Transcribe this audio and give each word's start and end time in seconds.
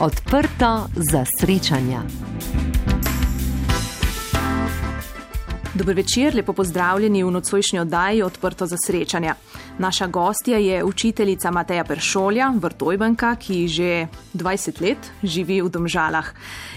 Odprto 0.00 0.88
za 0.96 1.24
srečanja. 1.40 2.02
Dobro 5.74 5.94
večer, 5.94 6.34
lepo 6.34 6.52
pozdravljeni 6.52 7.24
v 7.24 7.30
nocojšnji 7.30 7.78
oddaji 7.78 8.22
Odprto 8.22 8.66
za 8.66 8.76
srečanja. 8.86 9.34
Naša 9.80 10.06
gostja 10.06 10.58
je 10.58 10.84
učiteljica 10.84 11.50
Mateja 11.50 11.84
Peršolja, 11.84 12.52
vrtojbanka, 12.56 13.36
ki 13.36 13.68
že 13.68 14.08
20 14.34 14.80
let 14.82 14.98
živi 15.22 15.62
v 15.62 15.70
Domžalah. 15.72 16.26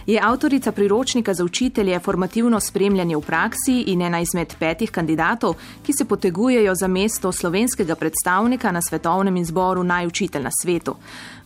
Je 0.08 0.20
avtorica 0.24 0.72
priročnika 0.72 1.34
za 1.34 1.44
učitelje 1.44 2.00
Formativno 2.00 2.60
spremljanje 2.60 3.18
v 3.18 3.22
praksi 3.22 3.82
in 3.92 4.02
ena 4.02 4.22
izmed 4.24 4.56
petih 4.60 4.92
kandidatov, 4.92 5.56
ki 5.84 5.94
se 5.94 6.06
potegujejo 6.06 6.76
za 6.76 6.88
mesto 6.88 7.32
slovenskega 7.32 7.96
predstavnika 7.96 8.72
na 8.72 8.82
svetovnem 8.82 9.36
izboru 9.38 9.84
najučitelj 9.84 10.44
na 10.44 10.52
svetu. 10.62 10.96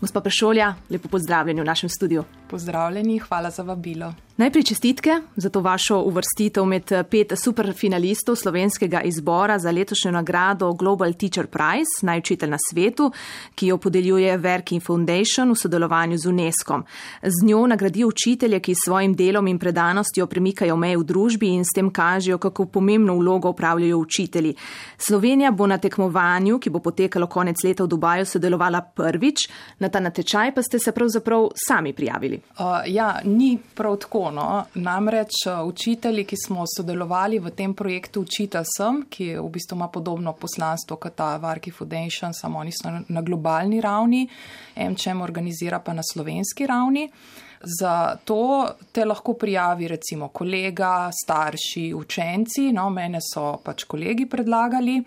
Gospa 0.02 0.21
Peršolja, 0.21 0.75
lepo 0.89 1.09
pozdravljeni 1.09 1.61
v 1.61 1.66
našem 1.66 1.89
studiu. 1.89 2.23
Pozdravljeni, 2.49 3.19
hvala 3.19 3.49
za 3.49 3.63
vabilo. 3.63 4.13
Najprej 4.37 4.63
čestitke 4.63 5.21
za 5.35 5.49
to 5.49 5.61
vašo 5.61 5.97
uvrstitev 6.01 6.65
med 6.65 6.91
pet 7.09 7.33
superfinalistov 7.43 8.35
slovenskega 8.35 9.01
izbora 9.01 9.59
za 9.59 9.71
letošnjo 9.71 10.11
nagrado 10.11 10.73
Global 10.73 11.13
Teacher 11.13 11.47
Prize, 11.47 12.05
najučitelj 12.05 12.49
na 12.49 12.57
svetu, 12.69 13.11
ki 13.55 13.67
jo 13.67 13.77
podeljuje 13.77 14.37
Working 14.37 14.85
Foundation 14.85 15.51
v 15.51 15.55
sodelovanju 15.55 16.17
z 16.17 16.29
UNESCO. 16.29 16.81
Z 17.21 17.45
njo 17.45 17.67
nagradijo 17.67 18.07
učitelje, 18.07 18.59
ki 18.59 18.75
s 18.75 18.85
svojim 18.85 19.15
delom 19.15 19.47
in 19.47 19.59
predanostjo 19.59 20.27
premikajo 20.27 20.75
meje 20.77 20.97
v 20.97 21.03
družbi 21.03 21.47
in 21.47 21.65
s 21.65 21.73
tem 21.75 21.89
kažejo, 21.89 22.38
kako 22.38 22.65
pomembno 22.65 23.15
vlogo 23.15 23.49
upravljajo 23.49 23.97
učitelji. 23.97 24.53
Slovenija 24.97 25.51
bo 25.51 25.67
na 25.67 25.77
tekmovanju, 25.77 26.59
ki 26.59 26.69
bo 26.69 26.79
potekalo 26.79 27.27
konec 27.27 27.63
leta 27.63 27.83
v 27.83 27.88
Dubaju, 27.88 28.25
sodelovala 28.25 28.81
prvič, 28.81 29.49
na 29.79 29.89
ta 29.89 29.99
natečaj 29.99 30.53
pa 30.55 30.61
ste 30.61 30.79
se 30.79 30.91
pravzaprav 30.91 31.49
sami 31.67 31.94
prijavili. 31.94 32.41
Uh, 32.59 32.66
ja, 32.85 33.19
ni 33.25 33.57
prav 33.75 33.97
tako. 33.97 34.27
No. 34.31 34.66
Namreč 34.73 35.31
učitelji, 35.66 36.25
ki 36.25 36.38
smo 36.45 36.66
sodelovali 36.67 37.39
v 37.39 37.52
tem 37.56 37.73
projektu 37.73 38.22
Učitelj 38.22 38.67
sem, 38.78 39.02
ki 39.09 39.34
v 39.38 39.47
bistvu 39.50 39.75
ima 39.78 39.88
podobno 39.88 40.34
poslanstvo 40.34 40.97
kot 40.97 41.16
ta 41.16 41.38
Varki 41.38 41.72
Foundation, 41.72 42.34
samo 42.34 42.59
oni 42.59 42.72
so 42.72 42.92
na 43.08 43.22
globalni 43.22 43.81
ravni, 43.81 44.28
MČM 44.78 45.22
organizira 45.22 45.80
pa 45.80 45.94
na 45.94 46.03
slovenski 46.03 46.67
ravni. 46.67 47.09
Za 47.80 48.16
to 48.25 48.67
te 48.92 49.06
lahko 49.06 49.34
prijavi 49.34 49.88
recimo 49.88 50.28
kolega, 50.28 51.09
starši, 51.23 51.94
učenci, 51.94 52.72
no, 52.72 52.89
mene 52.89 53.19
so 53.22 53.58
pač 53.64 53.88
kolegi 53.89 54.28
predlagali 54.30 55.02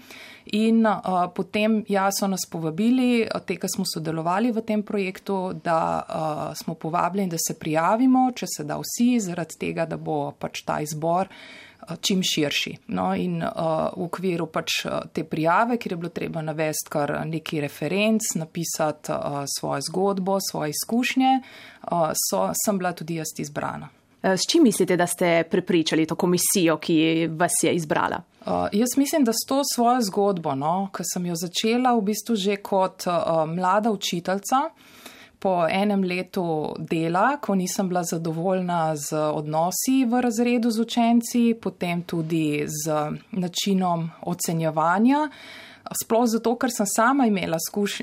in 0.53 0.87
uh, 0.87 1.25
potem 1.35 1.85
ja 1.89 2.09
so 2.13 2.27
nas 2.27 2.47
povabili, 2.51 3.29
te, 3.47 3.57
ki 3.61 3.69
smo 3.71 3.85
sodelovali 3.87 4.53
v 4.53 4.65
tem 4.67 4.83
projektu, 4.83 5.53
da 5.65 5.81
uh, 6.03 6.45
smo 6.59 6.75
povabljeni, 6.75 7.31
da 7.31 7.39
se 7.39 7.59
prijavimo, 7.59 8.31
če 8.37 8.47
se 8.57 8.65
da 8.65 8.79
vsi, 8.81 9.13
zaradi 9.21 9.59
tega, 9.61 9.87
da 9.87 9.97
bo 9.97 10.31
pač 10.39 10.65
ta 10.67 10.81
izbor 10.81 11.31
čim 12.01 12.23
širši. 12.23 12.75
No, 12.95 13.11
in 13.17 13.41
uh, 13.43 13.89
v 13.97 14.05
okviru 14.07 14.47
pač 14.53 14.83
te 15.17 15.25
prijave, 15.25 15.79
kjer 15.81 15.97
je 15.97 16.01
bilo 16.03 16.11
treba 16.15 16.43
navesti 16.45 16.93
kar 16.93 17.15
neki 17.27 17.61
referenc, 17.65 18.35
napisati 18.39 19.13
uh, 19.13 19.43
svojo 19.59 19.81
zgodbo, 19.89 20.39
svoje 20.51 20.77
izkušnje, 20.77 21.33
uh, 21.41 22.13
so, 22.29 22.51
sem 22.65 22.79
bila 22.79 22.93
tudi 22.93 23.19
jaz 23.19 23.35
izbrana. 23.39 23.91
S 24.23 24.41
čim 24.51 24.63
mislite, 24.63 24.97
da 24.97 25.07
ste 25.07 25.43
prepričali 25.51 26.07
to 26.07 26.15
komisijo, 26.15 26.77
ki 26.77 27.29
vas 27.33 27.53
je 27.63 27.73
izbrala? 27.75 28.23
Uh, 28.41 28.53
jaz 28.73 28.89
mislim, 28.97 29.25
da 29.25 29.33
s 29.33 29.47
to 29.49 29.63
svojo 29.75 30.01
zgodbo, 30.03 30.55
no, 30.55 30.89
ki 30.97 31.03
sem 31.13 31.27
jo 31.27 31.35
začela 31.37 31.95
v 31.97 32.03
bistvu 32.03 32.37
že 32.37 32.57
kot 32.57 33.07
uh, 33.07 33.47
mlada 33.49 33.91
učiteljica, 33.91 34.71
po 35.41 35.67
enem 35.71 36.05
letu 36.05 36.75
dela, 36.79 37.39
ko 37.41 37.55
nisem 37.55 37.89
bila 37.89 38.03
zadovoljna 38.05 38.97
z 38.97 39.17
odnosi 39.17 40.05
v 40.05 40.21
razredu 40.21 40.71
z 40.71 40.81
učenci, 40.81 41.55
potem 41.63 42.03
tudi 42.03 42.65
z 42.69 42.93
načinom 43.33 44.11
ocenjevanja. 44.23 45.29
Sploh 46.03 46.27
zato, 46.29 46.59
ker 46.61 46.71
sem 46.71 46.87
sama 46.87 47.27
imela 47.27 47.57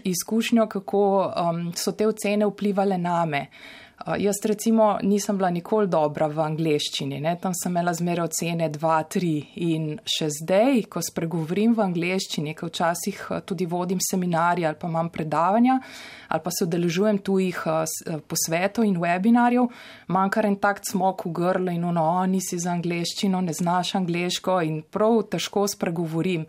izkušnjo, 0.04 0.66
kako 0.68 1.02
um, 1.30 1.68
so 1.78 1.92
te 1.92 2.08
ocene 2.08 2.50
vplivali 2.50 2.98
name. 2.98 3.42
Uh, 3.42 3.87
jaz 4.06 4.36
recimo 4.44 4.98
nisem 5.02 5.38
bila 5.38 5.50
nikoli 5.50 5.88
dobra 5.88 6.28
v 6.28 6.40
angleščini, 6.40 7.20
ne? 7.22 7.36
tam 7.42 7.54
sem 7.58 7.72
imela 7.72 7.94
zmeraj 7.94 8.30
ocene 8.30 8.70
2, 8.70 8.92
3 9.16 9.32
in 9.68 9.88
še 10.06 10.30
zdaj, 10.38 10.84
ko 10.92 11.02
spregovorim 11.02 11.74
v 11.76 11.84
angleščini, 11.88 12.54
ko 12.56 12.70
včasih 12.70 13.24
uh, 13.30 13.42
tudi 13.42 13.66
vodim 13.66 14.00
seminarje 14.04 14.68
ali 14.70 14.80
pa 14.80 14.88
imam 14.88 15.10
predavanja 15.10 15.80
ali 16.28 16.44
pa 16.44 16.52
se 16.52 16.66
udeležujem 16.68 17.20
tujih 17.26 17.62
uh, 17.66 18.20
posvetov 18.28 18.86
in 18.86 19.00
webinarjev, 19.02 19.70
manjkar 20.14 20.46
en 20.46 20.60
tak 20.62 20.84
smok 20.86 21.26
v 21.26 21.36
grlu 21.42 21.74
in 21.74 21.86
ono, 21.88 22.10
nisi 22.30 22.60
za 22.60 22.76
angleščino, 22.76 23.42
ne 23.42 23.54
znaš 23.54 23.96
angleško 23.98 24.62
in 24.68 24.84
prav 24.84 25.24
težko 25.32 25.68
spregovorim. 25.72 26.46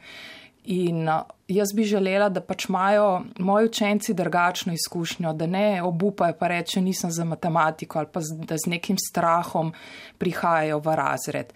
In 0.71 1.09
jaz 1.49 1.73
bi 1.73 1.85
želela, 1.89 2.29
da 2.29 2.43
pač 2.45 2.67
imajo 2.69 3.23
moji 3.39 3.71
učenci 3.71 4.15
drugačno 4.15 4.73
izkušnjo, 4.77 5.33
da 5.33 5.47
ne 5.47 5.83
obupajo 5.83 6.35
pa 6.39 6.49
reče, 6.49 6.81
nisem 6.81 7.11
za 7.11 7.25
matematiko 7.25 7.99
ali 7.99 8.09
pa 8.13 8.21
da 8.21 8.59
z 8.59 8.71
nekim 8.71 8.97
strahom 9.01 9.73
prihajajo 10.19 10.79
v 10.85 10.97
razred. 10.97 11.53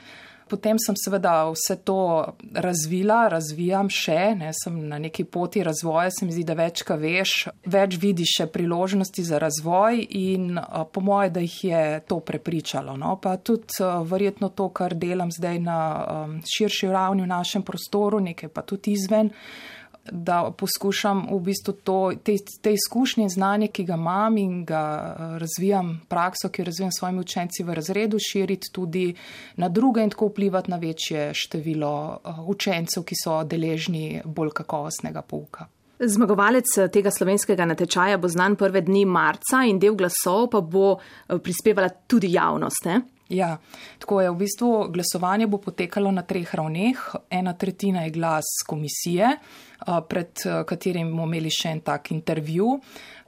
Potem 0.52 0.76
sem 0.76 0.96
seveda 1.00 1.46
vse 1.48 1.78
to 1.86 1.98
razvila, 2.52 3.24
razvijam 3.32 3.88
še, 3.88 4.34
ne, 4.36 4.50
sem 4.52 4.76
na 4.90 4.98
neki 5.00 5.24
poti 5.24 5.62
razvoja, 5.64 6.10
se 6.12 6.28
mi 6.28 6.34
zdi, 6.34 6.44
da 6.44 6.56
več, 6.58 6.84
ka 6.84 6.98
veš, 7.00 7.32
več 7.72 7.96
vidiš 8.02 8.36
še 8.36 8.48
priložnosti 8.52 9.24
za 9.24 9.40
razvoj 9.40 10.02
in 10.18 10.60
po 10.92 11.00
moje, 11.00 11.32
da 11.32 11.40
jih 11.40 11.58
je 11.70 11.82
to 12.08 12.20
prepričalo. 12.20 12.98
No. 13.00 13.16
Pa 13.22 13.38
tudi 13.40 13.80
verjetno 14.12 14.52
to, 14.52 14.68
kar 14.76 14.92
delam 14.92 15.32
zdaj 15.32 15.62
na 15.64 15.78
um, 16.02 16.40
širši 16.44 16.92
ravni 16.92 17.24
v 17.24 17.32
našem 17.32 17.64
prostoru, 17.64 18.20
nekaj 18.20 18.52
pa 18.52 18.66
tudi 18.66 18.92
izven 18.98 19.32
da 20.10 20.52
poskušam 20.58 21.26
v 21.30 21.38
bistvu 21.40 21.72
to, 21.72 22.12
te, 22.24 22.36
te 22.62 22.72
izkušnje 22.72 23.28
znanje, 23.28 23.68
ki 23.68 23.84
ga 23.84 23.94
imam 23.94 24.36
in 24.38 24.64
ga 24.64 24.82
eh, 25.18 25.38
razvijam, 25.38 26.00
prakso, 26.08 26.48
ki 26.48 26.62
jo 26.62 26.64
razvijam 26.64 26.92
s 26.92 26.98
svojimi 26.98 27.20
učenci 27.20 27.62
v 27.62 27.74
razredu, 27.74 28.18
širiti 28.18 28.72
tudi 28.72 29.14
na 29.56 29.68
druge 29.68 30.02
in 30.02 30.10
tako 30.10 30.26
vplivati 30.26 30.70
na 30.70 30.76
večje 30.76 31.30
število 31.34 32.18
eh, 32.24 32.30
učencev, 32.46 33.04
ki 33.04 33.14
so 33.24 33.44
deležni 33.44 34.22
bolj 34.24 34.50
kakovostnega 34.50 35.22
pouka. 35.22 35.66
Zmagovalec 35.98 36.78
eh, 36.78 36.88
tega 36.88 37.10
slovenskega 37.10 37.64
natečaja 37.64 38.18
bo 38.18 38.28
znan 38.28 38.56
prve 38.56 38.80
dni 38.80 39.04
marca 39.04 39.62
in 39.66 39.78
del 39.78 39.94
glasov 39.94 40.50
pa 40.50 40.60
bo 40.60 40.96
prispevala 41.42 41.88
tudi 42.06 42.32
javnost. 42.32 42.90
Ne? 42.90 43.02
Ja, 43.32 43.56
tako 43.98 44.20
je. 44.20 44.30
V 44.30 44.36
bistvu 44.36 44.88
glasovanje 44.92 45.46
bo 45.46 45.58
potekalo 45.58 46.10
na 46.10 46.22
treh 46.22 46.54
ravneh. 46.54 46.98
Ena 47.30 47.52
tretjina 47.52 48.02
je 48.04 48.10
glas 48.10 48.44
komisije, 48.66 49.36
pred 50.08 50.42
katerim 50.68 51.08
bomo 51.10 51.24
imeli 51.24 51.50
še 51.50 51.70
en 51.72 51.80
tak 51.80 52.10
intervju. 52.12 52.74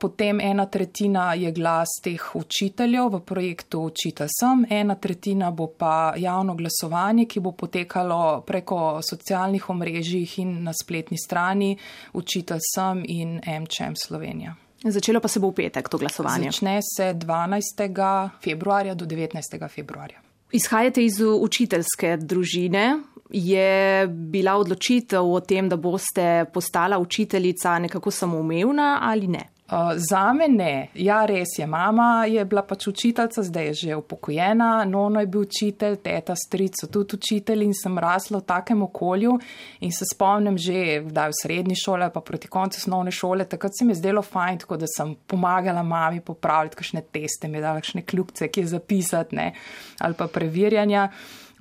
Potem 0.00 0.40
ena 0.44 0.66
tretjina 0.66 1.30
je 1.40 1.52
glas 1.56 1.94
teh 2.04 2.20
učiteljev 2.36 3.14
v 3.14 3.20
projektu 3.24 3.80
Učitelj 3.88 4.28
sem, 4.40 4.66
ena 4.70 4.94
tretjina 4.94 5.48
bo 5.50 5.70
pa 5.78 6.12
javno 6.20 6.54
glasovanje, 6.54 7.24
ki 7.24 7.40
bo 7.40 7.54
potekalo 7.56 8.42
preko 8.46 9.00
socialnih 9.00 9.70
omrežjih 9.70 10.38
in 10.44 10.58
na 10.66 10.76
spletni 10.76 11.16
strani 11.16 11.72
Učitelj 12.12 12.60
sem 12.74 13.02
in 13.08 13.40
MČM 13.40 13.96
Slovenija. 13.96 14.63
Začelo 14.84 15.20
pa 15.20 15.28
se 15.28 15.40
bo 15.40 15.48
v 15.48 15.54
petek 15.54 15.88
to 15.88 15.98
glasovanje. 15.98 16.50
Začne 16.52 16.80
se 16.84 17.14
12. 17.14 18.36
februarja 18.42 18.94
do 18.94 19.06
19. 19.06 19.68
februarja. 19.68 20.20
Izhajate 20.52 21.04
iz 21.04 21.20
učiteljske 21.20 22.16
družine. 22.20 23.00
Je 23.30 24.06
bila 24.06 24.58
odločitev 24.60 25.24
o 25.24 25.40
tem, 25.40 25.68
da 25.68 25.76
boste 25.76 26.44
postala 26.52 26.98
učiteljica 26.98 27.78
nekako 27.78 28.10
samoumevna 28.10 28.98
ali 29.02 29.26
ne? 29.26 29.48
Uh, 29.64 29.92
za 29.96 30.32
me 30.32 30.48
ne. 30.48 30.88
Ja, 30.94 31.22
res 31.24 31.54
je. 31.58 31.66
Mama 31.66 32.26
je 32.28 32.42
bila 32.44 32.62
pač 32.62 32.84
učiteljica, 32.86 33.42
zdaj 33.42 33.66
je 33.66 33.74
že 33.74 33.94
upokojena, 33.96 34.84
nono 34.84 35.20
je 35.20 35.26
bil 35.26 35.46
učitelj, 35.46 35.96
teta, 36.04 36.34
stric 36.36 36.76
so 36.80 36.86
tudi 36.92 37.16
učitelji 37.16 37.64
in 37.64 37.72
sem 37.72 37.96
rasla 37.98 38.42
v 38.42 38.44
takem 38.44 38.82
okolju 38.84 39.38
in 39.80 39.92
se 39.92 40.04
spomnim 40.04 40.58
že 40.60 41.00
v 41.00 41.30
srednji 41.40 41.78
šole, 41.80 42.10
pa 42.12 42.20
proti 42.20 42.48
koncu 42.48 42.76
osnovne 42.78 43.10
šole, 43.10 43.46
takrat 43.48 43.72
se 43.78 43.84
mi 43.84 43.96
je 43.96 44.02
zdelo 44.02 44.22
fajn, 44.22 44.58
tako 44.58 44.76
da 44.76 44.86
sem 44.86 45.14
pomagala 45.26 45.82
mami 45.82 46.20
popraviti 46.20 46.76
kakšne 46.76 47.00
teste, 47.00 47.48
mi 47.48 47.64
dala 47.64 47.80
kakšne 47.80 48.02
kljubce, 48.02 48.48
ki 48.48 48.60
je 48.60 48.72
zapisati, 48.74 49.36
ne, 49.36 49.54
ali 49.98 50.14
pa 50.14 50.28
preverjanja. 50.28 51.08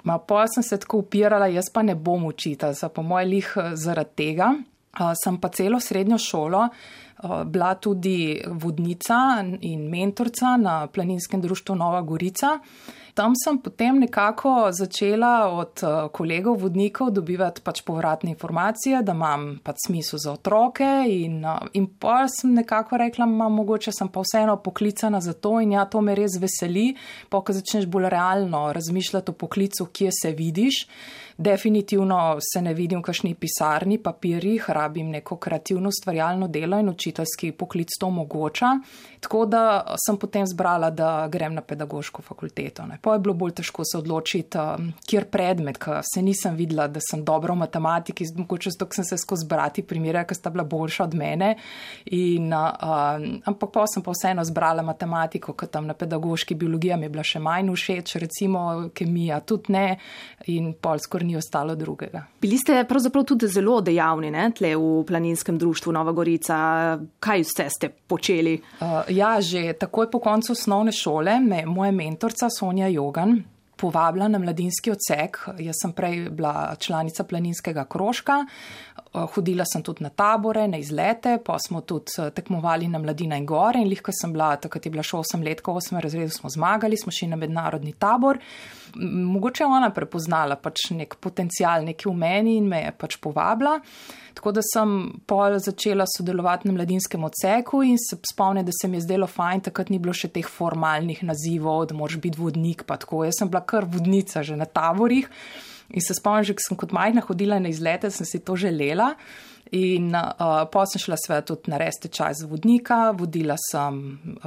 Ma 0.03 0.17
pa 0.19 0.43
sem 0.51 0.63
se 0.63 0.75
tako 0.77 1.05
upirala, 1.05 1.47
jaz 1.47 1.71
pa 1.71 1.81
ne 1.81 1.95
bom 1.95 2.25
učiteljica, 2.27 2.89
po 2.89 3.01
mojem 3.01 3.29
lih 3.29 3.55
zaradi 3.79 4.15
tega. 4.15 4.51
Uh, 4.93 5.15
sem 5.17 5.39
pa 5.41 5.49
celo 5.49 5.79
srednjo 5.79 6.19
šolo 6.21 6.67
Eh, 6.67 7.02
bila 7.45 7.75
tudi 7.75 8.41
vodnica 8.47 9.43
in 9.61 9.89
mentorca 9.89 10.57
na 10.57 10.87
planinskem 10.87 11.41
društvu 11.41 11.75
Nova 11.75 12.01
Gorica. 12.01 12.59
Tam 13.13 13.35
sem 13.37 13.59
potem 13.61 13.99
nekako 14.01 14.71
začela 14.73 15.45
od 15.53 15.83
uh, 15.85 16.09
kolegov, 16.09 16.57
vodnikov 16.65 17.11
dobivati 17.13 17.61
pač 17.61 17.83
povratne 17.85 18.31
informacije, 18.33 19.03
da 19.05 19.13
imam 19.13 19.59
pač 19.63 19.85
smisel 19.85 20.17
za 20.17 20.31
otroke 20.33 20.87
in, 21.05 21.43
uh, 21.45 21.61
in 21.77 21.85
pa 21.99 22.23
sem 22.27 22.55
nekako 22.57 22.97
rekla, 22.97 23.27
ma 23.29 23.51
mogoče 23.53 23.93
sem 23.93 24.09
pa 24.09 24.23
vseeno 24.25 24.57
poklicana 24.57 25.21
za 25.21 25.33
to 25.33 25.59
in 25.61 25.75
ja, 25.77 25.85
to 25.85 26.01
me 26.01 26.15
res 26.17 26.39
veseli, 26.41 26.95
pa 27.29 27.43
ko 27.45 27.53
začneš 27.53 27.85
bolj 27.85 28.09
realno 28.09 28.71
razmišljati 28.73 29.29
o 29.29 29.37
poklicu, 29.37 29.91
kje 29.93 30.09
se 30.21 30.33
vidiš. 30.33 30.87
Definitivno 31.37 32.37
se 32.53 32.61
ne 32.61 32.73
vidim 32.73 32.99
v 32.99 33.07
kakšni 33.07 33.33
pisarni, 33.35 33.97
papirjih, 33.97 34.69
rabim 34.69 35.09
neko 35.09 35.37
kreativno 35.37 35.91
stvarjalno 35.91 36.47
delo 36.47 36.79
in 36.79 36.89
učiteljski 36.89 37.51
poklic 37.51 37.97
to 37.99 38.07
omogoča. 38.07 38.67
Tako 39.19 39.45
da 39.45 39.95
sem 40.05 40.17
potem 40.17 40.47
zbrala, 40.47 40.89
da 40.89 41.27
grem 41.31 41.53
na 41.53 41.61
pedagoško 41.61 42.21
fakulteto. 42.21 42.85
Ne. 42.85 42.97
Pa 43.01 43.13
je 43.13 43.19
bilo 43.19 43.33
bolj 43.33 43.53
težko 43.59 43.85
se 43.85 43.97
odločiti, 43.97 44.57
um, 44.57 44.91
kjer 45.09 45.25
predmet, 45.31 45.77
ker 45.77 46.01
se 46.13 46.21
nisem 46.21 46.55
videla, 46.55 46.87
da 46.87 46.99
sem 47.01 47.23
dobra 47.23 47.53
v 47.53 47.63
matematiki, 47.63 48.27
mogoče 48.37 48.73
zato, 48.75 48.89
ker 48.91 49.01
sem 49.01 49.07
se 49.07 49.17
skozi 49.17 49.47
brati 49.49 49.83
primere, 49.87 50.25
ker 50.27 50.37
sta 50.37 50.51
bila 50.53 50.63
boljša 50.67 51.07
od 51.07 51.15
mene. 51.15 51.53
In, 52.05 52.51
uh, 52.53 53.25
ampak 53.49 53.71
pa 53.73 53.87
sem 53.87 54.03
pa 54.03 54.13
vseeno 54.13 54.43
zbrala 54.45 54.83
matematiko, 54.83 55.55
ker 55.57 55.71
tam 55.71 55.87
na 55.87 55.95
pedagoški 55.97 56.55
biologija 56.59 56.97
mi 56.97 57.07
je 57.07 57.13
bila 57.15 57.25
še 57.25 57.39
manj 57.39 57.71
všeč, 57.73 58.17
recimo 58.21 58.89
kemija 58.93 59.39
tudi 59.47 59.73
ne 59.73 59.87
in 60.51 60.73
pol 60.75 60.99
skoraj 60.99 61.22
ni 61.23 61.37
ostalo 61.37 61.75
drugega. 61.75 62.25
Bili 62.41 62.57
ste 62.57 62.83
pravzaprav 62.89 63.23
tudi 63.23 63.47
zelo 63.47 63.79
dejavni 63.81 64.31
ne, 64.31 64.49
tle 64.55 64.75
v 64.75 65.03
planinskem 65.07 65.57
društvu 65.57 65.93
Nova 65.93 66.11
Gorica. 66.11 66.57
Kaj 67.19 67.45
vse 67.47 67.69
ste 67.69 67.89
počeli? 67.89 68.57
Uh, 68.57 69.01
ja, 69.09 69.37
že 69.41 69.73
takoj 69.79 70.11
po 70.11 70.19
koncu 70.19 70.53
osnovne 70.53 70.91
šole 70.91 71.39
me 71.39 71.65
moja 71.65 71.91
mentorica 71.91 72.49
Sonja 72.49 72.87
Jogan 72.87 73.41
povabila 73.83 74.27
na 74.27 74.39
mladinski 74.39 74.93
odsek. 74.93 75.39
Jaz 75.59 75.81
sem 75.81 75.91
prej 75.91 76.29
bila 76.31 76.75
članica 76.79 77.25
planinskega 77.27 77.83
krožka, 77.89 78.45
hodila 79.35 79.65
sem 79.67 79.83
tudi 79.83 80.05
na 80.05 80.09
tabore, 80.09 80.67
na 80.67 80.79
izlete, 80.79 81.37
pa 81.45 81.57
smo 81.59 81.81
tudi 81.81 82.15
tekmovali 82.35 82.87
na 82.87 83.01
Mladina 83.03 83.37
in 83.37 83.45
Gore 83.45 83.81
in 83.81 83.89
lihko 83.91 84.13
sem 84.15 84.33
bila, 84.33 84.53
takrat 84.55 84.85
je 84.85 84.93
bila 84.93 85.03
še 85.03 85.19
8 85.19 85.43
let, 85.45 85.61
ko 85.61 85.75
v 85.75 85.83
8 85.83 86.01
razredu 86.05 86.31
smo 86.33 86.49
zmagali, 86.49 86.97
smo 86.97 87.11
šli 87.11 87.33
na 87.33 87.39
mednarodni 87.39 87.93
tabor 87.99 88.39
mogoče 88.95 89.65
ona 89.65 89.89
prepoznala 89.93 90.55
pač 90.61 90.89
nek 90.95 91.15
potencial 91.21 91.85
neki 91.85 92.09
v 92.09 92.13
meni 92.17 92.57
in 92.59 92.67
me 92.69 92.83
je 92.83 92.91
pač 92.97 93.17
povabila. 93.21 93.79
Tako 94.33 94.53
da 94.57 94.63
sem 94.65 94.93
pol 95.29 95.59
začela 95.61 96.05
sodelovati 96.09 96.67
na 96.67 96.73
mladinskem 96.77 97.23
odseku 97.23 97.83
in 97.85 97.99
se 98.01 98.17
spomnim, 98.31 98.65
da 98.65 98.73
se 98.73 98.87
mi 98.87 98.97
je 98.97 99.05
zdelo 99.05 99.27
fajn, 99.29 99.67
takrat 99.69 99.91
ni 99.93 100.01
bilo 100.01 100.13
še 100.13 100.31
teh 100.33 100.47
formalnih 100.49 101.21
nazivov, 101.23 101.85
da 101.89 101.97
moraš 101.97 102.17
biti 102.23 102.41
vodnik, 102.41 102.85
pa 102.89 102.97
tako. 102.97 103.23
Jaz 103.27 103.41
sem 103.41 103.51
bila 103.51 103.61
kar 103.61 103.85
vodnica 103.85 104.43
že 104.43 104.57
na 104.57 104.65
taborih 104.65 105.29
in 105.93 106.01
se 106.01 106.17
spomnim, 106.17 106.47
že, 106.47 106.57
ker 106.57 106.65
sem 106.65 106.79
kot 106.79 106.95
majhna 106.95 107.21
hodila 107.25 107.59
na 107.61 107.69
izlete, 107.69 108.09
sem 108.11 108.25
si 108.25 108.41
to 108.41 108.57
želela. 108.57 109.13
In 109.73 110.11
uh, 110.13 110.65
pa 110.69 110.83
sem 110.85 111.01
šla 111.01 111.17
svet 111.17 111.47
tudi 111.49 111.71
na 111.73 111.79
reste 111.81 112.11
čaj 112.13 112.35
za 112.43 112.47
vodnika, 112.49 113.09
vodila 113.17 113.55
sem, 113.57 113.95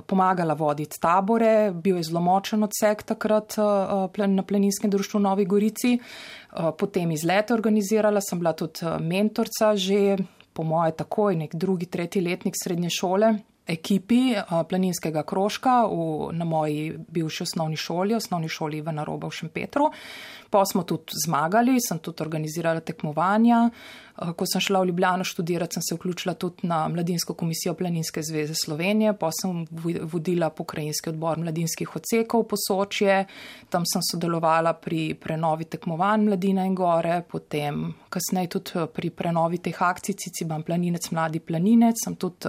pomagala 0.06 0.54
voditi 0.54 1.00
tabore, 1.02 1.72
bil 1.74 1.98
je 1.98 2.04
zelo 2.10 2.22
močen 2.22 2.62
odsek 2.62 3.02
takrat 3.08 3.56
uh, 3.58 4.28
na 4.30 4.44
planinskem 4.46 4.90
društvu 4.90 5.18
v 5.18 5.24
Novi 5.24 5.48
Gorici. 5.50 5.96
Uh, 5.98 6.70
potem 6.78 7.10
izlete 7.10 7.54
organizirala, 7.54 8.22
sem 8.22 8.38
bila 8.38 8.54
tudi 8.54 8.86
mentorca 9.02 9.74
že, 9.74 10.16
po 10.54 10.62
moje 10.62 10.94
takoj, 11.02 11.34
nek 11.42 11.58
drugi, 11.58 11.90
tretji 11.90 12.22
letnik 12.22 12.54
srednje 12.54 12.94
šole 12.94 13.34
ekipi 13.66 14.36
planinskega 14.68 15.22
krožka 15.26 15.82
v, 15.90 16.30
na 16.32 16.44
moji 16.44 16.94
bivši 17.08 17.42
osnovni 17.42 17.76
šoli, 17.76 18.14
osnovni 18.14 18.48
šoli 18.48 18.80
v 18.80 18.94
Naroba 18.94 19.28
v 19.28 19.38
Šempetru. 19.40 19.90
Pa 20.50 20.64
smo 20.64 20.82
tudi 20.82 21.18
zmagali, 21.26 21.78
sem 21.80 21.98
tudi 21.98 22.22
organizirala 22.22 22.80
tekmovanja. 22.80 23.70
Ko 24.16 24.46
sem 24.48 24.62
šla 24.64 24.80
v 24.80 24.88
Ljubljano 24.88 25.24
študirati, 25.28 25.76
sem 25.76 25.82
se 25.82 25.94
vključila 25.94 26.34
tudi 26.34 26.64
na 26.70 26.88
Mladinsko 26.88 27.34
komisijo 27.34 27.74
Planinske 27.74 28.22
zveze 28.22 28.54
Slovenije, 28.56 29.12
pa 29.18 29.28
sem 29.32 29.66
vodila 30.02 30.48
pokrajinski 30.50 31.10
odbor 31.10 31.38
mladinskih 31.38 31.96
odsekov 31.96 32.46
po 32.48 32.56
Sočje, 32.56 33.26
tam 33.68 33.84
sem 33.84 34.00
sodelovala 34.10 34.72
pri 34.72 35.14
prenovi 35.20 35.64
tekmovanj 35.64 36.24
Mladina 36.24 36.64
in 36.64 36.74
Gore, 36.74 37.20
potem 37.28 37.92
kasneje 38.08 38.54
tudi 38.56 38.86
pri 38.94 39.10
prenovi 39.10 39.58
teh 39.58 39.82
akcij 39.82 40.16
Ciciban 40.16 40.62
Planinec, 40.62 41.10
Mladi 41.10 41.40
Planinec, 41.40 42.00
sem 42.04 42.16
tudi 42.16 42.48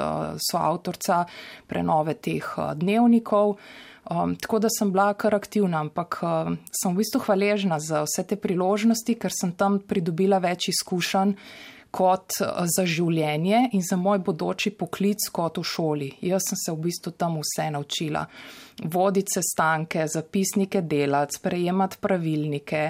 soavtorca 0.52 1.26
prenove 1.68 2.16
teh 2.16 2.48
dnevnikov. 2.80 3.58
Um, 4.10 4.36
tako 4.36 4.60
da 4.60 4.70
sem 4.70 4.92
bila 4.92 5.14
kar 5.14 5.36
aktivna, 5.36 5.82
ampak 5.84 6.20
uh, 6.24 6.54
sem 6.72 6.94
v 6.94 7.02
bistvu 7.02 7.20
hvaležna 7.26 7.80
za 7.80 8.06
vse 8.06 8.24
te 8.24 8.38
priložnosti, 8.40 9.18
ker 9.20 9.34
sem 9.36 9.52
tam 9.52 9.82
pridobila 9.84 10.40
več 10.40 10.70
izkušenj 10.72 11.34
kot 11.92 12.38
uh, 12.40 12.62
za 12.72 12.86
življenje 12.88 13.66
in 13.76 13.84
za 13.84 13.98
moj 14.00 14.22
bodoči 14.24 14.72
poklic 14.80 15.26
kot 15.34 15.60
v 15.60 15.64
šoli. 15.68 16.08
Jaz 16.24 16.48
sem 16.48 16.60
se 16.62 16.72
v 16.72 16.86
bistvu 16.86 17.12
tam 17.20 17.36
vse 17.42 17.66
naučila. 17.76 18.22
Voditi 18.86 19.36
sestanke, 19.36 20.06
zapisnike 20.08 20.86
delati, 20.88 21.42
sprejemati 21.42 22.00
pravilnike. 22.00 22.86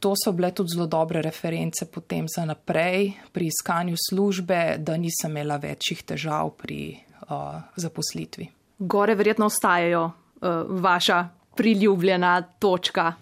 To 0.00 0.14
so 0.16 0.32
bile 0.32 0.54
tudi 0.56 0.72
zelo 0.72 0.88
dobre 0.88 1.20
reference 1.20 1.84
potem 1.84 2.30
za 2.32 2.46
naprej 2.48 3.10
pri 3.34 3.50
iskanju 3.52 4.00
službe, 4.08 4.62
da 4.78 4.96
nisem 4.96 5.36
imela 5.36 5.60
večjih 5.60 6.00
težav 6.14 6.54
pri 6.56 6.96
uh, 7.28 7.60
zaposlitvi. 7.76 8.48
Gore 8.78 9.14
verjetno 9.14 9.52
ostajajo 9.52 10.21
vaša 10.68 11.28
priljubljena 11.56 12.42
točka. 12.58 13.12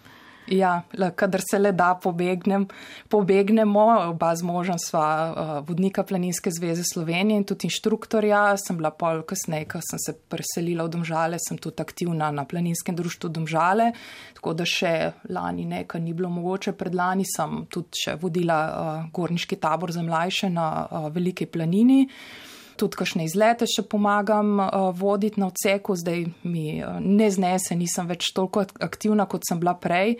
Ja, 0.50 0.82
kadar 1.14 1.40
se 1.50 1.58
le 1.58 1.70
da, 1.72 1.92
pobegnem, 2.02 2.66
pobegnemo. 3.08 3.84
Oba 4.10 4.32
z 4.36 4.42
možem 4.42 4.78
sva 4.82 5.04
uh, 5.06 5.50
vodnika 5.68 6.02
Planinske 6.02 6.50
zveze 6.50 6.82
Slovenije 6.84 7.38
in 7.38 7.44
tudi 7.46 7.68
inštruktorja. 7.68 8.56
Sem 8.58 8.80
bila 8.80 8.90
pol 8.90 9.22
kasneje, 9.22 9.68
ko 9.70 9.82
sem 9.84 10.02
se 10.02 10.16
preselila 10.18 10.88
v 10.88 10.94
Domžale, 10.96 11.38
sem 11.38 11.58
tudi 11.58 11.78
aktivna 11.78 12.32
na 12.34 12.44
Planinskem 12.50 12.98
društvu 12.98 13.30
Domžale. 13.30 13.92
Tako 14.34 14.56
da 14.58 14.66
še 14.66 14.94
lani 15.30 15.68
nekaj 15.70 16.02
ni 16.02 16.16
bilo 16.18 16.32
mogoče, 16.34 16.74
predlani 16.74 17.28
sem 17.30 17.66
tudi 17.70 18.02
še 18.02 18.18
vodila 18.18 18.60
uh, 18.66 18.92
gorniški 19.14 19.60
tabor 19.62 19.94
za 19.94 20.02
mlajše 20.02 20.50
na 20.50 20.70
uh, 20.82 21.10
Veliki 21.14 21.46
planini. 21.46 22.02
Uh, 22.08 22.49
tudi 22.80 23.00
kakšne 23.00 23.26
izlete 23.28 23.68
še 23.68 23.84
pomagam 23.88 24.56
uh, 24.62 24.88
voditi 24.96 25.40
na 25.40 25.50
odseku, 25.50 25.96
zdaj 26.00 26.24
mi 26.48 26.80
uh, 26.80 26.96
ne 27.00 27.28
znese, 27.30 27.76
nisem 27.76 28.08
več 28.08 28.32
toliko 28.36 28.64
aktivna, 28.80 29.28
kot 29.28 29.44
sem 29.48 29.60
bila 29.60 29.76
prej. 29.76 30.16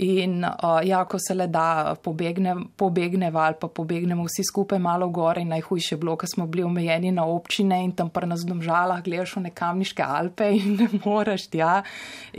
In 0.00 0.38
uh, 0.40 0.78
ja, 0.80 1.02
ko 1.04 1.18
se 1.20 1.34
le 1.36 1.46
da, 1.52 1.92
pobegne, 2.00 2.54
pobegneva 2.80 3.42
ali 3.44 3.58
pa 3.60 3.68
pobegnemo 3.68 4.24
vsi 4.24 4.46
skupaj 4.48 4.80
malo 4.80 5.10
gore 5.12 5.42
in 5.44 5.52
najhujše 5.52 5.98
bilo, 6.00 6.14
ker 6.16 6.30
smo 6.32 6.46
bili 6.48 6.64
omejeni 6.64 7.10
na 7.12 7.26
občine 7.28 7.82
in 7.84 7.92
tam 7.92 8.08
pri 8.08 8.30
nas 8.30 8.46
domžalah 8.48 9.02
gledaš 9.04 9.36
v 9.36 9.44
nekamniške 9.50 10.06
Alpe 10.06 10.48
in 10.56 10.78
ne 10.80 10.88
moreš 11.04 11.50
tja. 11.52 11.82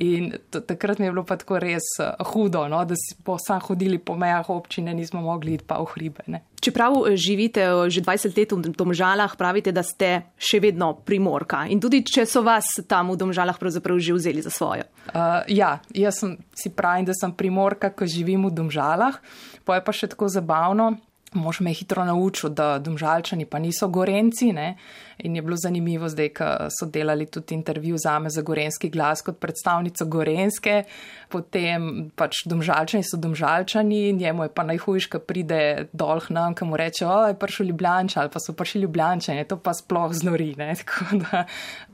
In 0.02 0.32
takrat 0.50 0.98
mi 0.98 1.06
je 1.06 1.14
bilo 1.14 1.28
pa 1.30 1.38
tako 1.38 1.62
res 1.62 1.94
hudo, 2.34 2.66
no, 2.74 2.82
da 2.90 2.98
si 2.98 3.20
po 3.22 3.38
sam 3.38 3.62
hodili 3.70 4.02
po 4.02 4.18
mejah 4.18 4.50
občine, 4.50 4.98
nismo 4.98 5.22
mogli 5.22 5.54
iti 5.60 5.70
pa 5.70 5.78
v 5.78 5.94
hribe. 5.94 6.26
Ne. 6.34 6.42
Čeprav 6.64 6.96
eh, 6.96 7.18
živite 7.20 7.62
eh, 7.62 7.90
že 7.92 8.00
20 8.00 8.32
let 8.32 8.52
v 8.56 8.72
Domžalah, 8.72 9.36
pravite, 9.36 9.76
da 9.76 9.84
ste 9.84 10.32
še 10.40 10.64
vedno 10.64 10.96
primorka. 11.04 11.68
In 11.68 11.84
tudi, 11.84 12.04
če 12.08 12.24
so 12.24 12.40
vas 12.46 12.80
tam 12.88 13.12
v 13.12 13.20
Domžalah 13.20 13.60
pravzaprav 13.60 14.00
že 14.00 14.16
vzeli 14.16 14.40
za 14.40 14.52
svojo. 14.54 14.88
Uh, 15.12 15.44
ja, 15.52 15.84
jaz 15.92 16.24
sem, 16.24 16.40
si 16.56 16.72
pravim, 16.72 17.04
da 17.04 17.12
sem 17.12 17.32
primorka, 17.36 17.92
ko 17.92 18.08
živim 18.08 18.48
v 18.48 18.56
Domžalah. 18.56 19.20
Pa 19.68 19.80
je 19.80 19.84
pa 19.84 19.92
še 19.92 20.08
tako 20.16 20.32
zabavno. 20.32 20.96
Mož 21.34 21.66
me 21.66 21.74
je 21.74 21.82
hitro 21.82 22.06
naučil, 22.06 22.54
da 22.54 22.78
domžalčani 22.78 23.50
pa 23.50 23.58
niso 23.58 23.90
gorenci. 23.90 24.54
Ne? 24.54 24.78
In 25.24 25.36
je 25.36 25.42
bilo 25.42 25.56
zanimivo 25.58 26.10
zdaj, 26.10 26.30
ko 26.36 26.48
so 26.70 26.86
delali 26.92 27.26
tudi 27.26 27.56
intervju 27.56 27.98
za 27.98 28.20
me 28.20 28.30
za 28.30 28.42
gorenski 28.42 28.90
glas 28.90 29.22
kot 29.22 29.40
predstavnico 29.40 30.06
gorenske, 30.06 30.84
potem 31.32 32.10
pač 32.16 32.44
domžalčani 32.50 33.04
so 33.08 33.18
domžalčani, 33.18 34.14
njemu 34.14 34.44
je 34.48 34.52
pa 34.54 34.66
najhujš, 34.68 35.08
ko 35.10 35.22
pride 35.24 35.88
dol 35.94 36.22
nam, 36.30 36.56
ki 36.56 36.68
mu 36.68 36.78
reče, 36.78 37.06
o, 37.08 37.18
je 37.32 37.38
prišel 37.40 37.72
ljubljanča 37.72 38.22
ali 38.22 38.32
pa 38.34 38.42
so 38.44 38.54
prišli 38.54 38.84
ljubljančani, 38.84 39.48
to 39.48 39.58
pa 39.58 39.74
sploh 39.74 40.14
znori. 40.14 40.54
Ne? 40.58 40.74
Tako 40.80 41.22
da 41.24 41.46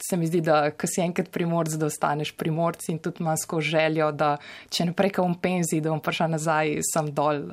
se 0.09 0.17
mi 0.17 0.27
zdi, 0.27 0.41
da 0.41 0.71
ko 0.71 0.87
si 0.87 1.01
enkrat 1.01 1.29
primorc, 1.31 1.77
da 1.79 1.87
ostaneš 1.87 2.33
primorc 2.37 2.89
in 2.89 2.99
tudi 2.99 3.23
manjsko 3.23 3.61
željo, 3.61 4.11
da 4.11 4.35
če 4.69 4.89
ne 4.89 4.95
preka 4.97 5.23
v 5.23 5.35
penzi, 5.41 5.81
da 5.81 5.93
bom 5.93 6.01
prišel 6.03 6.33
nazaj 6.33 6.79
sem 6.89 7.13
dol. 7.15 7.45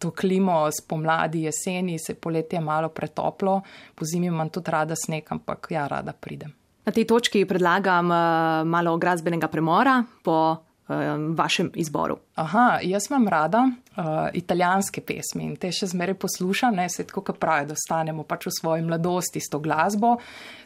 To 0.00 0.10
klimo 0.14 0.66
spomladi, 0.72 1.46
jeseni, 1.46 1.98
se 1.98 2.14
poletje 2.14 2.60
malo 2.60 2.88
pretoplo, 2.88 3.60
po 3.94 4.04
zimi 4.04 4.30
imam 4.30 4.50
tudi 4.52 4.70
rada 4.70 4.96
sneg, 4.96 5.15
ampak 5.30 5.70
ja, 5.70 5.86
rada 5.88 6.12
pridem. 6.12 6.54
Na 6.86 6.92
tej 6.94 7.04
točki 7.04 7.42
predlagam 7.44 8.10
uh, 8.10 8.62
malo 8.62 8.94
glasbenega 8.98 9.48
premora 9.50 10.04
po 10.22 10.54
uh, 10.54 10.96
vašem 11.34 11.70
izboru. 11.74 12.18
Aha, 12.38 12.78
jaz 12.82 13.10
imam 13.10 13.28
rada 13.28 13.64
uh, 13.66 14.28
italijanske 14.32 15.02
pesmi 15.02 15.48
in 15.48 15.56
te 15.58 15.72
še 15.74 15.90
zmeraj 15.90 16.14
poslušam, 16.22 16.78
ne 16.78 16.86
se 16.88 17.06
tako, 17.06 17.24
kot 17.26 17.40
pravijo, 17.42 17.72
da 17.72 17.78
ostanemo 17.78 18.22
pač 18.22 18.46
v 18.46 18.54
svoji 18.60 18.86
mladosti 18.86 19.42
s 19.42 19.50
to 19.50 19.58
glasbo. 19.58 20.16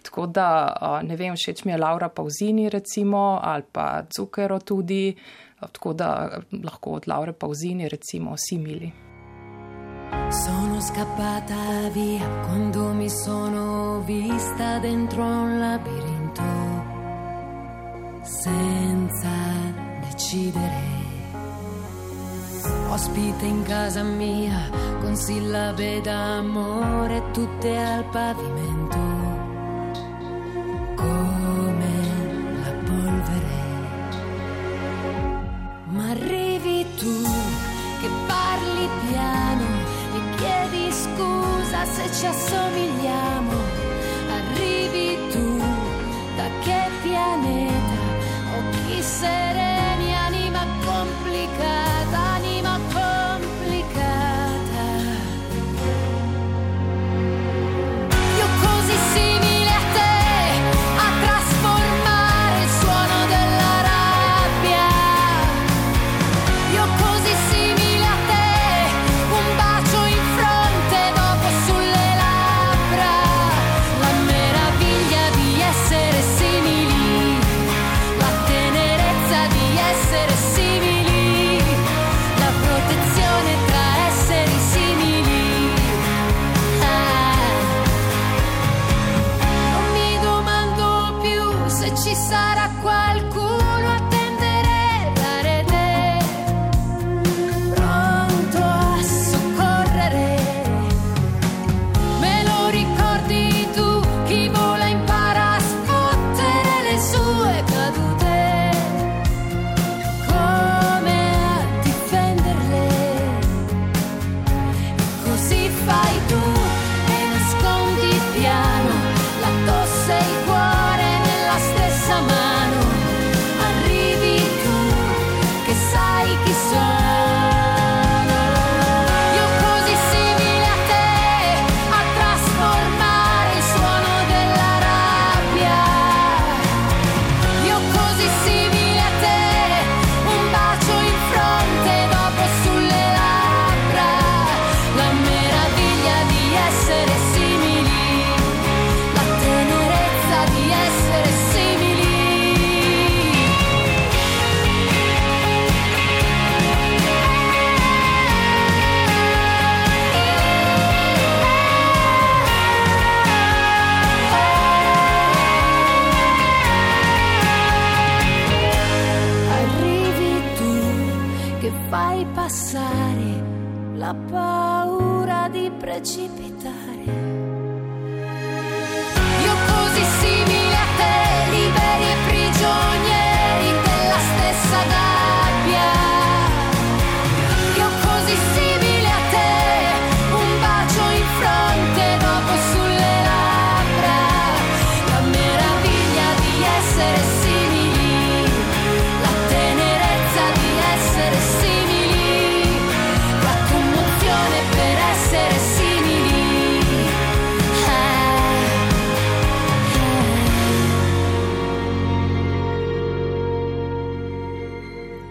Tako 0.05 0.27
da, 0.29 0.49
uh, 0.69 1.01
ne 1.09 1.17
vem, 1.17 1.37
všeč 1.41 1.65
mi 1.65 1.73
je 1.73 1.81
Laura 1.81 2.09
Pauzini 2.13 2.69
recimo 2.69 3.41
ali 3.43 3.65
pa 3.73 4.03
Zucchero 4.13 4.61
tudi. 4.61 5.15
Tako 5.61 5.93
da 5.93 6.41
lahko 6.53 7.01
od 7.01 7.09
Laure 7.09 7.33
Pauzini 7.33 7.89
recimo 7.89 8.37
simili. 8.37 9.10
Sono 10.29 10.81
scappata 10.81 11.89
via 11.93 12.27
quando 12.47 12.93
mi 12.93 13.09
sono 13.09 14.01
vista 14.01 14.79
dentro 14.79 15.23
un 15.23 15.59
labirinto 15.59 16.43
senza 18.23 19.31
decidere. 20.01 20.99
Ospite 22.89 23.45
in 23.45 23.63
casa 23.63 24.03
mia 24.03 24.69
con 25.01 25.17
sillabe 25.17 26.01
d'amore 26.01 27.23
tutte 27.33 27.77
al 27.77 28.05
pavimento 28.07 29.20
se 41.85 42.11
ci 42.13 42.27
assomigliamo. 42.27 43.53
Arrivi 44.29 45.19
tu 45.31 45.59
da 46.37 46.49
che 46.61 46.89
pianeta 47.03 47.99
o 48.57 48.71
chi 48.71 49.03
sereni 49.03 49.50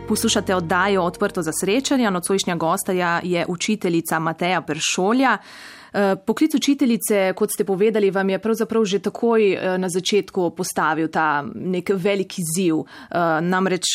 Poslušate 0.10 0.56
oddajo 0.56 1.04
Odprto 1.04 1.42
za 1.42 1.52
srečanje. 1.62 2.12
Nocojšnja 2.12 2.56
gostja 2.56 3.20
je 3.24 3.46
učiteljica 3.48 4.20
Mateja 4.20 4.62
Peršolja. 4.62 5.38
Eh, 5.94 6.16
Poklic 6.26 6.56
učiteljice, 6.56 7.34
kot 7.36 7.50
ste 7.54 7.64
povedali, 7.64 8.12
vam 8.12 8.30
je 8.30 8.40
pravzaprav 8.40 8.86
že 8.86 9.00
takoj 9.00 9.54
eh, 9.54 9.78
na 9.78 9.90
začetku 9.90 10.50
postavil 10.58 11.08
ta 11.08 11.46
nek 11.56 11.92
velik 11.94 12.40
izziv. 12.40 12.76
Eh, 12.80 13.18
Namreč, 13.42 13.86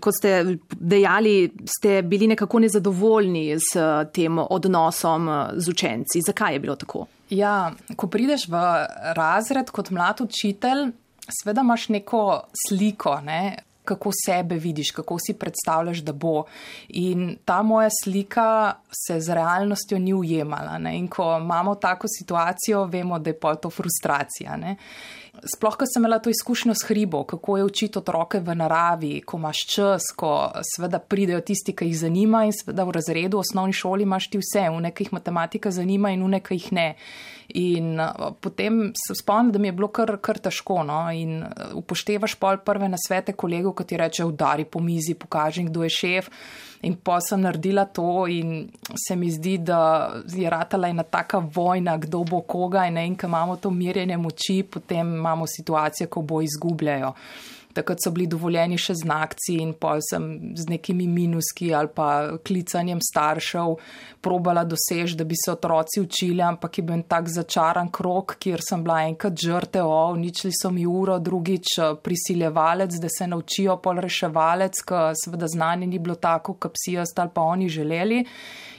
kot 0.00 0.14
ste 0.14 0.56
dejali, 0.70 1.52
ste 1.78 2.02
bili 2.02 2.26
nekako 2.26 2.58
nezadovoljni 2.58 3.56
s 3.60 3.76
tem 4.12 4.38
odnosom 4.38 5.28
z 5.56 5.68
učenci. 5.68 6.24
Zakaj 6.26 6.52
je 6.52 6.60
bilo 6.60 6.76
tako? 6.76 7.06
Ja, 7.30 7.72
ko 7.96 8.06
prideš 8.08 8.48
v 8.48 8.56
razred 9.16 9.70
kot 9.70 9.90
mlad 9.90 10.20
učitelj, 10.20 10.92
sveda 11.42 11.60
imaš 11.60 11.88
neko 11.88 12.48
sliko, 12.68 13.20
ne, 13.20 13.67
kako 13.88 14.12
sebe 14.24 14.58
vidiš, 14.60 14.90
kako 14.96 15.16
si 15.18 15.34
predstavljaš, 15.38 16.02
da 16.04 16.12
bo. 16.12 16.44
In 16.88 17.36
ta 17.44 17.62
moja 17.62 17.88
slika 18.02 18.74
se 18.92 19.20
z 19.20 19.34
realnostjo 19.34 19.98
ni 19.98 20.14
ujemala. 20.14 20.78
Ne. 20.78 20.98
In 20.98 21.08
ko 21.08 21.36
imamo 21.40 21.74
tako 21.74 22.06
situacijo, 22.18 22.84
vemo, 22.84 23.18
da 23.18 23.30
je 23.30 23.40
pol 23.40 23.56
to 23.56 23.70
frustracija. 23.70 24.56
Ne. 24.56 24.76
Sploh, 25.38 25.76
ko 25.78 25.86
sem 25.86 26.02
imela 26.02 26.18
to 26.18 26.30
izkušnjo 26.30 26.74
s 26.74 26.88
hribo, 26.88 27.22
kako 27.24 27.56
je 27.56 27.64
učiti 27.64 27.98
otroke 27.98 28.40
v 28.40 28.54
naravi, 28.58 29.20
ko 29.20 29.38
imaš 29.38 29.64
čas, 29.70 30.10
ko 30.16 30.32
seveda 30.74 30.98
pridejo 30.98 31.40
tisti, 31.40 31.76
ki 31.76 31.86
jih 31.86 31.98
zanima 32.00 32.42
in 32.46 32.52
seveda 32.52 32.84
v 32.88 32.96
razredu, 32.96 33.38
v 33.38 33.46
osnovni 33.46 33.76
šoli 33.76 34.02
imaš 34.02 34.30
ti 34.32 34.40
vse, 34.42 34.66
v 34.74 34.82
nekaj 34.88 35.06
jih 35.06 35.12
matematika 35.14 35.70
zanima 35.70 36.10
in 36.10 36.24
v 36.26 36.32
nekaj 36.38 36.58
jih 36.58 36.72
ne. 36.74 36.88
In 37.54 38.00
uh, 38.00 38.34
potem 38.40 38.92
se 38.92 39.14
spomnim, 39.14 39.52
da 39.52 39.58
mi 39.58 39.68
je 39.68 39.72
bilo 39.72 39.88
kar, 39.88 40.18
kar 40.20 40.36
težko. 40.38 40.82
No? 40.84 41.00
In 41.08 41.40
uh, 41.42 41.72
upoštevaš 41.80 42.34
pol 42.36 42.60
prve 42.60 42.90
nasvete 42.92 43.32
kolegov, 43.32 43.72
ki 43.78 43.86
ti 43.88 44.00
reče: 44.00 44.26
udari 44.28 44.66
po 44.68 44.82
mizi, 44.84 45.16
pokaži, 45.16 45.64
kdo 45.70 45.86
je 45.86 45.94
šef. 45.96 46.28
In 46.84 46.94
pa 47.02 47.16
sem 47.24 47.40
naredila 47.42 47.88
to, 47.90 48.26
in 48.30 48.68
se 48.94 49.16
mi 49.16 49.30
zdi, 49.32 49.56
da 49.58 49.80
je 50.28 50.50
ratala 50.50 50.92
ena 50.92 51.02
taka 51.02 51.40
vojna, 51.40 51.96
kdo 51.98 52.20
bo 52.28 52.42
koga. 52.46 52.84
In, 52.86 53.00
ne, 53.00 53.06
in 53.08 53.16
ko 53.16 53.26
imamo 53.26 53.56
to 53.56 53.70
mirjenje 53.70 54.20
moči, 54.20 54.60
potem 54.62 55.16
imamo 55.16 55.48
situacijo, 55.48 56.10
ko 56.12 56.22
bo 56.22 56.42
izgubljajo. 56.44 57.14
Takrat 57.72 58.02
so 58.04 58.10
bili 58.10 58.26
dovoljeni 58.26 58.78
še 58.78 58.94
znakci 59.02 59.58
in 59.62 59.74
pa 59.78 59.96
sem 60.02 60.54
z 60.56 60.68
nekimi 60.70 61.06
minuski 61.08 61.70
ali 61.74 61.90
pa 61.94 62.38
klicanjem 62.44 63.00
staršev 63.04 63.76
probala 64.24 64.64
dosež, 64.64 65.14
da 65.18 65.24
bi 65.24 65.36
se 65.38 65.52
otroci 65.52 66.02
učili, 66.02 66.42
ampak 66.42 66.78
je 66.78 66.84
bil 66.84 67.02
tak 67.08 67.28
začaran 67.32 67.90
krok, 67.94 68.36
kjer 68.40 68.64
sem 68.64 68.82
bila 68.84 69.02
enkrat 69.06 69.38
žrte, 69.38 69.82
o, 69.82 69.98
uničili 70.12 70.52
so 70.56 70.72
mi 70.74 70.86
uro, 70.86 71.18
drugič 71.18 71.78
prisiljevalec, 72.02 72.98
da 73.00 73.08
se 73.12 73.26
naučijo 73.26 73.78
pol 73.82 74.02
reševalec, 74.04 74.82
ker 74.82 75.12
seveda 75.18 75.48
znanje 75.48 75.86
ni 75.86 75.98
bilo 75.98 76.18
tako, 76.18 76.58
kot 76.58 76.74
psi 76.74 76.98
ostali 77.04 77.30
pa 77.34 77.46
oni 77.46 77.68
želeli 77.68 78.24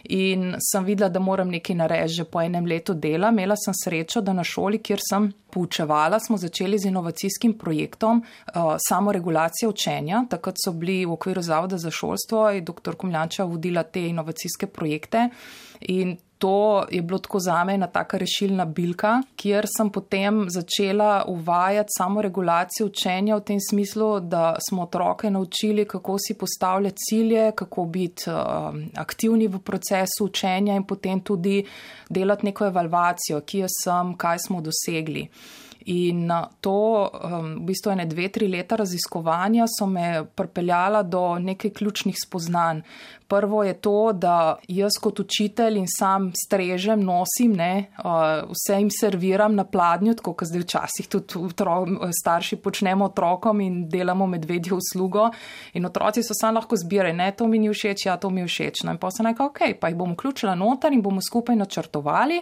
in 0.03 0.55
sem 0.59 0.85
videla, 0.85 1.09
da 1.09 1.19
moram 1.19 1.49
nekaj 1.49 1.75
narediti 1.75 2.13
že 2.13 2.23
po 2.23 2.41
enem 2.41 2.65
letu 2.65 2.93
dela. 2.93 3.29
Imela 3.29 3.55
sem 3.55 3.73
srečo, 3.73 4.21
da 4.21 4.33
na 4.33 4.43
šoli, 4.43 4.79
kjer 4.79 4.99
sem 5.09 5.31
poučevala, 5.49 6.19
smo 6.19 6.37
začeli 6.37 6.79
z 6.79 6.89
inovacijskim 6.89 7.53
projektom 7.57 8.21
uh, 8.21 8.75
samoregulacije 8.87 9.69
učenja. 9.69 10.25
Takrat 10.29 10.55
so 10.63 10.73
bili 10.73 11.05
v 11.05 11.11
okviru 11.11 11.41
Zavoda 11.41 11.77
za 11.77 11.91
šolstvo 11.91 12.49
in 12.51 12.65
dr. 12.65 12.95
Komljanča 12.95 13.43
vodila 13.43 13.83
te 13.83 14.07
inovacijske 14.07 14.67
projekte 14.67 15.29
in 15.79 16.17
to 16.39 16.86
je 16.91 17.01
bilo 17.01 17.19
tako 17.19 17.39
za 17.39 17.63
me 17.63 17.74
ena 17.74 17.88
taka 17.88 18.17
rešilna 18.17 18.65
bilka, 18.65 19.21
kjer 19.36 19.65
sem 19.77 19.89
potem 19.89 20.45
začela 20.50 21.25
uvajati 21.27 21.89
samo 21.98 22.21
regulacijo 22.21 22.88
učenja 22.88 23.36
v 23.36 23.41
tem 23.41 23.59
smislu, 23.69 24.19
da 24.19 24.55
smo 24.69 24.83
otroke 24.83 25.31
naučili, 25.31 25.86
kako 25.86 26.17
si 26.27 26.33
postavljati 26.33 26.98
cilje, 27.09 27.51
kako 27.55 27.86
biti 27.86 28.29
uh, 28.29 28.36
aktivni 28.95 29.48
v 29.48 29.59
procesu 29.59 30.25
učenja 30.25 30.75
in 30.75 30.83
potem 30.83 31.19
tudi 31.19 31.65
delati 32.09 32.45
neko 32.45 32.65
evalvacijo, 32.65 33.41
kje 33.41 33.67
sem, 33.83 34.15
kaj 34.17 34.39
smo 34.39 34.62
dosegli. 34.62 35.27
In 35.86 36.31
to, 36.62 37.09
v 37.24 37.62
bistvu, 37.65 37.93
ene 37.93 38.05
dve, 38.05 38.27
tri 38.29 38.48
leta 38.51 38.75
raziskovanja 38.75 39.65
so 39.71 39.88
me 39.88 40.25
pripeljala 40.36 41.03
do 41.03 41.39
nekaj 41.39 41.71
ključnih 41.71 42.17
spoznanj. 42.19 42.81
Prvo 43.29 43.63
je 43.63 43.74
to, 43.77 44.12
da 44.13 44.57
jaz 44.67 44.98
kot 45.01 45.19
učitelj 45.19 45.77
in 45.77 45.86
sam 45.88 46.31
strežem, 46.33 47.03
nosim, 47.05 47.53
ne, 47.53 47.91
vse 48.50 48.79
jim 48.79 48.89
serviram 48.89 49.53
na 49.55 49.63
pladnju, 49.63 50.15
tako 50.17 50.33
kot 50.33 50.50
zdaj 50.50 50.63
včasih 50.63 51.07
tudi 51.07 51.38
starši 52.21 52.57
počnemo 52.57 53.05
otrokom 53.05 53.62
in 53.62 53.83
delamo 53.89 54.27
medvedjo 54.27 54.79
uslugo. 54.81 55.29
In 55.77 55.86
otroci 55.86 56.24
so 56.25 56.33
sam 56.33 56.57
lahko 56.57 56.75
zbirali, 56.75 57.13
ne, 57.13 57.31
to 57.31 57.48
mi 57.48 57.62
ni 57.62 57.69
všeč, 57.69 58.07
ja, 58.09 58.17
to 58.17 58.33
mi 58.33 58.41
je 58.41 58.48
všeč. 58.50 58.83
No, 58.83 58.98
in 58.98 58.98
pa 58.98 59.13
sem 59.13 59.29
rekel, 59.29 59.45
ok, 59.45 59.62
pa 59.79 59.93
jih 59.93 59.98
bom 60.01 60.17
vključila 60.17 60.57
noter 60.57 60.93
in 60.93 61.05
bomo 61.05 61.21
skupaj 61.21 61.55
načrtovali 61.55 62.41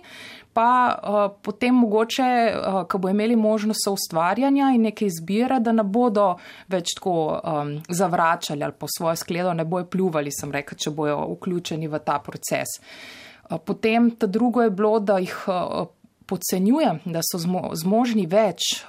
pa 0.57 0.97
uh, 0.97 1.37
potem 1.41 1.75
mogoče, 1.75 2.23
uh, 2.49 2.77
ko 2.89 2.97
bo 2.97 3.11
imeli 3.13 3.35
možnost 3.35 3.85
soustvarjanja 3.85 4.71
in 4.73 4.87
neke 4.89 5.05
izbire, 5.05 5.59
da 5.61 5.71
ne 5.71 5.83
bodo 5.85 6.31
več 6.73 6.95
tako 6.97 7.13
um, 7.37 7.75
zavračali 7.89 8.65
ali 8.65 8.73
po 8.73 8.89
svojo 8.89 9.15
skledo 9.21 9.53
ne 9.53 9.65
bojo 9.65 9.85
pljuvali, 9.85 10.33
sem 10.33 10.51
rekel, 10.51 10.79
če 10.81 10.95
bojo 10.97 11.19
vključeni 11.35 11.91
v 11.91 11.99
ta 12.01 12.17
proces. 12.25 12.73
Uh, 12.79 13.59
potem 13.61 14.09
ta 14.17 14.25
drugo 14.25 14.65
je 14.65 14.73
bilo, 14.73 14.97
da 14.99 15.21
jih. 15.21 15.37
Uh, 15.45 15.93
Podcenjujem, 16.27 16.97
da 17.07 17.21
so 17.23 17.39
zmožni 17.39 18.25
več, 18.27 18.81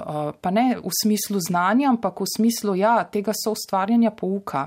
pa 0.43 0.51
ne 0.51 0.65
v 0.83 0.91
smislu 0.91 1.39
znanja, 1.39 1.93
ampak 1.93 2.19
v 2.25 2.27
smislu 2.33 2.75
ja, 2.75 2.97
tega 3.07 3.31
soustvarjanja 3.31 4.11
pouka. 4.11 4.65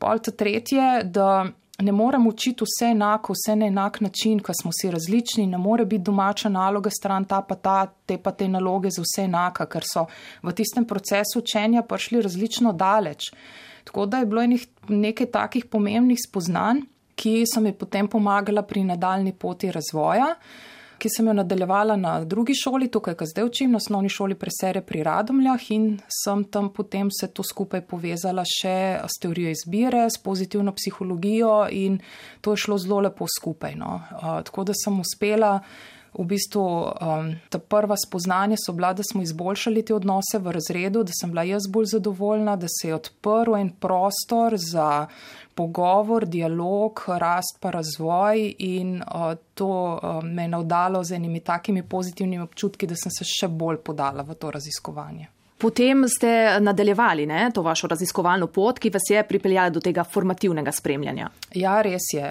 Pol 0.00 0.22
ta 0.24 0.32
tretje, 0.32 0.86
da 1.04 1.26
ne 1.82 1.92
morem 1.92 2.26
učiti 2.26 2.64
vse 2.64 2.90
enako, 2.90 3.32
vse 3.32 3.56
na 3.56 3.66
enak 3.66 4.00
način, 4.00 4.40
ker 4.42 4.54
smo 4.60 4.70
si 4.74 4.90
različni, 4.90 5.46
ne 5.46 5.58
more 5.58 5.84
biti 5.84 6.02
domača 6.02 6.48
naloga 6.48 6.90
stran 6.90 7.24
ta 7.24 7.40
pa 7.42 7.54
ta, 7.54 7.86
te 8.06 8.18
pa 8.18 8.32
te 8.32 8.48
naloge 8.48 8.90
za 8.90 9.02
vse 9.02 9.24
enaka, 9.28 9.66
ker 9.70 9.86
so 9.86 10.06
v 10.42 10.54
tistem 10.58 10.84
procesu 10.84 11.38
učenja 11.38 11.82
prišli 11.82 12.22
različno 12.22 12.72
daleč. 12.72 13.30
Tako 13.84 14.06
da 14.06 14.18
je 14.18 14.26
bilo 14.26 14.42
nekaj 14.88 15.30
takih 15.30 15.64
pomembnih 15.70 16.18
spoznanj, 16.28 16.82
ki 17.14 17.44
so 17.46 17.60
mi 17.60 17.72
potem 17.72 18.08
pomagala 18.08 18.62
pri 18.62 18.84
nadaljni 18.84 19.32
poti 19.32 19.70
razvoja 19.70 20.34
ki 20.98 21.08
sem 21.10 21.26
jo 21.26 21.32
nadaljevala 21.32 21.96
na 21.96 22.12
drugi 22.24 22.54
šoli, 22.54 22.88
tukaj, 22.90 23.14
ki 23.18 23.26
zdaj 23.30 23.44
učim, 23.44 23.72
na 23.72 23.80
osnovni 23.82 24.08
šoli 24.08 24.34
presere 24.34 24.82
pri 24.82 25.02
Radomljah 25.06 25.70
in 25.74 25.90
sem 26.22 26.44
tam 26.44 26.72
potem 26.74 27.10
se 27.10 27.30
to 27.32 27.42
skupaj 27.42 27.84
povezala 27.86 28.44
še 28.46 28.78
s 29.06 29.20
teorijo 29.22 29.52
izbire, 29.54 30.06
s 30.10 30.18
pozitivno 30.22 30.74
psihologijo 30.74 31.68
in 31.70 32.00
to 32.40 32.52
je 32.52 32.64
šlo 32.64 32.78
zelo 32.78 33.00
lepo 33.06 33.26
skupaj. 33.38 33.76
No. 33.78 34.00
Uh, 34.12 34.42
tako 34.44 34.64
da 34.64 34.76
sem 34.76 35.00
uspela. 35.00 35.58
V 36.18 36.24
bistvu 36.26 36.62
um, 36.62 37.28
ta 37.48 37.58
prva 37.58 37.94
spoznanja 37.96 38.56
so 38.58 38.72
bila, 38.74 38.90
da 38.92 39.02
smo 39.06 39.22
izboljšali 39.22 39.84
te 39.86 39.94
odnose 39.94 40.40
v 40.42 40.50
razredu, 40.56 41.04
da 41.06 41.14
sem 41.14 41.30
bila 41.30 41.44
jaz 41.46 41.68
bolj 41.70 41.92
zadovoljna, 41.92 42.56
da 42.56 42.66
se 42.66 42.88
je 42.88 42.94
odprl 42.94 43.56
en 43.56 43.70
prostor 43.70 44.56
za 44.58 45.06
pogovor, 45.54 46.26
dialog, 46.26 47.04
rast 47.06 47.58
pa 47.60 47.70
razvoj 47.70 48.54
in 48.58 48.96
uh, 48.98 49.32
to 49.54 49.70
uh, 50.02 50.24
me 50.24 50.42
je 50.42 50.48
navdalo 50.48 51.04
z 51.04 51.14
enimi 51.14 51.40
takimi 51.40 51.82
pozitivnimi 51.82 52.42
občutki, 52.42 52.86
da 52.86 52.98
sem 52.98 53.14
se 53.14 53.24
še 53.24 53.48
bolj 53.48 53.78
podala 53.86 54.26
v 54.26 54.34
to 54.34 54.50
raziskovanje. 54.50 55.37
Potem 55.58 56.04
ste 56.08 56.60
nadaljevali 56.60 57.26
ne, 57.26 57.48
to 57.54 57.62
vašo 57.66 57.88
raziskovalno 57.90 58.46
pot, 58.46 58.78
ki 58.78 58.92
vas 58.94 59.08
je 59.10 59.24
pripeljala 59.26 59.72
do 59.74 59.80
tega 59.82 60.04
formativnega 60.06 60.70
spremljanja. 60.72 61.30
Ja, 61.58 61.80
res 61.82 62.12
je. 62.14 62.28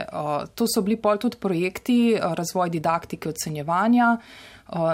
To 0.55 0.67
so 0.67 0.81
bili 0.81 0.95
pol 0.95 1.19
tudi 1.19 1.35
projekti 1.35 2.15
razvoj 2.15 2.71
didaktike 2.71 3.29
ocenjevanja. 3.29 4.13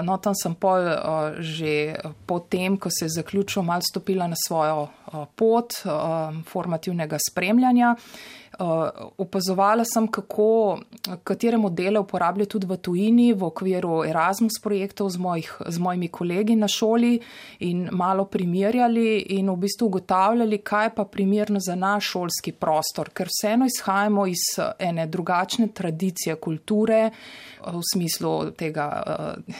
No, 0.06 0.18
tam 0.22 0.34
sem 0.38 0.54
pol 0.58 0.90
že 1.38 1.94
potem, 2.26 2.76
ko 2.78 2.90
se 2.90 3.06
je 3.06 3.16
zaključil, 3.20 3.62
mal 3.62 3.82
stopila 3.82 4.26
na 4.30 4.38
svojo 4.38 4.88
pot 5.38 5.78
formativnega 6.50 7.18
spremljanja 7.30 7.94
opazovala 9.18 9.84
sem, 9.84 10.06
kako, 10.08 10.78
katere 11.24 11.58
modele 11.58 11.98
uporabljajo 12.00 12.46
tudi 12.56 12.66
v 12.66 12.76
tujini 12.76 13.32
v 13.32 13.46
okviru 13.48 14.02
Erasmus 14.06 14.60
projektov 14.62 15.10
z, 15.10 15.18
mojih, 15.18 15.50
z 15.66 15.78
mojimi 15.78 16.08
kolegi 16.08 16.56
na 16.56 16.68
šoli 16.68 17.18
in 17.66 17.88
malo 17.92 18.24
primerjali 18.24 19.18
in 19.38 19.50
v 19.50 19.56
bistvu 19.66 19.86
ugotavljali, 19.86 20.58
kaj 20.58 20.94
pa 20.94 21.04
primerno 21.04 21.60
za 21.60 21.74
naš 21.74 22.12
šolski 22.14 22.52
prostor, 22.52 23.10
ker 23.10 23.28
vseeno 23.30 23.66
izhajamo 23.66 24.26
iz 24.26 24.44
ene 24.78 25.06
drugačne 25.06 25.68
tradicije, 25.74 26.36
kulture 26.36 27.10
v 27.64 27.80
smislu 27.92 28.50
tega 28.58 28.86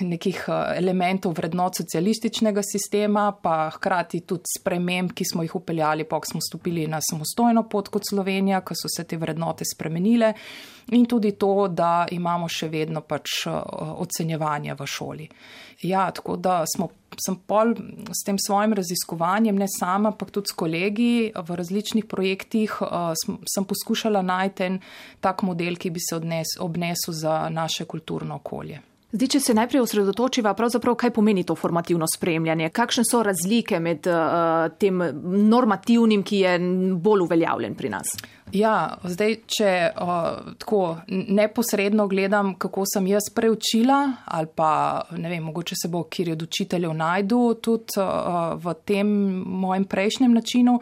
nekih 0.00 0.44
elementov 0.76 1.34
vrednot 1.38 1.76
socialističnega 1.80 2.62
sistema, 2.62 3.30
pa 3.42 3.70
hkrati 3.74 4.20
tudi 4.28 4.50
sprememb, 4.58 5.14
ki 5.16 5.24
smo 5.24 5.42
jih 5.42 5.56
upeljali, 5.56 6.04
pa 6.04 6.20
smo 6.24 6.40
stopili 6.40 6.86
na 6.86 7.00
samostojno 7.00 7.64
pot 7.68 7.88
kot 7.88 8.02
Slovenija, 8.08 8.60
so 8.84 8.92
se 8.92 9.06
te 9.08 9.16
vrednote 9.16 9.64
spremenile 9.64 10.34
in 10.92 11.06
tudi 11.08 11.32
to, 11.40 11.68
da 11.68 12.04
imamo 12.12 12.48
še 12.48 12.68
vedno 12.68 13.00
pač 13.00 13.46
eh, 13.48 13.56
ocenjevanje 14.04 14.76
v 14.76 14.86
šoli. 14.86 15.28
Ja, 15.84 16.06
tako 16.14 16.36
da 16.36 16.62
smo, 16.70 16.90
sem 17.20 17.36
pol 17.48 17.74
s 18.12 18.22
tem 18.26 18.38
svojim 18.40 18.76
raziskovanjem, 18.76 19.58
ne 19.58 19.68
sama, 19.68 20.12
pa 20.14 20.28
tudi 20.28 20.52
s 20.52 20.56
kolegi 20.56 21.32
v 21.34 21.58
različnih 21.60 22.08
projektih, 22.10 22.78
eh, 22.84 23.12
sem 23.48 23.68
poskušala 23.68 24.22
najti 24.22 24.68
en 24.68 24.80
tak 25.24 25.42
model, 25.42 25.80
ki 25.80 25.90
bi 25.90 26.02
se 26.04 26.18
odnes, 26.20 26.58
obnesel 26.60 27.16
za 27.16 27.44
naše 27.52 27.88
kulturno 27.88 28.42
okolje. 28.42 28.82
Zdaj, 29.14 29.28
če 29.30 29.38
se 29.38 29.54
najprej 29.54 29.78
osredotočiva, 29.78 30.56
pravzaprav 30.58 30.96
kaj 30.98 31.12
pomeni 31.14 31.44
to 31.46 31.54
formativno 31.54 32.06
spremljanje? 32.10 32.72
Kakšne 32.74 33.04
so 33.06 33.20
razlike 33.22 33.78
med 33.78 34.08
uh, 34.10 34.64
tem 34.74 34.98
normativnim, 35.22 36.24
ki 36.26 36.40
je 36.40 36.54
bolj 36.98 37.22
uveljavljen 37.22 37.76
pri 37.78 37.92
nas? 37.92 38.10
Ja, 38.54 38.98
zdaj, 39.02 39.32
če 39.50 39.70
uh, 39.90 40.52
tako 40.62 40.80
neposredno 41.08 42.06
gledam, 42.06 42.52
kako 42.58 42.84
sem 42.86 43.08
jaz 43.10 43.26
preučila, 43.34 43.98
ali 44.30 44.46
pa 44.54 44.68
ne 45.10 45.32
vem, 45.32 45.42
mogoče 45.42 45.74
se 45.82 45.90
bo 45.90 46.04
kjer 46.06 46.30
od 46.36 46.44
učiteljev 46.46 46.94
najdu 46.94 47.40
tudi 47.58 47.98
uh, 47.98 48.54
v 48.62 48.76
tem 48.86 49.10
mojem 49.64 49.88
prejšnjem 49.90 50.38
načinu. 50.38 50.78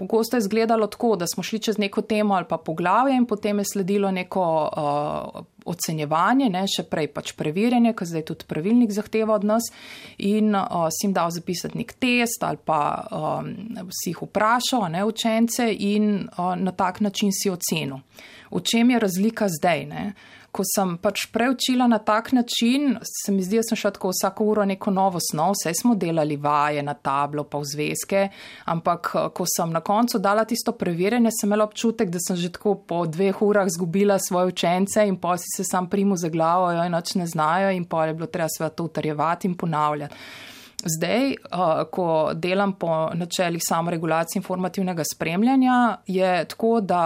Pogosto 0.00 0.38
je 0.38 0.46
izgledalo 0.46 0.86
tako, 0.88 1.12
da 1.20 1.28
smo 1.28 1.42
šli 1.44 1.60
čez 1.60 1.78
neko 1.78 2.00
temo 2.00 2.34
ali 2.34 2.48
pa 2.48 2.56
poglavje 2.56 3.16
in 3.16 3.26
potem 3.28 3.58
je 3.58 3.68
sledilo 3.72 4.10
neko 4.10 4.44
uh, 4.72 5.44
ocenjevanje, 5.70 6.50
ne, 6.52 6.64
še 6.68 6.84
prej 6.90 7.10
pač 7.14 7.32
preverjanje, 7.38 7.94
ker 7.96 8.10
zdaj 8.10 8.26
tudi 8.32 8.48
pravilnik 8.50 8.92
zahteva 8.94 9.36
od 9.38 9.46
nas 9.48 9.70
in 10.18 10.54
uh, 10.56 10.88
si 10.90 11.06
jim 11.06 11.14
dal 11.16 11.30
zapisati 11.34 11.78
nek 11.78 11.94
test 12.02 12.44
ali 12.46 12.60
pa 12.64 12.80
um, 13.14 13.52
si 13.94 14.12
jih 14.12 14.24
vprašal, 14.26 14.88
ne 14.92 15.04
učence 15.06 15.68
in 15.70 16.26
uh, 16.26 16.52
na 16.58 16.74
tak 16.76 17.00
način 17.00 17.32
si 17.32 17.52
ocenil. 17.52 18.02
V 18.50 18.60
čem 18.66 18.90
je 18.90 18.98
razlika 18.98 19.46
zdaj? 19.48 19.86
Ne? 19.86 20.04
Ko 20.50 20.64
sem 20.66 20.96
pač 20.98 21.28
preučila 21.30 21.86
na 21.86 22.00
tak 22.02 22.32
način, 22.32 22.96
se 23.02 23.32
mi 23.32 23.42
zdi, 23.42 23.60
da 23.60 23.62
sem 23.68 23.78
šla 23.78 23.92
tako 23.94 24.10
vsako 24.10 24.44
uro 24.50 24.64
neko 24.66 24.90
novo 24.90 25.20
snov, 25.22 25.54
vse 25.54 25.72
smo 25.78 25.94
delali 25.94 26.36
vaje 26.36 26.82
na 26.82 26.94
tablo, 26.94 27.44
pa 27.46 27.60
v 27.62 27.68
zvezke, 27.70 28.24
ampak 28.64 29.12
ko 29.34 29.46
sem 29.46 29.70
na 29.70 29.80
koncu 29.80 30.18
dala 30.18 30.44
tisto 30.44 30.72
preverjanje, 30.72 31.30
sem 31.38 31.48
imela 31.48 31.68
občutek, 31.70 32.10
da 32.10 32.18
sem 32.26 32.36
že 32.36 32.50
tako 32.58 32.74
po 32.74 33.04
dveh 33.06 33.42
urah 33.46 33.70
zgubila 33.70 34.18
svoje 34.18 34.50
učence 34.50 35.06
in 35.06 35.20
pa 35.22 35.36
si 35.38 35.46
se 35.56 35.64
sam 35.64 35.86
primu 35.86 36.16
za 36.16 36.28
glavo, 36.28 36.72
jo 36.72 36.82
enoč 36.82 37.14
ne 37.14 37.26
znajo 37.26 37.70
in 37.70 37.84
pa 37.84 38.06
je 38.06 38.14
bilo 38.14 38.26
treba 38.26 38.48
sve 38.48 38.70
to 38.70 38.90
utrjevati 38.90 39.48
in 39.48 39.56
ponavljati. 39.56 40.14
Zdaj, 40.84 41.34
ko 41.92 42.32
delam 42.34 42.72
po 42.72 43.10
načelih 43.14 43.62
samoregulacije 43.68 44.40
informativnega 44.40 45.02
spremljanja, 45.14 45.96
je 46.06 46.44
tako, 46.48 46.80
da 46.80 47.02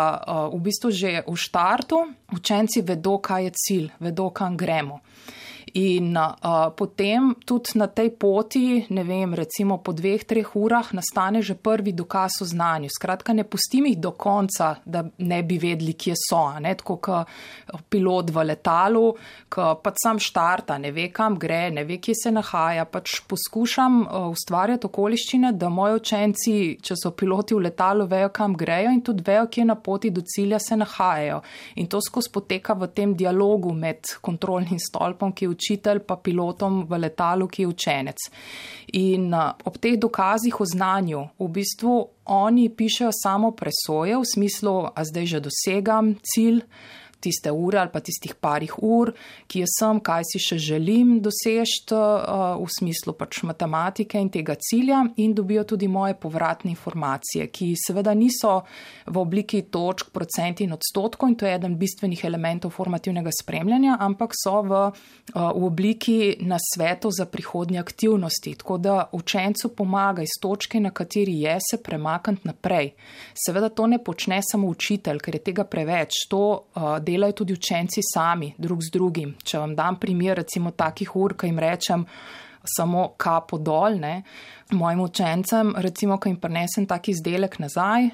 v 0.53 0.61
bistvu 0.63 0.91
že 0.91 1.23
v 1.27 1.37
štartu 1.37 1.99
učenci 2.33 2.83
vedo, 2.83 3.19
kaj 3.19 3.45
je 3.45 3.53
cilj, 3.55 3.89
vedo, 3.99 4.31
kam 4.31 4.57
gremo. 4.57 5.01
In 5.75 6.15
uh, 6.15 6.71
potem 6.77 7.35
tudi 7.43 7.75
na 7.75 7.89
tej 7.91 8.13
poti, 8.15 8.87
ne 8.95 9.03
vem, 9.03 9.35
recimo 9.35 9.81
po 9.83 9.91
dveh, 9.91 10.23
treh 10.23 10.47
urah, 10.55 10.93
nastane 10.95 11.43
že 11.43 11.57
prvi 11.59 11.91
dokaz 11.91 12.39
o 12.43 12.47
znanju. 12.47 12.87
Skratka, 12.95 13.35
ne 13.35 13.43
pustim 13.43 13.89
jih 13.91 13.99
do 13.99 14.13
konca, 14.15 14.77
da 14.87 15.03
ne 15.19 15.41
bi 15.43 15.59
vedeli, 15.59 15.97
kje 15.99 16.15
so. 16.15 16.45
Ne? 16.63 16.77
Tako 16.79 16.97
kot 17.03 17.33
pilot 17.91 18.31
v 18.31 18.45
letalu, 18.47 19.09
ki 19.51 19.65
pač 19.83 19.99
sam 20.05 20.21
štarta, 20.23 20.77
ne 20.79 20.93
ve, 20.95 21.09
kam 21.11 21.35
gre, 21.43 21.73
ne 21.75 21.83
ve, 21.83 21.99
kje 21.99 22.15
se 22.23 22.31
nahaja. 22.31 22.87
Pač 22.87 23.25
poskušam 23.27 23.99
uh, 24.05 24.31
ustvarjati 24.31 24.87
okoliščine, 24.87 25.57
da 25.59 25.73
moji 25.75 25.99
učenci, 25.99 26.55
če 26.87 26.99
so 27.03 27.11
piloti 27.19 27.59
v 27.59 27.65
letalu, 27.67 28.07
vejo, 28.07 28.31
kam 28.31 28.55
grejo 28.55 28.95
in 28.95 29.03
tudi 29.03 29.27
vejo, 29.27 29.51
kje 29.51 29.67
na 29.67 29.75
poti 29.75 30.15
do 30.15 30.23
cilja 30.23 30.63
se 30.63 30.79
nahajajo. 30.79 31.43
In 31.83 31.91
to 31.91 31.99
skozi 31.99 32.31
poteka 32.31 32.79
v 32.79 32.93
tem 32.95 33.19
dialogu 33.19 33.75
med 33.75 34.15
kontrolnim 34.23 34.79
stolpom, 34.79 35.35
ki 35.35 35.51
je 35.51 35.55
učitelj, 35.64 36.05
pa 36.05 36.16
pilotom 36.20 36.85
v 36.85 37.00
letalu, 37.00 37.48
ki 37.48 37.64
je 37.64 37.70
učenec. 37.72 38.27
In 39.00 39.33
ob 39.33 39.79
teh 39.81 39.96
dokazih 39.96 40.61
o 40.61 40.66
znanju, 40.68 41.22
v 41.40 41.48
bistvu 41.48 41.94
oni 42.37 42.68
pišejo 42.68 43.11
samo 43.16 43.55
presoje 43.57 44.18
v 44.20 44.29
smislu, 44.29 44.92
a 44.92 45.00
zdaj 45.05 45.27
že 45.27 45.40
dosegam 45.40 46.14
cilj 46.20 46.61
tiste 47.25 47.53
ure 47.53 47.81
ali 47.81 47.93
pa 47.93 48.03
tistih 48.05 48.35
parih 48.41 48.75
ur, 48.83 49.13
ki 49.49 49.65
jaz 49.65 49.77
sem, 49.81 50.01
kaj 50.05 50.27
si 50.29 50.41
še 50.43 50.59
želim 50.61 51.19
dosežti 51.25 51.97
uh, 51.97 52.61
v 52.61 52.69
smislu 52.79 53.15
pač 53.19 53.43
matematike 53.49 54.21
in 54.21 54.31
tega 54.33 54.57
cilja 54.61 55.03
in 55.23 55.35
dobijo 55.35 55.65
tudi 55.75 55.89
moje 55.89 56.17
povratne 56.21 56.73
informacije, 56.75 57.49
ki 57.55 57.73
seveda 57.79 58.15
niso 58.15 58.61
v 59.07 59.21
obliki 59.21 59.65
točk, 59.73 60.13
procent 60.15 60.61
in 60.65 60.75
odstotkov 60.77 61.33
in 61.33 61.39
to 61.41 61.49
je 61.49 61.55
eden 61.57 61.77
bistvenih 61.81 62.25
elementov 62.29 62.75
formativnega 62.77 63.33
spremljanja, 63.35 63.99
ampak 64.01 64.37
so 64.37 64.61
v, 64.63 64.83
uh, 65.35 65.51
v 65.55 65.65
obliki 65.69 66.19
nasvetov 66.45 67.15
za 67.17 67.27
prihodnje 67.31 67.81
aktivnosti, 67.81 68.55
tako 68.61 68.79
da 68.79 68.99
učencu 69.13 69.73
pomaga 69.77 70.23
iz 70.23 70.37
točke, 70.41 70.81
na 70.81 70.91
kateri 70.91 71.41
je 71.45 71.59
se 71.71 71.83
premakniti 71.83 72.49
naprej. 72.49 72.93
Seveda 73.35 73.69
to 73.69 73.87
ne 73.87 73.99
počne 74.05 74.41
samo 74.43 74.69
učitelj, 74.69 75.21
ker 75.25 75.39
je 75.39 75.45
tega 75.51 75.65
preveč. 75.65 76.27
To, 76.31 76.43
uh, 76.75 76.99
delajo 77.14 77.38
tudi 77.42 77.55
učenci 77.55 78.03
sami, 78.03 78.53
drug 78.59 78.83
z 78.83 78.94
drugim. 78.94 79.35
Če 79.42 79.62
vam 79.62 79.74
dam 79.79 79.98
primer, 80.03 80.42
recimo, 80.42 80.74
takih 80.74 81.14
ur, 81.16 81.37
ki 81.38 81.50
jim 81.50 81.62
rečem 81.62 82.07
samo 82.64 83.11
kapo 83.20 83.59
dol, 83.61 83.98
ne, 84.00 84.14
mojim 84.72 85.00
učencem, 85.00 85.74
recimo, 85.77 86.18
ko 86.18 86.29
jim 86.29 86.37
prinesem 86.40 86.87
tak 86.87 87.09
izdelek 87.09 87.59
nazaj, 87.59 88.09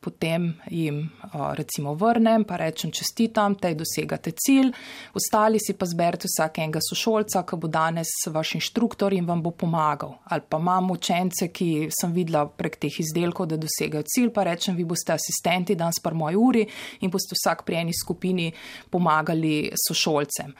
potem 0.00 0.52
jim 0.70 1.10
recimo 1.56 1.94
vrnem, 1.94 2.44
pa 2.44 2.56
rečem 2.60 2.90
čestitam, 2.92 3.54
tej 3.54 3.76
dosegate 3.78 4.32
cilj, 4.36 4.72
ostali 5.14 5.60
si 5.62 5.72
pa 5.78 5.86
zberite 5.86 6.28
vsak 6.28 6.58
enega 6.58 6.82
sošolca, 6.84 7.44
ki 7.48 7.56
bo 7.56 7.70
danes 7.72 8.10
vaš 8.26 8.56
inštruktor 8.58 9.14
in 9.16 9.26
vam 9.26 9.40
bo 9.42 9.50
pomagal. 9.50 10.18
Ali 10.24 10.44
pa 10.48 10.58
imam 10.60 10.90
učence, 10.90 11.48
ki 11.48 11.88
sem 11.94 12.12
videla 12.12 12.44
prek 12.46 12.76
teh 12.82 12.98
izdelkov, 13.00 13.48
da 13.48 13.56
dosegajo 13.56 14.02
cilj, 14.02 14.32
pa 14.34 14.44
rečem, 14.50 14.76
vi 14.76 14.84
boste 14.84 15.14
asistenti 15.14 15.78
danes 15.78 16.02
par 16.02 16.18
moji 16.18 16.36
uri 16.36 16.66
in 17.00 17.10
boste 17.10 17.38
vsak 17.38 17.64
pri 17.64 17.80
eni 17.84 17.96
skupini 17.96 18.50
pomagali 18.90 19.70
sošolcem. 19.86 20.52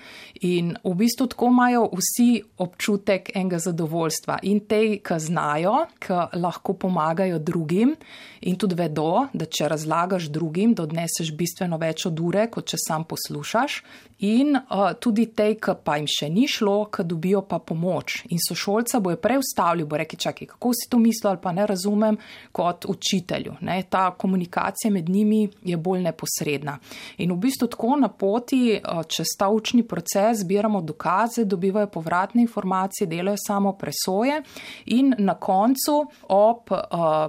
In 0.49 0.73
v 0.85 0.95
bistvu 1.03 1.27
tako 1.35 1.51
imajo 1.53 1.85
vsi 1.99 2.31
občutek 2.65 3.35
enega 3.35 3.59
zadovoljstva 3.59 4.39
in 4.49 4.65
tej, 4.71 5.03
ki 5.05 5.21
znajo, 5.33 5.87
ki 5.99 6.39
lahko 6.39 6.75
pomagajo 6.75 7.39
drugim 7.39 7.97
in 8.41 8.57
tudi 8.59 8.75
vedo, 8.75 9.27
da 9.33 9.47
če 9.47 9.69
razlagaš 9.71 10.29
drugim, 10.31 10.75
da 10.75 10.85
odneseš 10.87 11.33
bistveno 11.39 11.79
več 11.79 12.07
od 12.07 12.21
ure, 12.21 12.49
kot 12.51 12.73
če 12.73 12.81
sam 12.83 13.05
poslušaš. 13.09 13.83
In 14.23 14.55
uh, 14.55 14.93
tudi 15.03 15.27
tej, 15.35 15.57
ki 15.59 15.73
pa 15.83 15.97
jim 15.99 16.07
še 16.07 16.29
ni 16.31 16.45
šlo, 16.51 16.85
ki 16.95 17.03
dobijo 17.11 17.41
pa 17.47 17.59
pomoč. 17.59 18.21
In 18.31 18.39
sošolca 18.39 19.01
bo 19.03 19.11
je 19.11 19.19
prej 19.19 19.41
ustavljal, 19.41 19.89
bo 19.91 19.99
rekel, 19.99 20.21
čakaj, 20.23 20.53
kako 20.53 20.71
si 20.79 20.87
to 20.91 21.01
mislil 21.03 21.33
ali 21.33 21.41
pa 21.43 21.51
ne 21.55 21.67
razumem, 21.67 22.19
kot 22.55 22.87
učitelju. 22.87 23.57
Ne? 23.67 23.81
Ta 23.91 24.13
komunikacija 24.15 24.93
med 24.95 25.11
njimi 25.11 25.49
je 25.67 25.77
bolj 25.77 26.05
neposredna. 26.07 26.77
In 27.19 27.35
v 27.35 27.39
bistvu 27.49 27.67
tako 27.73 27.97
na 27.99 28.13
poti, 28.15 28.77
uh, 28.79 29.03
čez 29.11 29.35
ta 29.39 29.49
učni 29.51 29.83
proces, 29.83 30.45
zbiramo 30.45 30.85
dokaze, 30.87 31.43
dobivajo 31.45 31.91
povratne 31.91 32.47
informacije, 32.47 33.11
delajo 33.11 33.43
samo 33.43 33.75
presoje 33.75 34.39
in 34.87 35.15
na 35.25 35.35
koncu 35.35 36.07
ob 36.29 36.71
uh, 36.71 36.79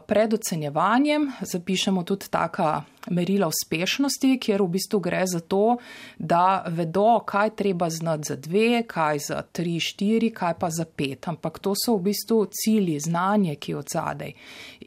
predocenjevanjem 0.08 1.32
zapišemo 1.41 2.03
tudi 2.03 2.29
taka 2.29 2.84
merila 3.12 3.48
uspešnosti, 3.48 4.38
kjer 4.39 4.62
v 4.62 4.68
bistvu 4.78 5.00
gre 5.00 5.24
za 5.28 5.39
to, 5.39 5.78
da 6.18 6.63
vedo, 6.68 7.20
kaj 7.26 7.56
treba 7.60 7.89
znati 7.89 8.24
za 8.28 8.36
dve, 8.36 8.84
kaj 8.88 9.20
za 9.20 9.42
tri, 9.42 9.80
štiri, 9.80 10.32
kaj 10.32 10.54
pa 10.60 10.70
za 10.70 10.86
pet. 10.86 11.28
Ampak 11.28 11.60
to 11.60 11.74
so 11.76 11.98
v 11.98 12.10
bistvu 12.10 12.46
cilji, 12.52 13.00
znanje, 13.00 13.56
ki 13.56 13.72
je 13.72 13.78
od 13.78 13.89
zadaj. 13.94 14.34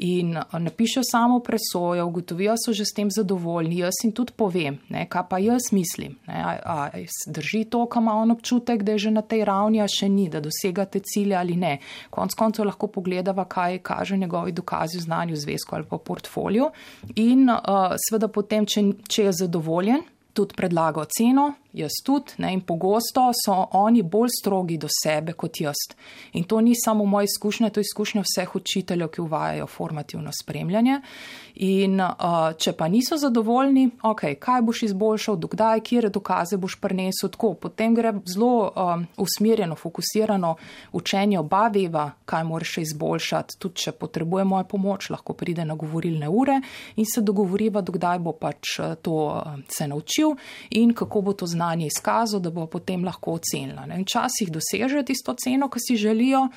In 0.06 0.38
napišejo 0.52 1.02
samo 1.10 1.40
presojo, 1.40 2.06
ugotovijo, 2.06 2.54
so 2.64 2.72
že 2.72 2.84
s 2.84 2.94
tem 2.96 3.10
zadovoljni. 3.10 3.78
Jaz 3.78 4.00
jim 4.04 4.12
tudi 4.12 4.32
povem, 4.36 4.78
ne, 4.88 5.06
kaj 5.08 5.28
pa 5.30 5.38
jaz 5.38 5.72
mislim. 5.72 6.16
Ne, 6.26 6.42
a, 6.44 6.56
a, 6.64 6.88
drži 7.26 7.64
to, 7.64 7.86
kam 7.86 8.06
ima 8.06 8.14
on 8.14 8.30
občutek, 8.30 8.82
da 8.82 8.92
je 8.92 8.98
že 8.98 9.10
na 9.10 9.22
tej 9.22 9.44
ravni, 9.44 9.80
a 9.82 9.88
še 9.88 10.08
ni, 10.08 10.28
da 10.30 10.40
dosegate 10.40 11.00
cilje 11.02 11.34
ali 11.34 11.56
ne. 11.56 11.78
Konc 12.10 12.34
koncev 12.38 12.68
lahko 12.68 12.86
pogledava, 12.86 13.44
kaj 13.44 13.78
kaže 13.82 14.16
njegovi 14.16 14.52
dokazi 14.52 14.98
v 14.98 15.02
znanju, 15.02 15.34
v 15.34 15.42
zvezku 15.42 15.74
ali 15.74 15.88
pa 15.90 15.98
portfolio. 15.98 16.70
In 17.16 17.50
uh, 17.50 17.96
seveda 18.06 18.28
potem, 18.32 18.66
če, 18.68 18.82
če 19.08 19.28
je 19.28 19.36
zadovoljen, 19.42 20.04
tudi 20.36 20.56
predlaga 20.56 21.02
oceno, 21.06 21.50
jaz 21.76 22.00
tudi, 22.04 22.32
ne, 22.38 22.52
in 22.52 22.60
pogosto 22.60 23.28
so 23.36 23.56
oni 23.72 24.02
bolj 24.02 24.30
strogi 24.40 24.78
do 24.80 24.88
sebe 25.02 25.32
kot 25.32 25.60
jaz. 25.60 25.82
In 26.32 26.44
to 26.44 26.60
ni 26.60 26.74
samo 26.74 27.04
moja 27.04 27.24
izkušnja, 27.24 27.70
to 27.70 27.80
je 27.80 27.88
izkušnja 27.90 28.22
vseh 28.24 28.54
učiteljev, 28.56 29.08
ki 29.08 29.20
uvajajo 29.20 29.66
formativno 29.66 30.30
spremljanje. 30.42 31.00
In 31.66 32.00
uh, 32.00 32.52
če 32.58 32.72
pa 32.76 32.88
niso 32.88 33.16
zadovoljni, 33.16 33.90
ok, 34.02 34.22
kaj 34.40 34.62
boš 34.62 34.82
izboljšal, 34.90 35.36
dokdaj, 35.40 35.80
kje 35.80 36.10
dokaze 36.12 36.56
boš 36.60 36.78
prinesel, 36.80 37.30
tako 37.32 37.54
potem 37.60 37.94
gre 37.96 38.12
zelo 38.28 38.68
um, 38.68 39.06
usmerjeno, 39.16 39.76
fokusirano 39.76 40.54
učenje 40.92 41.38
oba 41.40 41.66
veva, 41.72 42.10
kaj 42.24 42.44
moraš 42.44 42.76
še 42.76 42.84
izboljšati, 42.88 43.56
tudi 43.60 43.86
če 43.86 43.92
potrebuje 43.96 44.44
mojo 44.44 44.68
pomoč, 44.68 45.10
lahko 45.10 45.32
pride 45.36 45.64
na 45.64 45.74
govorilne 45.74 46.28
ure 46.28 46.60
in 46.96 47.08
se 47.08 47.24
dogovoriva, 47.24 47.80
dokdaj 47.80 48.20
bo 48.20 48.36
pač 48.36 48.76
to 49.02 49.16
uh, 49.26 49.56
se 49.68 49.88
naučil 49.88 50.36
in 50.70 50.92
kako 50.94 51.20
bo 51.20 51.32
to 51.32 51.48
znal 51.48 51.65
znanje 51.66 51.86
izkazal, 51.86 52.40
da 52.40 52.50
bo 52.50 52.66
potem 52.66 53.04
lahko 53.04 53.32
ocenila. 53.40 53.86
Včasih 53.86 54.50
dosežejo 54.52 55.02
tisto 55.02 55.34
ceno, 55.34 55.68
ki 55.68 55.80
si 55.80 55.96
želijo, 55.96 56.48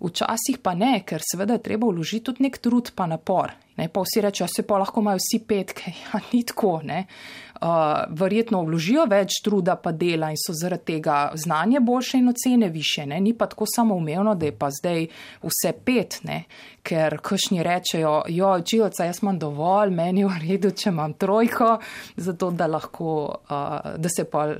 včasih 0.00 0.58
pa 0.62 0.74
ne, 0.74 1.02
ker 1.06 1.22
seveda 1.22 1.54
je 1.58 1.62
treba 1.62 1.86
vložiti 1.86 2.24
tudi 2.24 2.44
nek 2.44 2.58
trud 2.58 2.92
pa 2.94 3.06
napor. 3.06 3.52
Ne, 3.76 3.88
pa 3.88 4.04
vsi 4.04 4.22
rečejo, 4.22 4.48
se 4.48 4.62
pa 4.62 4.78
lahko 4.78 5.00
imajo 5.00 5.18
vsi 5.18 5.40
petke, 5.48 5.90
ja, 5.90 6.20
ni 6.32 6.44
tako. 6.46 6.80
Ne. 6.84 7.06
Uh, 7.54 7.68
verjetno 8.10 8.64
vložijo 8.66 9.04
več 9.06 9.38
truda 9.44 9.76
pa 9.78 9.92
dela 9.94 10.32
in 10.34 10.38
so 10.40 10.52
zaradi 10.58 10.96
tega 10.96 11.30
znanje 11.38 11.80
boljše 11.80 12.18
in 12.18 12.28
ocene 12.28 12.68
više. 12.68 13.06
Ne. 13.06 13.20
Ni 13.20 13.34
pa 13.38 13.46
tako 13.46 13.64
samoumevno, 13.70 14.34
da 14.34 14.46
je 14.46 14.56
pa 14.58 14.70
zdaj 14.74 15.06
vse 15.42 15.72
pet, 15.84 16.18
ne. 16.24 16.44
ker 16.82 17.16
kašni 17.22 17.62
rečejo, 17.62 18.22
jo, 18.28 18.50
učilca, 18.60 19.06
jaz 19.08 19.22
imam 19.22 19.38
dovolj, 19.38 19.94
meni 19.94 20.20
je 20.20 20.28
v 20.28 20.40
redu, 20.42 20.70
če 20.70 20.90
imam 20.90 21.14
trojko, 21.16 21.78
zato 22.16 22.50
da 22.50 22.66
lahko, 22.66 23.14
uh, 23.48 23.94
da 23.96 24.08
se 24.16 24.26
pa 24.28 24.50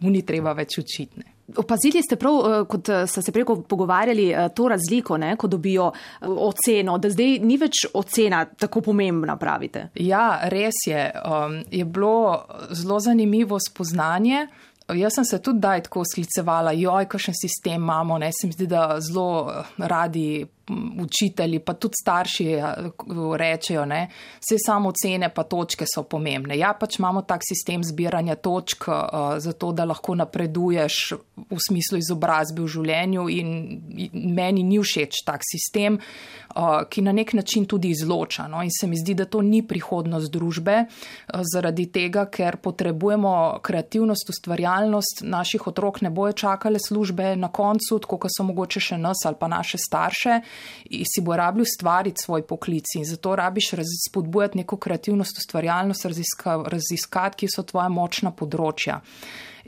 ni 0.00 0.22
treba 0.22 0.54
več 0.56 0.78
učiti. 0.78 1.35
Opazili 1.56 2.02
ste 2.02 2.16
prav, 2.16 2.34
eh, 2.34 2.64
kot 2.68 2.88
eh, 2.88 3.06
ste 3.06 3.22
se 3.22 3.32
preko 3.32 3.62
pogovarjali, 3.62 4.30
eh, 4.30 4.48
to 4.54 4.68
razliko, 4.68 5.16
ne, 5.16 5.36
ko 5.36 5.46
dobijo 5.46 5.92
oceno, 6.20 6.98
da 6.98 7.10
zdaj 7.10 7.38
ni 7.38 7.56
več 7.56 7.86
ocena 7.94 8.44
tako 8.44 8.80
pomembna, 8.80 9.36
pravite? 9.36 9.88
Ja, 9.94 10.40
res 10.50 10.82
je. 10.86 11.12
Um, 11.22 11.60
je 11.70 11.84
bilo 11.84 12.44
zelo 12.70 13.00
zanimivo 13.00 13.58
spoznanje. 13.60 14.46
Jaz 14.94 15.14
sem 15.14 15.24
se 15.24 15.38
tudi 15.42 15.60
daj 15.60 15.82
tako 15.86 16.04
sklicevala, 16.06 16.72
joj, 16.72 17.08
kakšen 17.10 17.34
sistem 17.34 17.82
imamo, 17.82 18.18
ne, 18.18 18.30
se 18.32 18.46
mi 18.46 18.52
zdi, 18.54 18.66
da 18.70 19.00
zelo 19.00 19.64
radi 19.78 20.46
učitelji, 21.00 21.58
pa 21.58 21.74
tudi 21.74 21.94
starši 22.02 22.44
ja, 22.44 22.74
rečejo, 23.36 23.84
ne, 23.86 24.08
vse 24.40 24.58
samo 24.66 24.88
ocene 24.88 25.28
pa 25.34 25.42
točke 25.42 25.86
so 25.86 26.02
pomembne. 26.02 26.58
Ja, 26.58 26.72
pač 26.74 26.98
imamo 26.98 27.22
tak 27.22 27.46
sistem 27.46 27.84
zbiranja 27.84 28.34
točk, 28.34 28.88
uh, 28.88 29.38
zato 29.38 29.72
da 29.72 29.84
lahko 29.86 30.14
napreduješ 30.14 30.96
v 31.36 31.60
smislu 31.68 32.00
izobrazbe 32.02 32.64
v 32.64 32.72
življenju 32.74 33.28
in 33.30 33.52
meni 34.12 34.64
ni 34.66 34.80
všeč 34.82 35.22
tak 35.26 35.46
sistem, 35.46 36.00
uh, 36.00 36.82
ki 36.90 37.06
na 37.06 37.14
nek 37.14 37.36
način 37.38 37.66
tudi 37.70 37.92
izloča. 37.94 38.48
No, 38.50 38.62
in 38.62 38.74
se 38.74 38.90
mi 38.90 38.98
zdi, 38.98 39.14
da 39.14 39.28
to 39.30 39.42
ni 39.46 39.62
prihodnost 39.62 40.32
družbe, 40.34 40.80
uh, 40.86 41.46
zaradi 41.46 41.86
tega, 41.94 42.26
ker 42.26 42.58
potrebujemo 42.58 43.60
kreativnost, 43.62 44.34
ustvarjalnost, 44.34 45.22
naših 45.22 45.70
otrok 45.70 46.02
ne 46.02 46.10
bojo 46.10 46.34
čakale 46.34 46.82
službe 46.82 47.36
na 47.38 47.52
koncu, 47.54 48.00
tako 48.02 48.18
kot 48.26 48.34
so 48.34 48.50
mogoče 48.50 48.82
še 48.82 48.98
nas 48.98 49.22
ali 49.26 49.38
pa 49.38 49.46
naše 49.48 49.78
starše 49.78 50.40
si 50.86 51.24
bo 51.24 51.36
rabil 51.36 51.66
ustvariti 51.66 52.24
svoj 52.24 52.46
poklic 52.46 52.94
in 52.96 53.04
zato 53.04 53.36
rabiš 53.36 53.72
spodbujati 54.08 54.58
neko 54.58 54.76
kreativnost, 54.76 55.38
ustvarjalnost, 55.38 56.04
raziska, 56.04 56.62
raziskati, 56.66 57.42
ki 57.42 57.52
so 57.52 57.66
tvoja 57.66 57.88
močna 57.88 58.32
področja. 58.32 59.00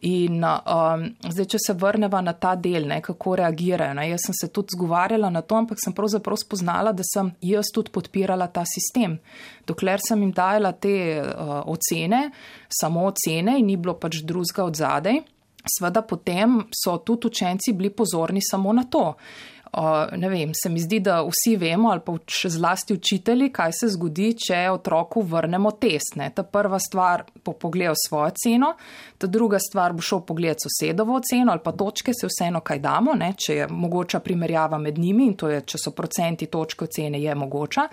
In 0.07 0.45
um, 0.45 1.05
zdaj, 1.27 1.47
če 1.55 1.59
se 1.59 1.75
vrneva 1.79 2.21
na 2.23 2.35
ta 2.39 2.53
del, 2.55 2.87
ne, 2.87 3.01
kako 3.03 3.35
reagirajo. 3.41 3.97
Ne, 3.99 4.05
jaz 4.13 4.29
sem 4.29 4.37
se 4.37 4.51
tudi 4.55 4.77
zgovarjala 4.77 5.31
na 5.33 5.43
to, 5.43 5.57
ampak 5.59 5.81
sem 5.83 5.95
pravzaprav 5.97 6.39
spoznala, 6.39 6.93
da 6.95 7.07
sem 7.07 7.33
jaz 7.43 7.73
tudi 7.75 7.91
podpirala 7.95 8.47
ta 8.53 8.63
sistem. 8.69 9.19
Dokler 9.67 10.03
sem 10.05 10.23
jim 10.23 10.31
dajala 10.35 10.73
te 10.79 10.95
uh, 11.19 11.59
ocene, 11.73 12.29
samo 12.71 13.09
ocene 13.11 13.59
in 13.59 13.67
ni 13.73 13.79
bilo 13.81 13.97
pač 13.99 14.23
drugega 14.23 14.69
od 14.69 14.79
zadej, 14.79 15.23
sveda 15.69 16.03
potem 16.07 16.61
so 16.73 16.97
tudi 17.05 17.27
učenci 17.29 17.75
bili 17.77 17.91
pozorni 17.91 18.41
samo 18.41 18.73
na 18.73 18.87
to 18.89 19.17
ne 20.17 20.29
vem, 20.29 20.51
se 20.55 20.69
mi 20.69 20.81
zdi, 20.81 21.01
da 21.01 21.21
vsi 21.23 21.57
vemo, 21.57 21.91
ali 21.91 22.01
pa 22.05 22.15
še 22.27 22.51
zlasti 22.51 22.95
učitelji, 22.97 23.51
kaj 23.53 23.75
se 23.81 23.89
zgodi, 23.93 24.31
če 24.47 24.63
otroku 24.73 25.23
vrnemo 25.23 25.75
test. 25.81 26.17
Ne. 26.17 26.31
Ta 26.35 26.43
prva 26.43 26.79
stvar 26.81 27.27
bo 27.45 27.53
pogledal 27.53 27.97
svojo 27.99 28.31
ceno, 28.43 28.73
ta 29.19 29.27
druga 29.27 29.59
stvar 29.61 29.93
bo 29.93 30.05
šel 30.05 30.23
pogledati 30.27 30.67
sosedovo 30.67 31.21
ceno 31.21 31.53
ali 31.53 31.61
pa 31.65 31.73
točke, 31.73 32.13
se 32.15 32.29
vseeno 32.31 32.61
kaj 32.65 32.81
damo, 32.81 33.15
ne, 33.19 33.33
če 33.37 33.55
je 33.55 33.67
mogoča 33.69 34.21
primerjava 34.25 34.79
med 34.79 34.99
njimi 34.99 35.27
in 35.29 35.37
to 35.37 35.51
je, 35.51 35.61
če 35.69 35.81
so 35.83 35.93
procenti 35.97 36.47
točke 36.47 36.87
ocene, 36.89 37.21
je 37.21 37.35
mogoča. 37.35 37.89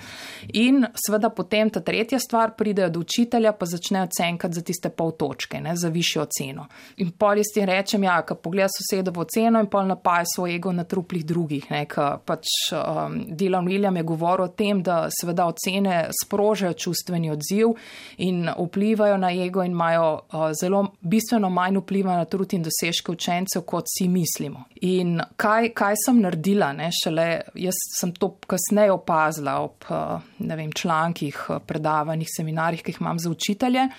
In 0.62 0.86
seveda 0.96 1.30
potem 1.36 1.70
ta 1.70 1.82
tretja 1.84 2.20
stvar 2.20 2.56
pridejo 2.58 2.90
do 2.96 3.04
učitelja, 3.04 3.52
pa 3.58 3.68
začnejo 3.70 4.08
cenkati 4.16 4.56
za 4.56 4.64
tiste 4.66 4.90
pol 4.90 5.12
točke, 5.20 5.60
ne, 5.62 5.76
za 5.76 5.92
višjo 5.92 6.24
oceno. 6.24 6.68
In 7.04 7.12
pol 7.20 7.42
jaz 7.42 7.52
ti 7.54 7.66
rečem, 7.66 8.08
ja, 8.08 8.22
ko 8.26 8.40
pogleda 8.40 8.72
sosedovo 8.72 9.26
ceno 9.30 9.60
in 9.60 9.70
pol 9.72 9.90
napaja 9.90 10.26
svoj 10.36 10.56
ego 10.56 10.72
na 10.72 10.86
truplih 10.88 11.26
drugih 11.26 11.65
drugih. 11.66 11.72
Ne, 11.72 11.86
pač, 12.26 12.46
um, 12.72 13.26
Dylan 13.36 13.66
William 13.66 13.96
je 13.96 14.04
govoril 14.04 14.46
o 14.46 14.48
tem, 14.48 14.82
da 14.84 15.10
seveda 15.10 15.46
ocene 15.46 16.10
sprožajo 16.24 16.74
čustveni 16.74 17.32
odziv 17.32 17.76
in 18.18 18.50
vplivajo 18.50 19.18
na 19.18 19.32
ego 19.32 19.64
in 19.64 19.72
imajo 19.72 20.22
uh, 20.32 20.52
zelo 20.54 20.94
bistveno 21.02 21.50
manj 21.50 21.78
vpliva 21.78 22.18
na 22.18 22.26
trud 22.26 22.54
in 22.54 22.64
dosežke 22.64 23.12
učencev, 23.12 23.64
kot 23.66 23.86
si 23.88 24.08
mislimo. 24.08 24.66
In 24.82 25.22
kaj, 25.38 25.74
kaj 25.74 25.96
sem 26.06 26.22
naredila, 26.22 26.74
ne, 26.74 26.92
šele 26.92 27.42
jaz 27.56 27.76
sem 28.00 28.14
to 28.14 28.36
kasneje 28.48 28.92
opazila 28.92 29.60
ob 29.62 29.90
uh, 29.90 30.22
vem, 30.40 30.72
člankih, 30.72 31.38
predavanjih, 31.66 32.30
seminarjih, 32.30 32.84
ki 32.84 32.92
jih 32.92 33.02
imam 33.02 33.20
za 33.20 33.30
učitelje 33.30 33.90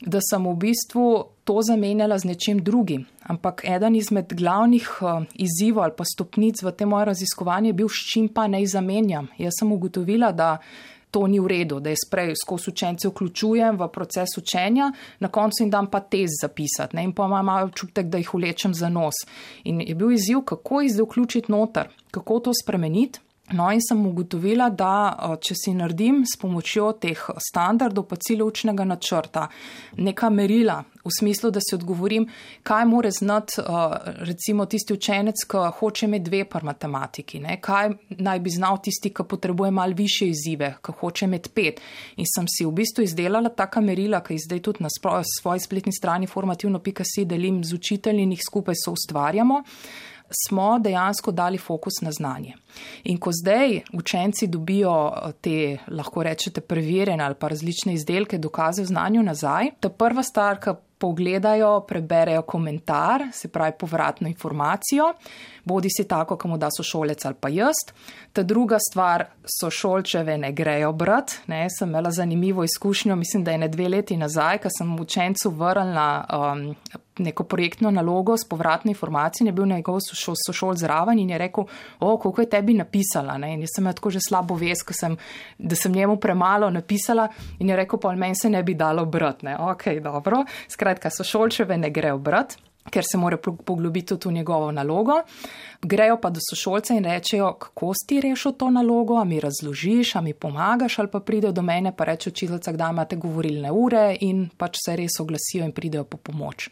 da 0.00 0.20
sem 0.20 0.44
v 0.44 0.54
bistvu 0.56 1.24
to 1.44 1.62
zamenjala 1.62 2.18
z 2.18 2.24
nečim 2.24 2.58
drugim. 2.58 3.06
Ampak 3.22 3.64
eden 3.64 3.96
izmed 3.96 4.34
glavnih 4.34 4.88
uh, 5.02 5.24
izzivov 5.34 5.84
ali 5.84 5.94
pa 5.96 6.04
stopnic 6.04 6.62
v 6.62 6.72
tem 6.72 6.88
mojem 6.88 7.06
raziskovanju 7.06 7.70
je 7.70 7.72
bil, 7.72 7.88
s 7.88 8.12
čim 8.12 8.28
pa 8.28 8.46
naj 8.46 8.66
zamenjam. 8.66 9.28
Jaz 9.38 9.60
sem 9.60 9.72
ugotovila, 9.72 10.32
da 10.32 10.58
to 11.10 11.26
ni 11.26 11.40
v 11.40 11.48
redu, 11.48 11.80
da 11.80 11.90
jaz 11.90 12.04
prej 12.10 12.34
skozi 12.36 12.70
učence 12.70 13.08
vključujem 13.08 13.78
v 13.78 13.88
proces 13.88 14.36
učenja, 14.38 14.90
na 15.20 15.28
koncu 15.28 15.62
jim 15.62 15.70
dam 15.70 15.86
pa 15.90 16.00
test 16.00 16.42
zapisati 16.42 16.96
ne? 16.96 17.04
in 17.04 17.12
pa 17.12 17.24
imam 17.26 17.46
malo 17.46 17.66
občutek, 17.66 18.06
da 18.06 18.18
jih 18.18 18.34
ulečem 18.34 18.74
za 18.74 18.88
nos. 18.88 19.22
In 19.64 19.80
je 19.80 19.94
bil 19.94 20.12
izziv, 20.12 20.42
kako 20.44 20.80
jih 20.80 20.92
zdaj 20.92 21.06
vključiti 21.06 21.52
noter, 21.52 21.88
kako 22.10 22.40
to 22.40 22.52
spremeniti. 22.62 23.20
No, 23.52 23.68
in 23.70 23.78
sem 23.78 24.00
ugotovila, 24.08 24.66
da 24.74 25.36
če 25.38 25.54
si 25.54 25.74
naredim 25.76 26.24
s 26.26 26.34
pomočjo 26.40 26.88
teh 26.98 27.20
standardov, 27.38 28.08
pa 28.10 28.18
cilj 28.18 28.42
učnega 28.42 28.82
načrta, 28.88 29.44
neka 30.02 30.30
merila, 30.34 30.80
v 31.06 31.12
smislu, 31.14 31.52
da 31.54 31.62
si 31.62 31.76
odgovorim, 31.76 32.26
kaj 32.66 32.86
more 32.90 33.12
znati 33.14 33.62
recimo 34.26 34.66
tisti 34.66 34.96
učenec, 34.96 35.44
ki 35.46 35.62
hoče 35.78 36.08
imeti 36.08 36.26
dve 36.26 36.42
par 36.50 36.66
matematiki, 36.66 37.38
ne? 37.44 37.60
kaj 37.62 37.92
naj 38.18 38.42
bi 38.42 38.50
znal 38.50 38.80
tisti, 38.82 39.14
ki 39.14 39.28
potrebuje 39.30 39.70
mal 39.70 39.94
više 39.94 40.26
izzive, 40.26 40.72
ki 40.82 40.96
hoče 40.98 41.30
imeti 41.30 41.54
pet. 41.54 41.80
In 42.16 42.26
sem 42.26 42.50
si 42.50 42.66
v 42.66 42.74
bistvu 42.74 43.06
izdelala 43.06 43.54
taka 43.54 43.80
merila, 43.80 44.24
ki 44.26 44.34
jih 44.34 44.42
zdaj 44.48 44.64
tudi 44.66 44.82
na 44.82 44.90
svoji 44.90 45.62
spletni 45.62 45.94
strani 45.94 46.26
formativno.si 46.26 47.24
delim 47.24 47.62
z 47.64 47.78
učitelji 47.78 48.26
in 48.26 48.34
jih 48.34 48.42
skupaj 48.42 48.74
so 48.82 48.98
ustvarjamo 48.98 49.62
smo 50.30 50.78
dejansko 50.78 51.32
dali 51.32 51.58
fokus 51.58 52.00
na 52.02 52.12
znanje. 52.12 52.54
In 53.04 53.18
ko 53.18 53.30
zdaj 53.32 53.80
učenci 53.92 54.46
dobijo 54.46 54.96
eh, 55.08 55.32
te, 55.40 55.78
lahko 55.88 56.22
rečete, 56.22 56.60
preverjene 56.60 57.24
ali 57.24 57.34
pa 57.34 57.48
različne 57.48 57.94
izdelke, 57.94 58.38
dokaze 58.38 58.82
o 58.82 58.84
znanju 58.84 59.22
nazaj, 59.22 59.70
ta 59.80 59.88
prva 59.88 60.22
stvar, 60.22 60.60
ki 60.60 60.76
pogledajo, 60.98 61.80
preberejo 61.88 62.42
komentar, 62.42 63.26
se 63.32 63.48
pravi 63.48 63.72
povratno 63.78 64.28
informacijo, 64.28 65.12
bodi 65.66 65.88
si 65.90 66.08
tako, 66.08 66.36
kam 66.36 66.58
da 66.58 66.68
so 66.70 66.82
šolec 66.82 67.24
ali 67.24 67.34
pa 67.40 67.48
jaz. 67.48 67.74
Ta 68.32 68.42
druga 68.42 68.78
stvar, 68.90 69.24
so 69.60 69.70
šolčeve 69.70 70.38
ne 70.38 70.52
grejo 70.52 70.92
brat. 70.92 71.32
Ne, 71.46 71.66
sem 71.70 71.88
imela 71.88 72.10
zanimivo 72.10 72.64
izkušnjo, 72.64 73.16
mislim, 73.16 73.44
da 73.44 73.50
je 73.50 73.58
ne 73.58 73.68
dve 73.68 73.88
leti 73.88 74.16
nazaj, 74.16 74.58
ko 74.58 74.68
sem 74.78 75.00
učencu 75.00 75.50
vrnila 75.50 76.24
um, 76.30 76.74
neko 77.18 77.44
projektno 77.44 77.90
nalogo 77.90 78.36
s 78.36 78.48
povratno 78.48 78.90
informacijo 78.90 79.44
in 79.44 79.46
je 79.46 79.52
bil 79.52 79.66
njegov 79.66 79.98
sošol 80.46 80.74
zraven 80.74 81.18
in 81.18 81.30
je 81.30 81.38
rekel, 81.38 81.64
o, 82.00 82.16
koliko 82.18 82.40
je 82.40 82.50
tebi 82.50 82.74
napisala. 82.74 83.38
Ne? 83.38 83.54
In 83.54 83.60
jaz 83.60 83.74
sem 83.74 83.82
imela 83.82 83.94
tako 83.94 84.10
že 84.10 84.20
slabo 84.28 84.54
vest, 84.54 84.86
sem, 84.92 85.16
da 85.58 85.76
sem 85.76 85.92
njemu 85.92 86.16
premalo 86.16 86.70
napisala 86.70 87.28
in 87.58 87.68
je 87.68 87.76
rekel, 87.76 87.98
pa 87.98 88.12
meni 88.12 88.34
se 88.34 88.50
ne 88.50 88.62
bi 88.62 88.74
dalo 88.74 89.04
brat. 89.04 89.42
Ne? 89.42 89.56
Ok, 89.58 89.88
dobro. 90.02 90.44
Skratka, 90.68 91.10
sošolčeve 91.10 91.76
ne 91.76 91.90
grejo 91.90 92.18
brat 92.18 92.56
ker 92.90 93.04
se 93.04 93.18
mora 93.18 93.36
poglobiti 93.36 94.14
v 94.14 94.32
njegovo 94.32 94.72
nalogo. 94.72 95.22
Grejo 95.82 96.18
pa 96.20 96.30
do 96.30 96.40
sošolca 96.50 96.94
in 96.94 97.04
rečejo, 97.04 97.52
kako 97.52 97.92
si 97.94 98.20
rešil 98.20 98.52
to 98.52 98.70
nalogo, 98.70 99.16
a 99.20 99.24
mi 99.24 99.40
razložiš, 99.40 100.16
a 100.16 100.20
mi 100.20 100.34
pomagaš, 100.34 100.98
ali 100.98 101.10
pa 101.12 101.20
pridejo 101.20 101.52
do 101.52 101.62
mene 101.62 101.92
pa 101.96 102.04
reče 102.04 102.30
učiteljca, 102.30 102.72
kdaj 102.72 102.90
imate 102.90 103.16
govorilne 103.16 103.70
ure 103.72 104.16
in 104.20 104.48
pač 104.56 104.78
se 104.84 104.96
res 104.96 105.20
oglasijo 105.20 105.64
in 105.64 105.72
pridejo 105.72 106.04
po 106.04 106.16
pomoč. 106.16 106.70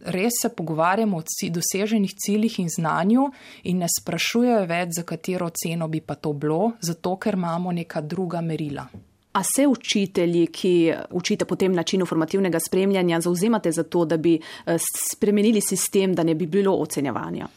Res 0.00 0.40
se 0.42 0.48
pogovarjamo 0.48 1.16
o 1.16 1.22
doseženih 1.50 2.14
ciljih 2.14 2.60
in 2.60 2.68
znanju 2.68 3.30
in 3.64 3.78
ne 3.78 3.88
sprašujejo 4.00 4.64
več, 4.66 4.96
za 4.96 5.02
katero 5.02 5.50
ceno 5.50 5.88
bi 5.88 6.00
pa 6.00 6.14
to 6.14 6.32
bilo, 6.32 6.72
zato 6.80 7.16
ker 7.16 7.34
imamo 7.34 7.72
neka 7.72 8.00
druga 8.00 8.40
merila. 8.40 8.86
A 9.36 9.42
se 9.44 9.66
učitelji, 9.66 10.46
ki 10.46 10.92
učite 11.10 11.44
po 11.44 11.56
tem 11.60 11.74
načinu 11.76 12.06
formativnega 12.06 12.58
spremljanja, 12.60 13.20
zauzemate 13.20 13.72
za 13.72 13.82
to, 13.82 14.04
da 14.04 14.16
bi 14.16 14.38
eh, 14.40 14.78
spremenili 15.12 15.60
sistem, 15.60 16.14
da 16.14 16.22
ne 16.22 16.34
bi 16.34 16.46
bilo 16.46 16.72
ocenjevanja? 16.72 17.48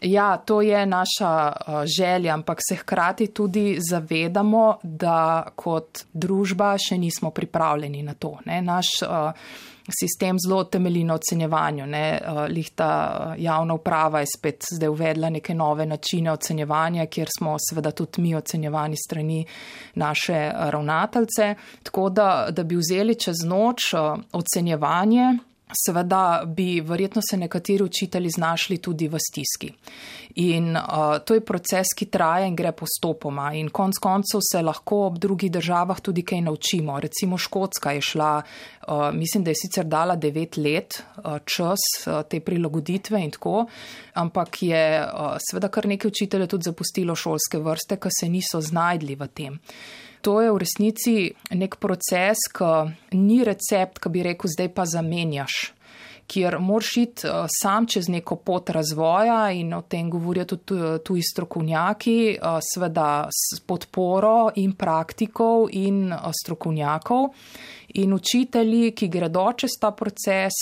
Ja, 0.00 0.36
to 0.36 0.62
je 0.62 0.86
naša 0.86 1.52
eh, 1.52 1.86
želja, 1.86 2.34
ampak 2.34 2.58
se 2.68 2.76
hkrati 2.76 3.26
tudi 3.26 3.76
zavedamo, 3.90 4.78
da 4.82 5.46
kot 5.56 6.04
družba 6.12 6.76
še 6.78 6.98
nismo 6.98 7.30
pripravljeni 7.30 8.02
na 8.02 8.14
to. 8.14 8.38
Ne? 8.46 8.62
Naš 8.62 8.86
uh, 9.02 9.32
sistem 10.00 10.38
zelo 10.40 10.64
temelji 10.64 11.04
na 11.04 11.14
ocenjevanju. 11.14 11.86
Ne? 11.86 12.04
Eh, 12.16 12.40
lihta 12.48 13.34
javna 13.38 13.74
uprava 13.74 14.20
je 14.24 14.30
spet 14.36 14.64
zdaj 14.72 14.88
uvedla 14.88 15.30
neke 15.30 15.54
nove 15.54 15.86
načine 15.86 16.32
ocenjevanja, 16.32 17.06
kjer 17.06 17.28
smo 17.38 17.58
seveda 17.68 17.90
tudi 17.90 18.22
mi 18.22 18.34
ocenjevani 18.34 18.96
strani 18.96 19.44
naše 19.94 20.50
ravnateljce. 20.54 21.54
Tako 21.82 22.08
da, 22.08 22.48
da 22.50 22.64
bi 22.64 22.80
vzeli 22.80 23.14
čez 23.20 23.44
noč 23.44 23.92
ocenjevanje 24.32 25.49
seveda 25.74 26.42
bi 26.46 26.80
verjetno 26.80 27.22
se 27.30 27.36
nekateri 27.36 27.84
učitelji 27.84 28.30
znašli 28.30 28.78
tudi 28.78 29.08
v 29.08 29.18
stiski. 29.18 29.72
In 30.34 30.76
uh, 30.76 31.18
to 31.24 31.34
je 31.34 31.44
proces, 31.44 31.90
ki 31.96 32.06
traja 32.06 32.46
in 32.46 32.56
gre 32.56 32.72
postopoma. 32.72 33.50
In 33.58 33.68
konc 33.74 33.98
koncev 33.98 34.40
se 34.46 34.62
lahko 34.62 35.06
ob 35.06 35.18
drugih 35.18 35.50
državah 35.50 36.00
tudi 36.00 36.22
kaj 36.22 36.40
naučimo. 36.46 37.00
Recimo 37.00 37.38
Škotska 37.38 37.92
je 37.92 38.00
šla, 38.00 38.42
uh, 38.42 39.10
mislim, 39.14 39.44
da 39.44 39.50
je 39.50 39.60
sicer 39.62 39.84
dala 39.84 40.16
devet 40.16 40.56
let 40.56 41.02
uh, 41.02 41.38
čas 41.44 41.82
uh, 42.06 42.22
te 42.28 42.40
prilagoditve 42.40 43.22
in 43.24 43.30
tako, 43.30 43.66
ampak 44.14 44.62
je 44.62 44.84
uh, 45.02 45.34
seveda 45.50 45.68
kar 45.68 45.86
nekaj 45.86 46.08
učiteljev 46.08 46.48
tudi 46.48 46.70
zapustilo 46.70 47.14
šolske 47.14 47.58
vrste, 47.58 47.96
ker 47.96 48.14
se 48.20 48.28
niso 48.28 48.60
znajdli 48.60 49.18
v 49.18 49.28
tem. 49.34 49.58
To 50.20 50.40
je 50.40 50.52
v 50.52 50.58
resnici 50.60 51.14
nek 51.56 51.78
proces, 51.80 52.44
ki 52.52 53.16
ni 53.16 53.40
recept, 53.44 54.00
ki 54.02 54.12
bi 54.12 54.24
rekel, 54.24 54.52
zdaj 54.52 54.68
pa 54.76 54.84
zamenjaš, 54.84 55.72
kjer 56.30 56.58
moraš 56.62 56.90
iti 57.00 57.26
uh, 57.26 57.46
sam 57.50 57.86
čez 57.90 58.10
neko 58.12 58.36
pot 58.44 58.70
razvoja 58.70 59.48
in 59.56 59.72
o 59.74 59.80
tem 59.82 60.10
govorijo 60.10 60.44
tudi 60.52 60.98
tuji 61.04 61.24
strokovnjaki, 61.24 62.18
uh, 62.36 62.60
seveda 62.62 63.28
s 63.32 63.62
podporo 63.66 64.50
in 64.60 64.76
praktikov 64.78 65.70
in 65.72 66.12
strokovnjakov. 66.42 67.30
In 67.98 68.12
učitelji, 68.14 68.92
ki 68.94 69.08
gredo 69.10 69.48
čez 69.58 69.72
ta 69.80 69.88
proces, 69.90 70.54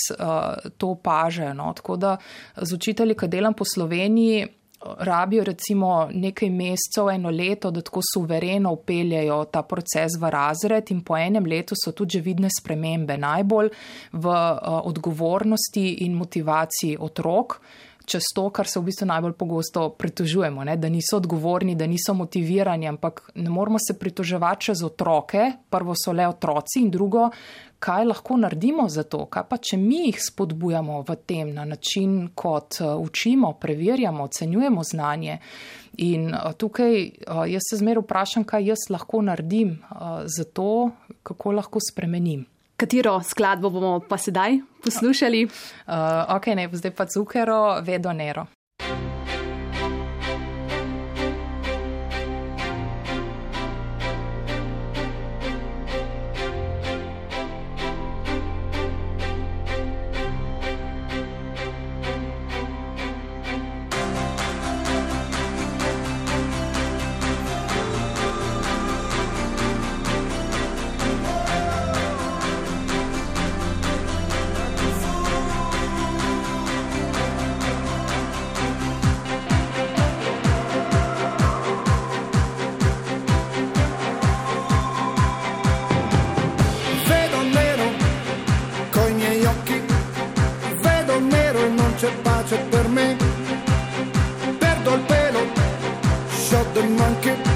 to 0.81 0.87
opažajo. 0.95 1.51
No? 1.53 1.67
Tako 1.77 1.97
da 2.01 2.15
z 2.57 2.73
učitelji, 2.73 3.13
ki 3.13 3.27
delam 3.29 3.53
po 3.53 3.67
Sloveniji, 3.69 4.47
rabijo 4.81 5.43
recimo 5.43 6.09
nekaj 6.11 6.49
mesecev, 6.49 7.09
eno 7.09 7.29
leto, 7.29 7.71
da 7.71 7.81
tako 7.81 8.01
suvereno 8.13 8.71
upeljajo 8.71 9.45
ta 9.45 9.63
proces 9.63 10.15
v 10.19 10.29
razred 10.29 10.91
in 10.91 11.01
po 11.03 11.17
enem 11.17 11.45
letu 11.45 11.75
so 11.75 11.91
tudi 11.91 12.17
že 12.17 12.21
vidne 12.21 12.49
spremembe, 12.59 13.17
najbolj 13.17 13.69
v 14.13 14.25
uh, 14.25 14.57
odgovornosti 14.87 16.05
in 16.05 16.13
motivaciji 16.13 16.97
otrok. 16.99 17.59
Čez 18.09 18.31
to, 18.35 18.47
kar 18.49 18.65
se 18.65 18.79
v 18.79 18.87
bistvu 18.87 19.05
najbolj 19.05 19.35
pogosto 19.37 19.89
pritožujemo, 19.93 20.63
ne? 20.65 20.77
da 20.81 20.89
niso 20.89 21.19
odgovorni, 21.19 21.75
da 21.77 21.85
niso 21.87 22.15
motivirani, 22.17 22.87
ampak 22.89 23.21
ne 23.35 23.49
moramo 23.53 23.77
se 23.77 23.93
pritoževati 23.99 24.65
čez 24.65 24.83
otroke, 24.83 25.51
prvo 25.69 25.93
so 25.93 26.11
le 26.11 26.25
otroci 26.27 26.81
in 26.81 26.89
drugo, 26.89 27.29
kaj 27.79 28.05
lahko 28.05 28.37
naredimo 28.37 28.89
za 28.89 29.03
to, 29.03 29.25
kaj 29.31 29.45
pa 29.49 29.57
če 29.57 29.77
mi 29.77 30.01
jih 30.07 30.19
spodbujamo 30.19 31.03
v 31.07 31.15
tem 31.29 31.53
na 31.53 31.65
način, 31.69 32.31
kot 32.35 32.81
uh, 32.81 32.95
učimo, 32.99 33.53
preverjamo, 33.61 34.25
ocenjujemo 34.25 34.83
znanje. 34.83 35.37
In 36.09 36.33
uh, 36.33 36.51
tukaj 36.57 36.97
uh, 37.05 37.43
jaz 37.49 37.69
se 37.69 37.79
zmer 37.79 38.01
vprašam, 38.03 38.43
kaj 38.43 38.71
jaz 38.73 38.89
lahko 38.89 39.21
naredim 39.21 39.77
za 40.25 40.43
to, 40.43 40.89
kako 41.23 41.51
lahko 41.51 41.79
spremenim. 41.91 42.45
Katero 42.79 43.19
skladbo 43.23 43.69
bomo 43.69 43.99
pa 43.99 44.17
sedaj 44.17 44.61
poslušali? 44.83 45.43
Uh, 45.43 46.35
ok, 46.35 46.47
ne, 46.55 46.69
zdaj 46.71 46.95
pa 46.95 47.05
Zuhero, 47.11 47.81
Vedo 47.83 48.13
Nero. 48.13 48.47
piace 92.49 92.63
per 92.69 92.87
me, 92.87 93.15
perdo 94.57 94.93
il 94.95 95.01
pelo, 95.01 95.39
shot 96.29 96.73
the 96.73 96.81
manche 96.81 97.48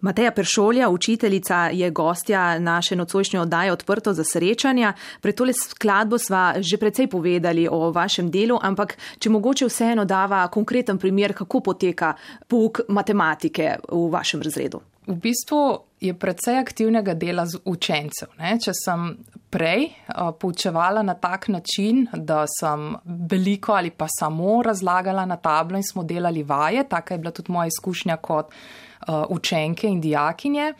Mateja 0.00 0.30
Peršolja, 0.30 0.88
učiteljica, 0.88 1.68
je 1.72 1.90
gostja 1.90 2.58
naše 2.58 2.96
nocojšnje 2.96 3.40
oddaje 3.40 3.72
Odprto 3.72 4.12
za 4.12 4.24
srečanja. 4.24 4.92
Pred 5.20 5.34
tole 5.34 5.52
skladbo 5.52 6.18
sva 6.18 6.54
že 6.58 6.76
precej 6.76 7.06
povedali 7.06 7.68
o 7.68 7.90
vašem 7.92 8.30
delu, 8.30 8.58
ampak 8.62 8.96
če 9.18 9.30
mogoče 9.30 9.68
vseeno 9.68 10.04
dava 10.04 10.48
konkreten 10.48 10.98
primer, 10.98 11.34
kako 11.34 11.60
poteka 11.60 12.14
pouk 12.48 12.80
matematike 12.88 13.76
v 13.88 14.08
vašem 14.10 14.42
razredu. 14.42 14.80
V 15.06 15.16
bistvu 15.20 15.60
je 16.00 16.14
precej 16.14 16.58
aktivnega 16.58 17.14
dela 17.14 17.46
z 17.46 17.60
učencev. 17.64 18.28
Ne? 18.38 18.56
Če 18.62 18.72
sem 18.72 19.16
prej 19.50 19.88
uh, 19.90 20.30
poučevala 20.32 21.02
na 21.02 21.14
tak 21.14 21.48
način, 21.48 22.06
da 22.14 22.44
sem 22.48 22.94
veliko 23.04 23.72
ali 23.72 23.90
pa 23.90 24.06
samo 24.08 24.62
razlagala 24.62 25.26
na 25.26 25.36
tablo 25.36 25.76
in 25.76 25.84
smo 25.84 26.04
delali 26.04 26.42
vaje, 26.42 26.84
taka 26.88 27.14
je 27.14 27.18
bila 27.18 27.32
tudi 27.32 27.52
moja 27.52 27.68
izkušnja 27.68 28.16
kot 28.16 28.46
uh, 28.46 28.89
učenke 29.28 29.88
in 29.88 30.00
dijakinje. 30.00 30.72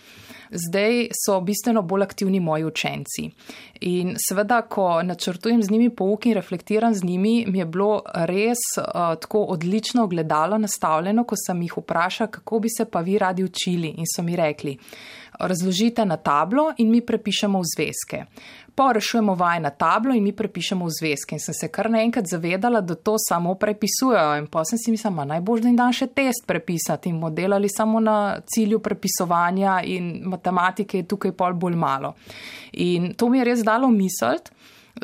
Zdaj 0.50 1.08
so 1.14 1.40
bistveno 1.40 1.82
bolj 1.82 2.02
aktivni 2.02 2.40
moji 2.40 2.64
učenci. 2.64 3.30
In 3.80 4.16
seveda, 4.18 4.62
ko 4.62 5.02
načrtujem 5.02 5.62
z 5.62 5.70
njimi 5.70 5.90
pouk 5.90 6.26
in 6.26 6.34
reflektiram 6.34 6.94
z 6.94 7.04
njimi, 7.04 7.44
mi 7.48 7.58
je 7.58 7.64
bilo 7.64 8.02
res 8.14 8.58
uh, 8.78 8.84
tako 9.20 9.44
odlično 9.54 10.06
gledalo 10.06 10.58
nastavljeno, 10.58 11.24
ko 11.24 11.34
sem 11.46 11.62
jih 11.62 11.76
vprašala, 11.76 12.30
kako 12.30 12.58
bi 12.58 12.68
se 12.68 12.84
pa 12.84 13.00
vi 13.00 13.18
radi 13.18 13.44
učili. 13.44 13.94
In 13.96 14.04
so 14.16 14.22
mi 14.22 14.36
rekli, 14.36 14.78
razložite 15.38 16.04
na 16.04 16.16
tablo 16.16 16.72
in 16.78 16.90
mi 16.90 17.00
prepišemo 17.00 17.60
v 17.60 17.70
zvezke 17.76 18.24
pa 18.80 18.92
rešujemo 18.92 19.34
vaj 19.34 19.60
na 19.60 19.70
tablo 19.70 20.14
in 20.14 20.22
mi 20.24 20.32
prepišemo 20.32 20.86
v 20.86 20.90
zvezke. 20.90 21.34
In 21.36 21.40
sem 21.44 21.54
se 21.54 21.68
kar 21.68 21.90
naenkrat 21.92 22.24
zavedala, 22.24 22.80
da 22.80 22.94
to 22.94 23.18
samo 23.20 23.52
prepisujejo. 23.54 24.38
In 24.40 24.46
pa 24.48 24.62
sem 24.64 24.78
si 24.80 24.94
mislila, 24.94 25.26
najbolj 25.34 25.60
da 25.60 25.68
jim 25.68 25.76
dam 25.76 25.92
še 25.92 26.06
test 26.16 26.46
prepisati 26.48 27.12
in 27.12 27.18
bomo 27.20 27.28
delali 27.28 27.68
samo 27.68 28.00
na 28.00 28.38
cilju 28.40 28.80
prepisovanja 28.80 29.82
in 29.84 30.08
matematike 30.32 31.02
je 31.02 31.08
tukaj 31.12 31.36
pol 31.36 31.58
bolj 31.60 31.76
malo. 31.76 32.14
In 32.72 33.12
to 33.20 33.28
mi 33.28 33.42
je 33.42 33.50
res 33.50 33.64
dalo 33.68 33.90
misliti, 33.92 34.48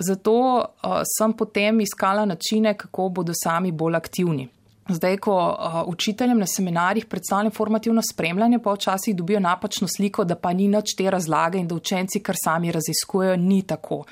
zato 0.09 0.37
uh, 0.57 1.03
sem 1.05 1.37
potem 1.37 1.85
iskala 1.85 2.25
načine, 2.25 2.73
kako 2.81 3.11
bodo 3.21 3.37
sami 3.37 3.77
bolj 3.77 4.01
aktivni. 4.01 4.49
Zdaj, 4.89 5.17
ko 5.17 5.35
uh, 5.35 5.83
učiteljem 5.87 6.39
na 6.39 6.47
seminarjih 6.47 7.07
predstavljam 7.07 7.53
formativno 7.53 8.03
spremljanje, 8.13 8.59
pa 8.59 8.73
včasih 8.73 9.17
dobijo 9.17 9.41
napačno 9.41 9.89
sliko, 9.97 10.25
da 10.25 10.37
pa 10.37 10.53
ni 10.53 10.69
nič 10.69 10.95
te 10.97 11.11
razlage 11.11 11.59
in 11.59 11.69
da 11.69 11.75
učenci 11.75 12.21
kar 12.21 12.37
sami 12.45 12.73
raziskujejo, 12.73 13.37
ni 13.37 13.63
tako. 13.67 14.05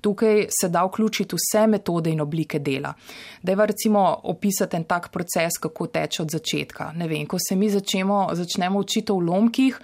Tukaj 0.00 0.46
se 0.60 0.68
da 0.68 0.84
vključiti 0.84 1.36
vse 1.36 1.66
metode 1.66 2.10
in 2.10 2.20
oblike 2.20 2.58
dela. 2.58 2.94
Dajva 3.42 3.64
recimo 3.64 4.20
opisati 4.22 4.76
en 4.76 4.84
tak 4.84 5.10
proces, 5.12 5.58
kako 5.60 5.86
teče 5.86 6.22
od 6.22 6.30
začetka. 6.30 6.92
Ne 6.96 7.08
vem, 7.08 7.26
ko 7.26 7.36
se 7.48 7.56
mi 7.56 7.70
začemo, 7.70 8.28
začnemo 8.32 8.78
učiti 8.78 9.12
o 9.12 9.20
lomkih, 9.20 9.80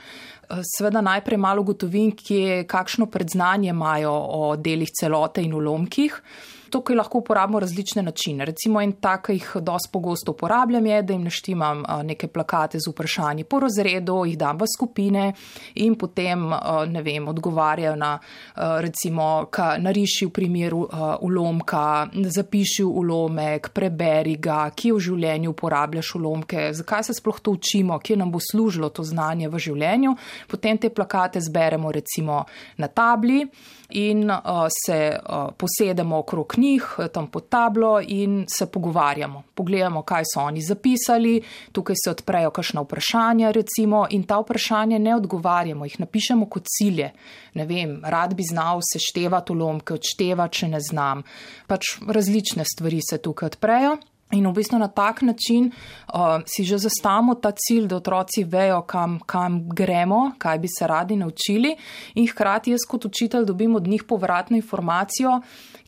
Sveda 0.77 1.01
najprej 1.01 1.37
malo 1.37 1.63
gotovim, 1.63 2.13
kje, 2.17 2.63
kakšno 2.65 3.07
predznanje 3.07 3.69
imajo 3.69 4.13
o 4.13 4.57
delih 4.57 4.89
celote 5.01 5.43
in 5.45 5.53
ulomkih. 5.55 6.23
Tukaj 6.71 6.97
lahko 6.97 7.19
uporabimo 7.19 7.61
različne 7.61 8.03
načine. 8.03 8.45
Recimo 8.45 8.81
en 8.81 8.93
tak, 9.01 9.27
ki 9.27 9.33
jih 9.33 9.51
dosti 9.65 9.91
pogosto 9.93 10.33
uporabljam, 10.33 10.87
je, 10.87 11.03
da 11.03 11.13
jim 11.13 11.25
naštimam 11.25 11.83
neke 12.05 12.29
plakate 12.29 12.79
z 12.79 12.91
vprašanji 12.91 13.45
po 13.45 13.61
razredu, 13.61 14.25
jih 14.27 14.39
dam 14.39 14.59
v 14.59 14.69
skupine 14.77 15.33
in 15.75 15.95
potem, 15.99 16.49
ne 16.89 17.03
vem, 17.03 17.29
odgovarjajo 17.29 17.97
na, 17.97 18.19
recimo, 18.85 19.49
nariši 19.79 20.27
v 20.27 20.33
primeru 20.35 20.85
ulomka, 21.21 22.09
zapiši 22.13 22.85
ulomek, 22.85 23.71
preberi 23.75 24.37
ga, 24.37 24.71
kje 24.77 24.93
v 24.93 25.05
življenju 25.09 25.55
uporabljaš 25.55 26.15
ulomke, 26.21 26.69
zakaj 26.75 27.09
se 27.09 27.17
sploh 27.17 27.41
to 27.41 27.57
učimo, 27.57 27.99
kje 27.99 28.17
nam 28.17 28.33
bo 28.33 28.41
služilo 28.43 28.89
to 28.89 29.05
znanje 29.05 29.49
v 29.49 29.59
življenju. 29.69 30.15
Potem 30.49 30.79
te 30.79 30.91
plakate 30.91 31.41
zberemo 31.41 31.93
recimo 31.93 32.45
na 32.77 32.89
tabli 32.89 33.45
in 33.89 34.31
uh, 34.31 34.41
se 34.87 35.19
uh, 35.19 35.49
posedemo 35.57 36.19
okrog 36.19 36.55
njih, 36.57 36.97
tam 37.13 37.27
pod 37.31 37.49
tablo 37.49 38.01
in 38.01 38.45
se 38.59 38.67
pogovarjamo. 38.67 39.43
Pogledamo, 39.55 40.03
kaj 40.03 40.23
so 40.35 40.41
oni 40.41 40.63
zapisali, 40.63 41.43
tukaj 41.73 41.97
se 42.05 42.11
odprejo 42.11 42.51
kakšna 42.51 42.81
vprašanja, 42.81 43.51
recimo, 43.51 44.07
in 44.11 44.23
ta 44.23 44.39
vprašanja 44.41 44.99
ne 44.99 45.17
odgovarjamo, 45.17 45.85
jih 45.85 46.01
napišemo 46.01 46.47
kot 46.47 46.67
cilje. 46.67 47.13
Ne 47.55 47.67
vem, 47.67 48.01
rad 48.05 48.35
bi 48.35 48.43
znal 48.43 48.81
seštevati 48.93 49.53
ulomke, 49.53 49.95
odštevati, 49.95 50.59
če 50.59 50.69
ne 50.69 50.81
znam. 50.81 51.23
Pač 51.67 51.97
različne 52.07 52.65
stvari 52.65 53.01
se 53.11 53.19
tukaj 53.19 53.47
odprejo. 53.47 53.97
In 54.37 54.45
v 54.45 54.53
bistvu 54.53 54.79
na 54.79 54.89
tak 54.93 55.23
način 55.23 55.71
uh, 55.73 56.45
si 56.45 56.65
že 56.65 56.77
zastavimo 56.79 57.35
ta 57.35 57.53
cilj, 57.57 57.87
da 57.89 57.97
otroci 57.97 58.45
vejo, 58.45 58.83
kam, 58.85 59.21
kam 59.27 59.63
gremo, 59.69 60.33
kaj 60.39 60.59
bi 60.59 60.69
se 60.69 60.87
radi 60.87 61.17
naučili, 61.17 61.77
in 62.15 62.29
hkrati 62.29 62.71
jaz 62.71 62.85
kot 62.89 63.05
učitelj 63.05 63.47
dobim 63.49 63.77
od 63.77 63.87
njih 63.87 64.05
povratno 64.05 64.57
informacijo, 64.57 65.41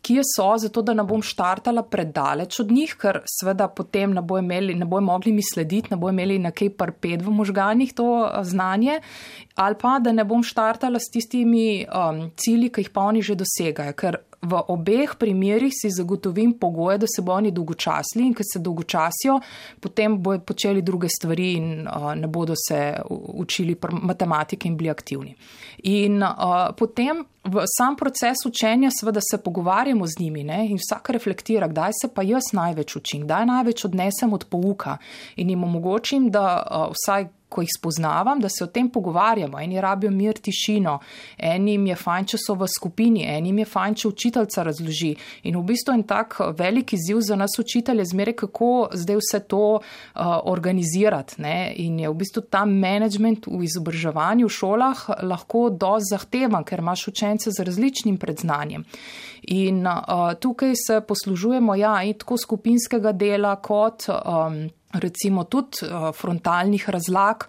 kje 0.03 0.23
so, 0.25 0.55
zato 0.57 0.83
da 0.83 0.95
ne 0.95 1.05
bom 1.05 1.21
štartala 1.23 1.83
predaleč 1.83 2.61
od 2.61 2.71
njih, 2.73 2.97
ker 2.97 3.21
seveda 3.29 3.69
potem 3.69 4.15
ne 4.17 4.23
bojo 4.23 4.41
imeli, 4.41 4.75
ne 4.75 4.89
bojo 4.89 5.05
mogli 5.05 5.33
mi 5.33 5.45
slediti, 5.45 5.89
ne 5.91 6.01
bojo 6.01 6.17
imeli 6.17 6.39
nekaj 6.39 6.73
parped 6.81 7.23
v 7.23 7.37
možganjih 7.43 7.93
to 7.93 8.09
uh, 8.25 8.41
znanje, 8.41 9.03
ali 9.55 9.77
pa 9.81 9.99
da 10.01 10.17
ne 10.17 10.25
bom 10.25 10.41
štartala 10.43 10.99
s 10.99 11.13
tistimi 11.13 11.85
um, 11.85 12.31
cilji, 12.37 12.73
ki 12.73 12.87
jih 12.87 12.91
pa 12.91 13.05
oni 13.05 13.21
že 13.23 13.37
dosegajo. 13.37 13.93
Ker 13.93 14.17
v 14.43 14.61
obeh 14.69 15.15
primerjih 15.19 15.73
si 15.75 15.91
zagotovim 15.93 16.55
pogoje, 16.59 16.99
da 16.99 17.07
se 17.07 17.23
bo 17.23 17.33
oni 17.33 17.51
dolgočasili 17.53 18.27
in 18.27 18.35
ker 18.35 18.47
se 18.53 18.59
dolgočasijo, 18.59 19.41
potem 19.81 20.17
bojo 20.23 20.41
počeli 20.41 20.83
druge 20.83 21.09
stvari 21.09 21.53
in 21.59 21.89
uh, 21.89 22.15
ne 22.17 22.29
bodo 22.29 22.55
se 22.57 22.97
učili 23.11 23.77
matematike 24.03 24.69
in 24.69 24.77
bili 24.77 24.91
aktivni. 24.91 25.35
In 25.83 26.23
uh, 26.23 26.73
potem 26.77 27.25
v 27.45 27.65
sam 27.79 27.97
proces 27.97 28.45
učenja 28.47 28.91
seveda 29.01 29.21
se 29.21 29.39
pogovarjamo 29.39 30.07
z 30.07 30.21
njimi 30.21 30.45
ne? 30.45 30.67
in 30.69 30.79
vsak 30.79 31.11
reflektira, 31.11 31.69
kdaj 31.69 31.91
se 32.03 32.15
pa 32.15 32.23
jaz 32.23 32.53
največ 32.53 32.97
učim, 32.97 33.23
kdaj 33.23 33.47
največ 33.47 33.85
odnesem 33.85 34.33
od 34.33 34.45
pouka 34.45 34.99
in 35.37 35.51
jim 35.51 35.65
omogočim, 35.65 36.31
da 36.31 36.63
uh, 36.63 36.93
vsaj 36.93 37.29
ko 37.51 37.65
jih 37.65 37.73
spoznavam, 37.79 38.41
da 38.41 38.49
se 38.49 38.65
o 38.65 38.67
tem 38.67 38.89
pogovarjamo. 38.91 39.59
Eni 39.61 39.81
rabijo 39.81 40.11
mir, 40.15 40.39
tišino, 40.39 40.99
enim 41.39 41.87
je 41.91 41.97
fajn, 41.99 42.29
če 42.33 42.39
so 42.39 42.55
v 42.59 42.69
skupini, 42.71 43.25
enim 43.29 43.59
je 43.59 43.67
fajn, 43.67 43.97
če 44.03 44.09
učiteljca 44.09 44.65
razloži. 44.71 45.11
In 45.51 45.59
v 45.59 45.65
bistvu 45.73 45.97
je 45.99 46.07
tak 46.09 46.39
velik 46.59 46.95
izziv 46.95 47.21
za 47.27 47.37
nas 47.37 47.59
učitelje, 47.59 48.07
zmeraj 48.13 48.37
kako 48.45 48.71
zdaj 48.95 49.19
vse 49.21 49.43
to 49.51 49.65
uh, 49.81 49.83
organizirati. 50.53 51.41
Ne? 51.43 51.57
In 51.83 51.99
je 52.01 52.13
v 52.13 52.19
bistvu 52.23 52.45
ta 52.47 52.65
management 52.65 53.51
v 53.51 53.65
izobraževanju 53.67 54.47
v 54.47 54.55
šolah 54.61 55.05
lahko 55.27 55.69
dosti 55.71 56.15
zahteven, 56.15 56.63
ker 56.65 56.81
imaš 56.81 57.09
učence 57.31 57.51
z 57.51 57.65
različnim 57.65 58.19
predznanjem. 58.19 58.85
In 59.43 59.87
uh, 59.87 60.35
tukaj 60.41 60.73
se 60.87 61.01
poslužujemo 61.01 61.75
ja, 61.75 62.01
tako 62.19 62.37
skupinskega 62.37 63.13
dela 63.13 63.57
kot. 63.57 64.09
Um, 64.09 64.71
recimo 64.93 65.45
tudi 65.45 65.87
uh, 65.87 66.11
frontalnih 66.15 66.89
razlag, 66.89 67.47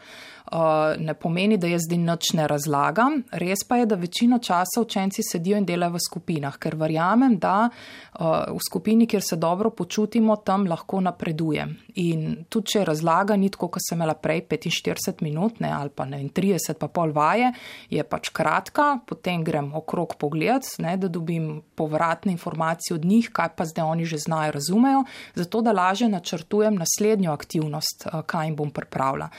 ne 0.98 1.14
pomeni, 1.14 1.58
da 1.58 1.68
jaz 1.68 1.86
zdaj 1.88 1.98
nič 1.98 2.34
ne 2.36 2.48
razlagam. 2.48 3.22
Res 3.40 3.64
pa 3.68 3.78
je, 3.80 3.86
da 3.86 3.96
večino 3.96 4.40
časa 4.44 4.82
učenci 4.82 5.24
sedijo 5.24 5.58
in 5.58 5.66
delajo 5.66 5.96
v 5.96 6.02
skupinah, 6.04 6.58
ker 6.60 6.76
verjamem, 6.76 7.38
da 7.40 7.70
uh, 7.70 8.52
v 8.52 8.60
skupini, 8.68 9.08
kjer 9.08 9.24
se 9.24 9.40
dobro 9.40 9.72
počutimo, 9.72 10.36
tam 10.44 10.68
lahko 10.68 11.00
napredujem. 11.02 11.74
In 12.04 12.46
tudi, 12.50 12.76
če 12.76 12.86
razlaga 12.88 13.38
ni 13.40 13.52
tako, 13.52 13.72
kot 13.72 13.86
sem 13.86 14.00
imela 14.00 14.16
prej, 14.20 14.44
45 14.52 15.24
minut 15.24 15.64
ne, 15.64 15.72
ali 15.72 15.94
pa 15.96 16.06
ne, 16.10 16.22
30 16.28 16.80
pa 16.80 16.92
pol 16.92 17.16
vaje, 17.16 17.54
je 17.90 18.04
pač 18.04 18.32
kratka, 18.36 19.00
potem 19.08 19.46
grem 19.48 19.72
okrog 19.78 20.18
pogled, 20.20 20.68
ne, 20.84 20.98
da 21.00 21.08
dobim 21.08 21.62
povratne 21.80 22.36
informacije 22.36 22.96
od 22.96 23.06
njih, 23.08 23.32
kaj 23.32 23.56
pa 23.56 23.68
zdaj 23.68 23.88
oni 23.88 24.06
že 24.06 24.20
znajo, 24.20 24.56
razumejo, 24.60 25.04
zato 25.36 25.62
da 25.62 25.72
lažje 25.72 26.10
načrtujem 26.12 26.76
naslednjo 26.76 27.32
aktivnost, 27.32 28.10
kaj 28.28 28.50
jim 28.50 28.56
bom 28.60 28.72
pripravila. 28.72 29.32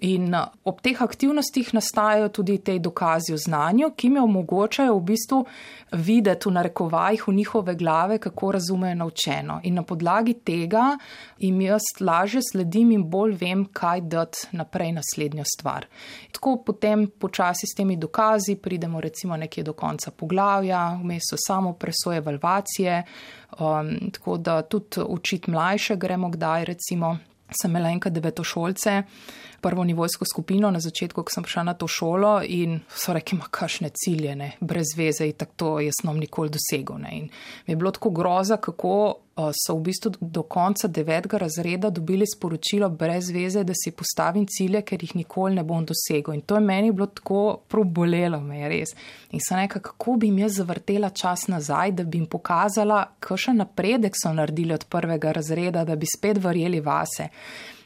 In 0.00 0.34
uh, 0.34 0.46
ob 0.64 0.80
teh 0.82 1.02
aktivnostih 1.02 1.72
nastajajo 1.74 2.28
tudi 2.28 2.58
te 2.58 2.78
dokazi 2.78 3.32
o 3.34 3.36
znanju, 3.36 3.90
ki 3.96 4.10
mi 4.10 4.20
omogočajo 4.20 4.94
v 4.94 5.02
bistvu 5.10 5.38
videti 5.92 6.48
v 6.48 6.52
narekovajih 6.52 7.24
v 7.26 7.34
njihove 7.34 7.74
glave, 7.74 8.18
kako 8.18 8.52
razumejo 8.52 8.94
naučeno. 8.94 9.60
In 9.64 9.74
na 9.74 9.82
podlagi 9.82 10.34
tega 10.34 10.98
jim 11.38 11.60
jaz 11.60 11.82
lažje 12.00 12.42
sledim 12.52 12.92
in 12.92 13.04
bolj 13.10 13.34
vem, 13.40 13.64
kaj 13.72 14.00
dati 14.00 14.46
naprej 14.52 14.92
naslednjo 14.92 15.44
stvar. 15.44 15.86
Tako 16.32 16.56
potem 16.66 17.08
počasi 17.10 17.66
s 17.66 17.74
temi 17.74 17.96
dokazi 17.96 18.56
pridemo 18.56 19.00
recimo 19.00 19.36
nekje 19.36 19.64
do 19.64 19.72
konca 19.72 20.10
poglavja, 20.10 20.98
vmes 21.02 21.30
so 21.30 21.36
samo 21.46 21.72
presoje 21.72 22.18
evalvacije, 22.18 23.02
um, 23.58 24.10
tako 24.12 24.36
da 24.36 24.62
tudi 24.62 25.02
učiti 25.08 25.50
mlajše 25.50 25.96
gremo 25.96 26.28
kdaj 26.28 26.64
recimo. 26.64 27.16
Sem 27.62 27.70
imela 27.70 27.88
enkrat 27.88 28.12
devetošolce, 28.12 29.02
prvo 29.60 29.84
nivojsko 29.84 30.24
skupino 30.24 30.70
na 30.70 30.80
začetku, 30.80 31.22
ko 31.22 31.34
sem 31.34 31.44
prišla 31.44 31.62
na 31.62 31.74
to 31.74 31.88
šolo 31.88 32.40
in 32.44 32.80
so 32.88 33.12
rekli, 33.12 33.36
ima 33.36 33.48
kašne 33.50 33.90
cilje, 33.94 34.36
ne, 34.36 34.52
brez 34.60 34.94
veze 34.96 35.26
in 35.26 35.38
tako 35.38 35.52
to 35.56 35.70
jaz 35.80 36.02
nom 36.04 36.18
nikoli 36.18 36.50
dosegel. 36.54 36.98
Ne. 36.98 37.16
In 37.18 37.30
mi 37.66 37.72
je 37.72 37.76
bilo 37.76 37.90
tako 37.90 38.10
groza, 38.10 38.56
kako 38.56 39.14
so 39.38 39.76
v 39.76 39.82
bistvu 39.86 40.12
do 40.20 40.42
konca 40.42 40.88
devetega 40.88 41.38
razreda 41.38 41.90
dobili 41.90 42.26
sporočilo 42.26 42.88
brez 42.90 43.30
veze, 43.30 43.62
da 43.64 43.72
si 43.74 43.92
postavim 43.94 44.46
cilje, 44.46 44.82
ker 44.82 45.02
jih 45.02 45.14
nikoli 45.16 45.54
ne 45.54 45.62
bom 45.62 45.86
dosegel. 45.86 46.34
In 46.34 46.42
to 46.42 46.58
je 46.58 46.64
meni 46.64 46.92
bilo 46.92 47.06
tako 47.06 47.60
probolelo, 47.68 48.40
me 48.40 48.60
je 48.60 48.68
res. 48.68 48.94
In 49.30 49.42
sem 49.48 49.60
rekla, 49.60 49.80
kako 49.90 50.16
bi 50.16 50.30
jim 50.30 50.42
jaz 50.42 50.58
zavrtela 50.58 51.10
čas 51.10 51.46
nazaj, 51.48 51.92
da 51.92 52.04
bi 52.04 52.18
jim 52.18 52.26
pokazala, 52.26 53.04
kakšen 53.20 53.62
napredek 53.62 54.18
so 54.18 54.32
naredili 54.34 54.74
od 54.74 54.84
prvega 54.90 55.32
razreda, 55.32 55.84
da 55.84 55.96
bi 55.96 56.06
spet 56.06 56.42
verjeli 56.42 56.80
vase. 56.80 57.28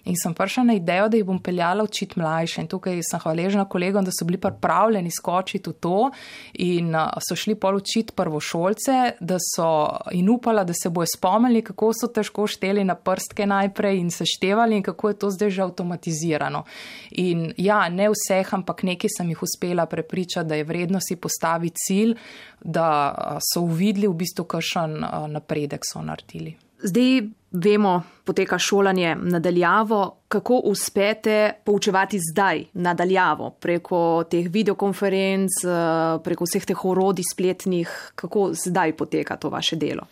In 0.05 0.16
sem 0.18 0.34
prišla 0.34 0.64
na 0.64 0.74
idejo, 0.74 1.09
da 1.09 1.16
jih 1.16 1.26
bom 1.26 1.38
peljala 1.38 1.84
učiti 1.84 2.18
mlajše. 2.18 2.64
In 2.64 2.68
tukaj 2.68 2.98
sem 3.07 3.20
hvaležna 3.22 3.64
kolegom, 3.70 4.05
da 4.05 4.11
so 4.11 4.26
bili 4.26 4.40
pripravljeni 4.40 5.11
skočiti 5.11 5.70
v 5.70 5.72
to 5.72 6.11
in 6.55 6.94
so 7.22 7.36
šli 7.38 7.55
pol 7.55 7.78
učiti 7.78 8.14
prvošolce, 8.16 8.96
da 9.20 9.38
so 9.38 9.68
in 10.11 10.28
upala, 10.28 10.64
da 10.64 10.74
se 10.74 10.90
bojo 10.90 11.07
spomnili, 11.14 11.62
kako 11.62 11.92
so 11.94 12.09
težko 12.11 12.46
šteli 12.46 12.84
na 12.84 12.94
prstke 12.94 13.46
najprej 13.46 14.00
in 14.00 14.11
se 14.11 14.26
števali 14.26 14.76
in 14.76 14.82
kako 14.82 15.09
je 15.09 15.18
to 15.18 15.30
zdaj 15.30 15.50
že 15.50 15.62
avtomatizirano. 15.62 16.64
In 17.11 17.53
ja, 17.57 17.88
ne 17.88 18.09
vseh, 18.11 18.55
ampak 18.55 18.82
nekaj 18.82 19.11
sem 19.18 19.30
jih 19.30 19.42
uspela 19.42 19.86
prepričati, 19.86 20.48
da 20.48 20.59
je 20.59 20.64
vredno 20.64 20.98
si 21.00 21.16
postaviti 21.16 21.78
cilj, 21.86 22.16
da 22.64 23.38
so 23.53 23.62
uvidli 23.62 24.09
v 24.09 24.18
bistvu, 24.18 24.44
kakšen 24.44 24.98
napredek 25.30 25.86
so 25.86 26.03
naredili. 26.03 26.57
Zdaj 26.82 27.22
vemo, 27.53 28.03
poteka 28.24 28.59
šolanje 28.59 29.16
nadaljavo. 29.22 30.16
Kako 30.28 30.55
uspete 30.55 31.53
poučevati 31.64 32.18
zdaj 32.32 32.64
nadaljavo 32.72 33.50
preko 33.50 34.24
teh 34.30 34.48
videokonferenc, 34.48 35.50
eh, 35.64 36.22
preko 36.24 36.44
vseh 36.44 36.64
teh 36.64 36.84
orodij 36.84 37.24
spletnih, 37.32 38.12
kako 38.14 38.50
zdaj 38.53 38.96
poteka 38.96 39.36
to 39.36 39.48
vaše 39.48 39.76
delo? 39.76 40.07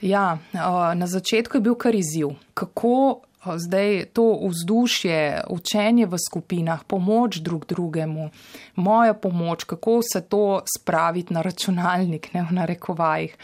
Ja, 0.00 0.38
eh, 0.52 0.58
na 0.94 1.06
začetku 1.06 1.56
je 1.56 1.60
bil 1.60 1.74
kar 1.74 1.94
izziv. 1.94 2.28
Kako 2.54 3.20
zdaj 3.56 4.04
to 4.12 4.40
vzdušje, 4.48 5.44
učenje 5.50 6.06
v 6.06 6.18
skupinah, 6.28 6.84
pomoč 6.84 7.36
drug 7.36 7.66
drugemu, 7.66 8.30
moja 8.76 9.14
pomoč, 9.14 9.64
kako 9.64 10.00
se 10.12 10.20
to 10.20 10.62
spraviti 10.78 11.34
na 11.34 11.42
računalnik, 11.42 12.34
ne 12.34 12.46
v 12.50 12.54
narekovajih. 12.54 13.36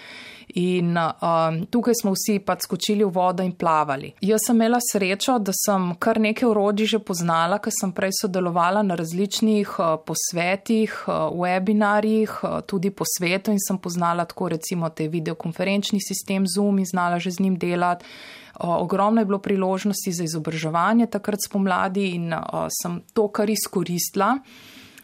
In 0.55 0.97
um, 0.99 1.67
tukaj 1.71 1.95
smo 2.01 2.13
vsi 2.15 2.41
pač 2.43 2.65
skočili 2.67 3.05
v 3.05 3.13
vodo 3.15 3.45
in 3.47 3.53
plavali. 3.55 4.13
Jaz 4.25 4.49
sem 4.49 4.57
imela 4.59 4.81
srečo, 4.83 5.39
da 5.39 5.55
sem 5.55 5.93
kar 6.03 6.19
nekaj 6.21 6.49
urodij 6.49 6.91
že 6.97 6.99
poznala, 6.99 7.61
ker 7.63 7.73
sem 7.75 7.93
prej 7.95 8.17
sodelovala 8.23 8.83
na 8.83 8.99
različnih 8.99 9.77
uh, 9.79 9.95
posvetih, 10.03 10.97
uh, 11.07 11.31
webinarjih, 11.31 12.35
uh, 12.43 12.59
tudi 12.67 12.91
po 12.91 13.07
svetu 13.07 13.55
in 13.55 13.63
sem 13.63 13.79
poznala 13.79 14.27
tako 14.27 14.51
recimo 14.57 14.91
te 14.91 15.09
videokonferenčni 15.09 16.03
sistem 16.03 16.47
Zoom 16.51 16.79
in 16.79 16.87
znala 16.87 17.19
že 17.19 17.31
z 17.31 17.47
njim 17.47 17.59
delati. 17.59 18.05
Ogromno 18.61 19.21
je 19.21 19.25
bilo 19.25 19.39
priložnosti 19.39 20.13
za 20.13 20.25
izobraževanje 20.25 21.07
takrat 21.07 21.41
spomladi 21.47 22.11
in 22.15 22.35
sem 22.83 23.01
to 23.13 23.29
kar 23.29 23.51
izkoristila. 23.51 24.35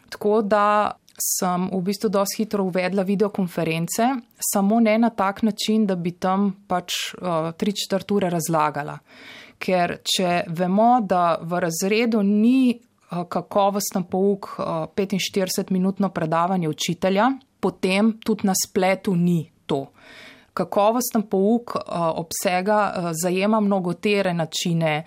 Tako 0.09 0.41
da 0.41 0.91
sem 1.17 1.69
v 1.73 1.81
bistvu 1.81 2.09
dosti 2.13 2.43
hitro 2.43 2.63
uvedla 2.63 3.03
videokonference, 3.03 4.05
samo 4.53 4.79
ne 4.79 4.97
na 4.97 5.09
tak 5.09 5.41
način, 5.41 5.85
da 5.85 5.95
bi 5.95 6.11
tam 6.11 6.51
pač 6.67 6.93
uh, 7.13 7.51
tri 7.57 7.73
četrt 7.73 8.11
ure 8.11 8.29
razlagala. 8.29 8.97
Ker 9.57 9.97
če 10.05 10.43
vemo, 10.53 10.99
da 11.01 11.39
v 11.41 11.61
razredu 11.65 12.21
ni 12.21 12.77
uh, 12.77 13.25
kakovosten 13.25 14.05
pouk 14.05 14.53
uh, 14.59 14.85
45-minutno 14.93 16.11
predavanje 16.13 16.69
učitelja, 16.69 17.31
potem 17.59 18.19
tudi 18.23 18.47
na 18.47 18.53
spletu 18.53 19.15
ni 19.15 19.41
to. 19.65 19.87
Kakovosten 20.57 21.27
pouk 21.29 21.75
uh, 21.75 21.81
obsega, 22.17 22.79
uh, 22.89 23.09
zajema 23.13 23.59
mnogotere 23.61 24.33
načine, 24.33 25.03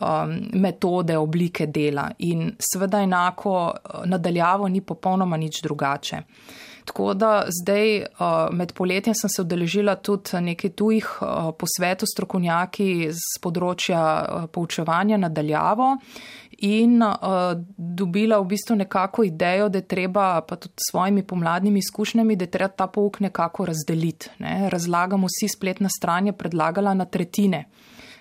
um, 0.00 0.36
metode, 0.52 1.16
oblike 1.18 1.66
dela 1.66 2.08
in 2.18 2.52
seveda 2.58 3.02
enako 3.02 3.72
nadaljavo 4.06 4.68
ni 4.68 4.80
popolnoma 4.80 5.36
nič 5.36 5.62
drugače. 5.62 6.22
Tako 6.84 7.14
da 7.14 7.44
zdaj 7.62 7.98
uh, 8.02 8.50
med 8.52 8.72
poletjem 8.74 9.14
sem 9.14 9.30
se 9.30 9.42
odeležila 9.42 9.94
tudi 9.96 10.40
nekaj 10.40 10.70
tujih 10.70 11.08
uh, 11.20 11.50
posvetov 11.58 12.10
strokovnjaki 12.10 13.10
z 13.14 13.42
področja 13.42 14.02
poučevanja 14.52 15.20
nadaljavo 15.22 15.96
in 16.62 17.00
dobila 17.76 18.38
v 18.38 18.46
bistvu 18.52 18.76
nekako 18.76 19.24
idejo, 19.26 19.68
da 19.68 19.80
je 19.80 19.88
treba 19.88 20.26
pa 20.46 20.56
tudi 20.56 20.78
s 20.78 20.92
svojimi 20.92 21.24
pomladnimi 21.26 21.78
izkušnjami, 21.82 22.36
da 22.36 22.46
je 22.46 22.50
treba 22.54 22.68
ta 22.68 22.86
pouk 22.86 23.18
nekako 23.20 23.66
razdeliti. 23.66 24.30
Ne. 24.38 24.68
Razlagamo 24.70 25.26
si 25.30 25.48
spletna 25.48 25.90
stran 25.90 26.30
je 26.30 26.36
predlagala 26.38 26.94
na 26.94 27.04
tretjine 27.04 27.64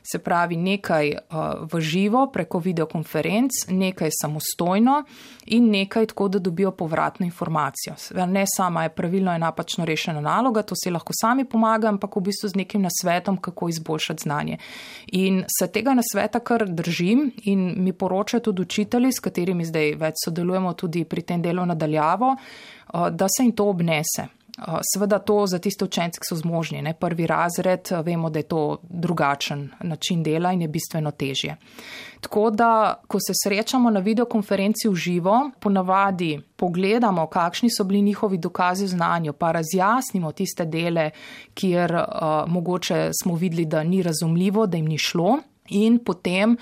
se 0.03 0.19
pravi 0.19 0.55
nekaj 0.55 1.11
uh, 1.11 1.37
v 1.73 1.79
živo 1.81 2.27
preko 2.33 2.59
videokonferenc, 2.59 3.51
nekaj 3.69 4.09
samostojno 4.21 5.03
in 5.45 5.69
nekaj 5.69 6.05
tako, 6.05 6.27
da 6.27 6.39
dobijo 6.39 6.71
povratno 6.71 7.25
informacijo. 7.25 7.95
Ne 8.27 8.45
sama 8.57 8.83
je 8.83 8.89
pravilno 8.89 9.33
in 9.33 9.41
napačno 9.41 9.85
rešena 9.85 10.21
naloga, 10.21 10.61
to 10.61 10.75
si 10.75 10.91
lahko 10.91 11.13
sami 11.21 11.45
pomaga, 11.45 11.87
ampak 11.89 12.15
v 12.15 12.21
bistvu 12.21 12.49
z 12.49 12.55
nekim 12.55 12.81
nasvetom, 12.81 13.37
kako 13.37 13.69
izboljšati 13.69 14.23
znanje. 14.23 14.57
In 15.07 15.43
se 15.59 15.67
tega 15.67 15.93
nasveta 15.93 16.39
kar 16.39 16.65
držim 16.69 17.31
in 17.43 17.73
mi 17.77 17.93
poročajo 17.93 18.41
tudi 18.41 18.61
učitelji, 18.61 19.11
s 19.11 19.19
katerimi 19.19 19.65
zdaj 19.65 19.95
več 19.95 20.25
sodelujemo 20.25 20.73
tudi 20.73 21.05
pri 21.05 21.21
tem 21.21 21.41
delu 21.41 21.65
nadaljavo, 21.65 22.35
uh, 22.35 23.09
da 23.09 23.27
se 23.29 23.43
jim 23.43 23.51
to 23.51 23.69
obnese. 23.69 24.27
Seveda 24.93 25.19
to 25.19 25.47
za 25.47 25.59
tiste 25.59 25.85
učence, 25.85 26.19
ki 26.19 26.27
so 26.29 26.35
zmožni, 26.35 26.81
ne 26.81 26.93
prvi 26.93 27.27
razred, 27.27 27.89
vemo, 28.03 28.29
da 28.29 28.39
je 28.39 28.43
to 28.43 28.77
drugačen 28.83 29.69
način 29.81 30.23
dela 30.23 30.51
in 30.51 30.61
je 30.61 30.67
bistveno 30.67 31.11
težje. 31.11 31.55
Tako 32.21 32.49
da, 32.49 33.01
ko 33.07 33.19
se 33.19 33.33
srečamo 33.43 33.89
na 33.89 33.99
videokonferenci 33.99 34.89
v 34.89 34.95
živo, 34.95 35.37
ponavadi 35.59 36.41
pogledamo, 36.55 37.27
kakšni 37.27 37.69
so 37.69 37.83
bili 37.83 38.01
njihovi 38.01 38.37
dokazi 38.37 38.85
v 38.85 38.87
znanju, 38.87 39.33
pa 39.33 39.51
razjasnimo 39.51 40.31
tiste 40.31 40.65
dele, 40.65 41.09
kjer 41.53 41.95
uh, 41.95 42.03
mogoče 42.47 43.09
smo 43.23 43.35
videli, 43.35 43.65
da 43.65 43.83
ni 43.83 44.03
razumljivo, 44.03 44.67
da 44.67 44.77
jim 44.77 44.85
ni 44.85 44.97
šlo, 44.97 45.39
in 45.71 45.99
potem 45.99 46.57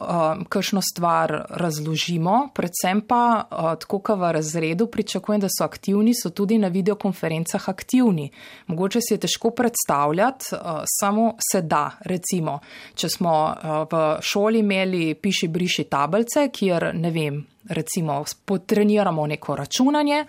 um, 0.00 0.44
kakšno 0.44 0.80
stvar 0.82 1.46
razložimo, 1.50 2.48
predvsem 2.54 3.00
pa, 3.00 3.46
uh, 3.50 3.74
tako 3.80 3.98
kot 3.98 4.18
v 4.18 4.32
razredu, 4.32 4.86
pričakujem, 4.86 5.40
da 5.40 5.48
so 5.48 5.64
aktivni, 5.64 6.14
so 6.14 6.30
tudi 6.30 6.58
na 6.58 6.68
videokonferencah 6.68 7.68
aktivni. 7.68 8.30
Mogoče 8.66 9.00
si 9.00 9.14
je 9.14 9.24
težko 9.26 9.50
predstavljati, 9.50 10.46
uh, 10.52 10.84
samo 11.00 11.34
se 11.52 11.62
da. 11.62 11.90
Recimo, 12.04 12.60
če 12.94 13.08
smo 13.08 13.34
uh, 13.46 13.82
v 13.90 14.06
šoli 14.20 14.64
imeli 14.64 15.14
piši 15.14 15.48
briši 15.48 15.84
tablice, 15.90 16.48
kjer 16.52 16.90
ne 16.94 17.10
vem. 17.10 17.44
Recimo, 17.68 18.24
potreniramo 18.44 19.26
neko 19.26 19.56
računanje 19.56 20.20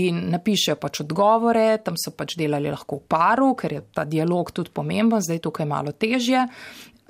in 0.00 0.22
napišejo 0.32 0.78
pač 0.80 1.02
odgovore, 1.04 1.76
tam 1.84 1.98
so 2.00 2.14
pač 2.16 2.38
delali 2.40 2.70
lahko 2.72 3.02
v 3.02 3.04
paru, 3.10 3.50
ker 3.54 3.74
je 3.74 3.82
ta 3.92 4.06
dialog 4.08 4.48
tudi 4.56 4.72
pomemben, 4.72 5.20
zdaj 5.20 5.42
tukaj 5.44 5.68
malo 5.68 5.92
težje. 5.92 6.46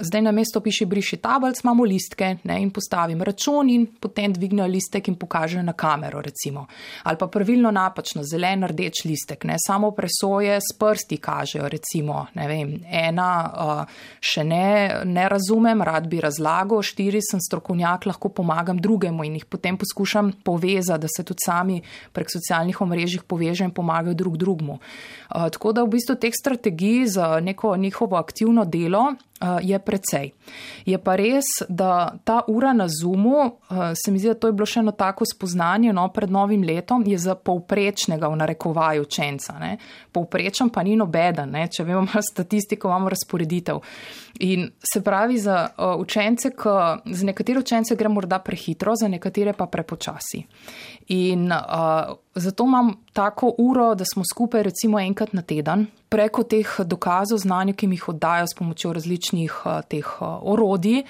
Zdaj 0.03 0.23
na 0.23 0.33
mesto 0.33 0.61
piše 0.61 0.87
briši 0.87 1.17
tablic, 1.17 1.61
imamo 1.65 1.85
listke 1.85 2.37
ne, 2.45 2.63
in 2.63 2.71
postavim 2.71 3.23
račun 3.23 3.71
in 3.71 3.87
potem 4.01 4.33
dvignejo 4.33 4.69
listek 4.69 5.09
in 5.09 5.15
pokažejo 5.15 5.63
na 5.63 5.73
kamero 5.73 6.21
recimo. 6.21 6.67
Ali 7.03 7.19
pa 7.19 7.27
pravilno 7.27 7.71
napačno, 7.71 8.23
zelen, 8.25 8.65
rdeč 8.65 9.05
listek, 9.05 9.45
ne, 9.45 9.57
samo 9.67 9.91
presoje 9.91 10.57
s 10.61 10.77
prsti 10.79 11.17
kažejo 11.17 11.69
recimo, 11.69 12.27
ne 12.35 12.49
vem, 12.49 12.75
ena 12.87 13.31
uh, 13.45 14.01
še 14.21 14.45
ne, 14.45 15.03
ne 15.05 15.29
razumem, 15.29 15.83
rad 15.83 16.09
bi 16.09 16.21
razlagal, 16.21 16.83
štiri 16.83 17.21
sem 17.23 17.41
strokovnjak, 17.41 18.07
lahko 18.09 18.33
pomagam 18.33 18.81
drugemu 18.81 19.25
in 19.29 19.37
jih 19.41 19.45
potem 19.45 19.77
poskušam 19.77 20.33
povezati, 20.45 21.01
da 21.01 21.09
se 21.09 21.25
tudi 21.25 21.45
sami 21.45 21.81
prek 22.13 22.33
socialnih 22.33 22.81
omrežjih 22.81 23.25
povežejo 23.29 23.69
in 23.69 23.75
pomagajo 23.77 24.15
drug 24.15 24.41
drugmu. 24.41 24.81
Uh, 24.81 25.49
tako 25.53 25.75
da 25.77 25.85
v 25.85 25.93
bistvu 25.99 26.17
teh 26.17 26.33
strategij 26.33 27.07
za 27.19 27.41
neko 27.41 27.77
njihovo 27.77 28.17
aktivno 28.17 28.65
delo 28.65 29.11
je 29.63 29.79
precej. 29.79 30.33
Je 30.85 30.99
pa 30.99 31.17
res, 31.17 31.45
da 31.69 32.13
ta 32.25 32.43
ura 32.49 32.73
na 32.73 32.87
Zoomu, 32.89 33.57
se 34.05 34.13
mi 34.13 34.19
zdi, 34.19 34.29
da 34.29 34.35
to 34.35 34.51
je 34.51 34.53
bilo 34.53 34.67
še 34.69 34.83
eno 34.83 34.93
tako 34.93 35.25
spoznanje 35.25 35.95
no, 35.97 36.09
pred 36.13 36.31
novim 36.31 36.63
letom, 36.67 37.05
je 37.07 37.19
za 37.19 37.35
povprečnega 37.35 38.29
v 38.29 38.37
narekovaju 38.37 39.07
učenca. 39.07 39.57
Ne. 39.61 39.77
Povprečen 40.13 40.69
pa 40.71 40.85
ni 40.85 40.97
nobeden, 40.97 41.55
ne. 41.57 41.67
če 41.73 41.87
vemo 41.89 42.05
statistiko, 42.31 42.91
imamo 42.91 43.13
razporeditev. 43.15 43.81
In 44.45 44.69
se 44.85 45.03
pravi, 45.05 45.39
za 45.39 45.69
učence, 45.99 46.53
ki 46.57 46.77
za 47.13 47.27
nekatere 47.27 47.61
učence 47.61 47.97
gre 47.97 48.09
morda 48.09 48.39
prehitro, 48.45 48.95
za 48.97 49.09
nekatere 49.09 49.53
pa 49.57 49.67
prepočasi. 49.67 50.45
In 51.11 51.51
uh, 51.51 52.15
zato 52.35 52.65
imam 52.65 52.93
tako 53.13 53.55
uro, 53.59 53.95
da 53.95 54.05
smo 54.05 54.23
skupaj 54.33 54.63
recimo 54.63 55.01
enkrat 55.01 55.33
na 55.33 55.43
teden, 55.43 55.89
preko 56.09 56.45
teh 56.47 56.77
dokazov 56.87 57.41
znanja, 57.43 57.75
ki 57.75 57.89
mi 57.91 57.99
jih 57.99 58.09
oddajo 58.13 58.47
s 58.47 58.55
pomočjo 58.55 58.93
različnih 58.95 59.57
uh, 59.65 59.81
teh 59.89 60.07
uh, 60.21 60.39
orodij. 60.43 61.03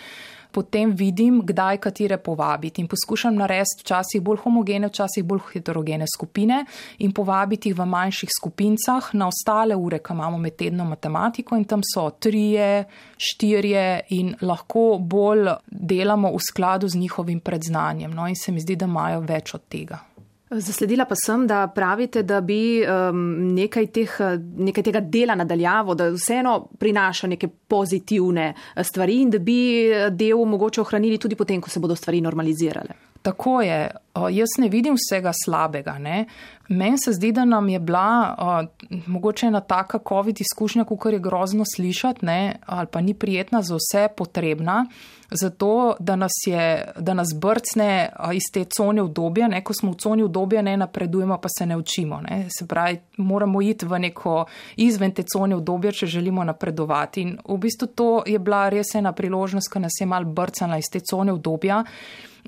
Potem 0.53 0.93
vidim, 0.97 1.41
kdaj 1.47 1.79
katere 1.79 2.19
povabiti 2.19 2.81
in 2.81 2.89
poskušam 2.89 3.35
narediti 3.35 3.81
včasih 3.83 4.23
bolj 4.23 4.43
homogene, 4.45 4.89
včasih 4.89 5.25
bolj 5.25 5.41
heterogene 5.53 6.07
skupine 6.15 6.65
in 6.99 7.13
povabiti 7.13 7.71
jih 7.71 7.79
v 7.79 7.87
manjših 7.87 8.31
skupincah 8.39 9.11
na 9.13 9.29
ostale 9.29 9.77
ure, 9.77 9.99
ki 9.99 10.13
imamo 10.13 10.39
med 10.39 10.57
tednom 10.57 10.89
matematiko 10.89 11.57
in 11.57 11.65
tam 11.65 11.85
so 11.85 12.09
trije, 12.11 12.85
štirje 13.17 13.87
in 14.17 14.35
lahko 14.41 14.99
bolj 14.99 15.55
delamo 15.67 16.33
v 16.35 16.45
skladu 16.51 16.89
z 16.89 16.99
njihovim 16.99 17.41
predznanjem. 17.41 18.11
No, 18.11 18.29
in 18.29 18.37
se 18.37 18.53
mi 18.53 18.61
zdi, 18.61 18.77
da 18.77 18.87
imajo 18.87 19.21
več 19.21 19.55
od 19.55 19.69
tega. 19.69 20.10
Zasledila 20.51 21.05
pa 21.07 21.15
sem, 21.15 21.47
da 21.47 21.69
pravite, 21.71 22.25
da 22.27 22.41
bi 22.41 22.83
um, 22.83 23.19
nekaj, 23.55 23.87
teh, 23.95 24.17
nekaj 24.59 24.83
tega 24.83 25.01
dela 25.01 25.37
nadaljavo, 25.39 25.95
da 25.95 26.09
vseeno 26.11 26.57
prinaša 26.79 27.31
neke 27.31 27.49
pozitivne 27.49 28.49
eh, 28.51 28.85
stvari 28.85 29.21
in 29.23 29.31
da 29.31 29.39
bi 29.39 29.61
eh, 29.87 30.09
del 30.11 30.43
mogoče 30.51 30.81
ohranili 30.83 31.19
tudi 31.23 31.39
potem, 31.39 31.61
ko 31.63 31.71
se 31.71 31.81
bodo 31.81 31.95
stvari 31.95 32.21
normalizirale. 32.21 32.99
Tako 33.23 33.61
je. 33.63 33.91
O, 34.15 34.29
jaz 34.29 34.57
ne 34.59 34.69
vidim 34.69 34.97
vsega 34.99 35.31
slabega. 35.45 35.99
Ne? 35.99 36.25
Meni 36.69 36.99
se 36.99 37.13
zdi, 37.13 37.31
da 37.33 37.45
nam 37.45 37.69
je 37.69 37.79
bila 37.79 38.35
o, 38.39 38.59
mogoče 39.07 39.47
ena 39.47 39.61
taka 39.61 40.01
COVID 40.09 40.41
izkušnja, 40.41 40.85
kar 40.99 41.13
je 41.13 41.23
grozno 41.23 41.65
slišati, 41.77 42.27
ne? 42.27 42.57
ali 42.67 42.87
pa 42.91 43.01
ni 43.01 43.15
prijetna 43.15 43.63
za 43.63 43.79
vse 43.79 44.09
potrebna 44.17 44.87
zato, 45.31 45.97
da 45.99 46.17
nas, 46.17 46.33
je, 46.47 46.93
da 46.99 47.15
nas 47.15 47.29
brcne 47.37 48.13
iz 48.33 48.43
te 48.53 48.65
cone 48.65 49.03
obdobja, 49.03 49.49
ko 49.65 49.75
smo 49.75 49.93
v 49.93 49.97
coni 49.97 50.23
obdobja, 50.23 50.63
ne 50.63 50.77
napredujemo, 50.77 51.39
pa 51.39 51.49
se 51.59 51.67
ne 51.67 51.77
učimo. 51.77 52.21
Ne. 52.21 52.47
Se 52.59 52.67
pravi, 52.67 52.99
moramo 53.17 53.63
iti 53.63 53.87
v 53.87 53.99
neko 53.99 54.45
izven 54.77 55.15
te 55.15 55.23
cone 55.23 55.57
obdobja, 55.57 55.93
če 55.93 56.07
želimo 56.07 56.45
napredovati. 56.45 57.23
In 57.23 57.37
v 57.49 57.59
bistvu 57.59 57.87
to 57.95 58.09
je 58.27 58.39
bila 58.39 58.69
res 58.69 58.95
ena 58.95 59.13
priložnost, 59.13 59.71
ki 59.73 59.85
nas 59.87 60.01
je 60.01 60.07
mal 60.07 60.25
brcala 60.25 60.79
iz 60.79 60.91
te 60.93 61.01
cone 61.01 61.33
obdobja. 61.33 61.85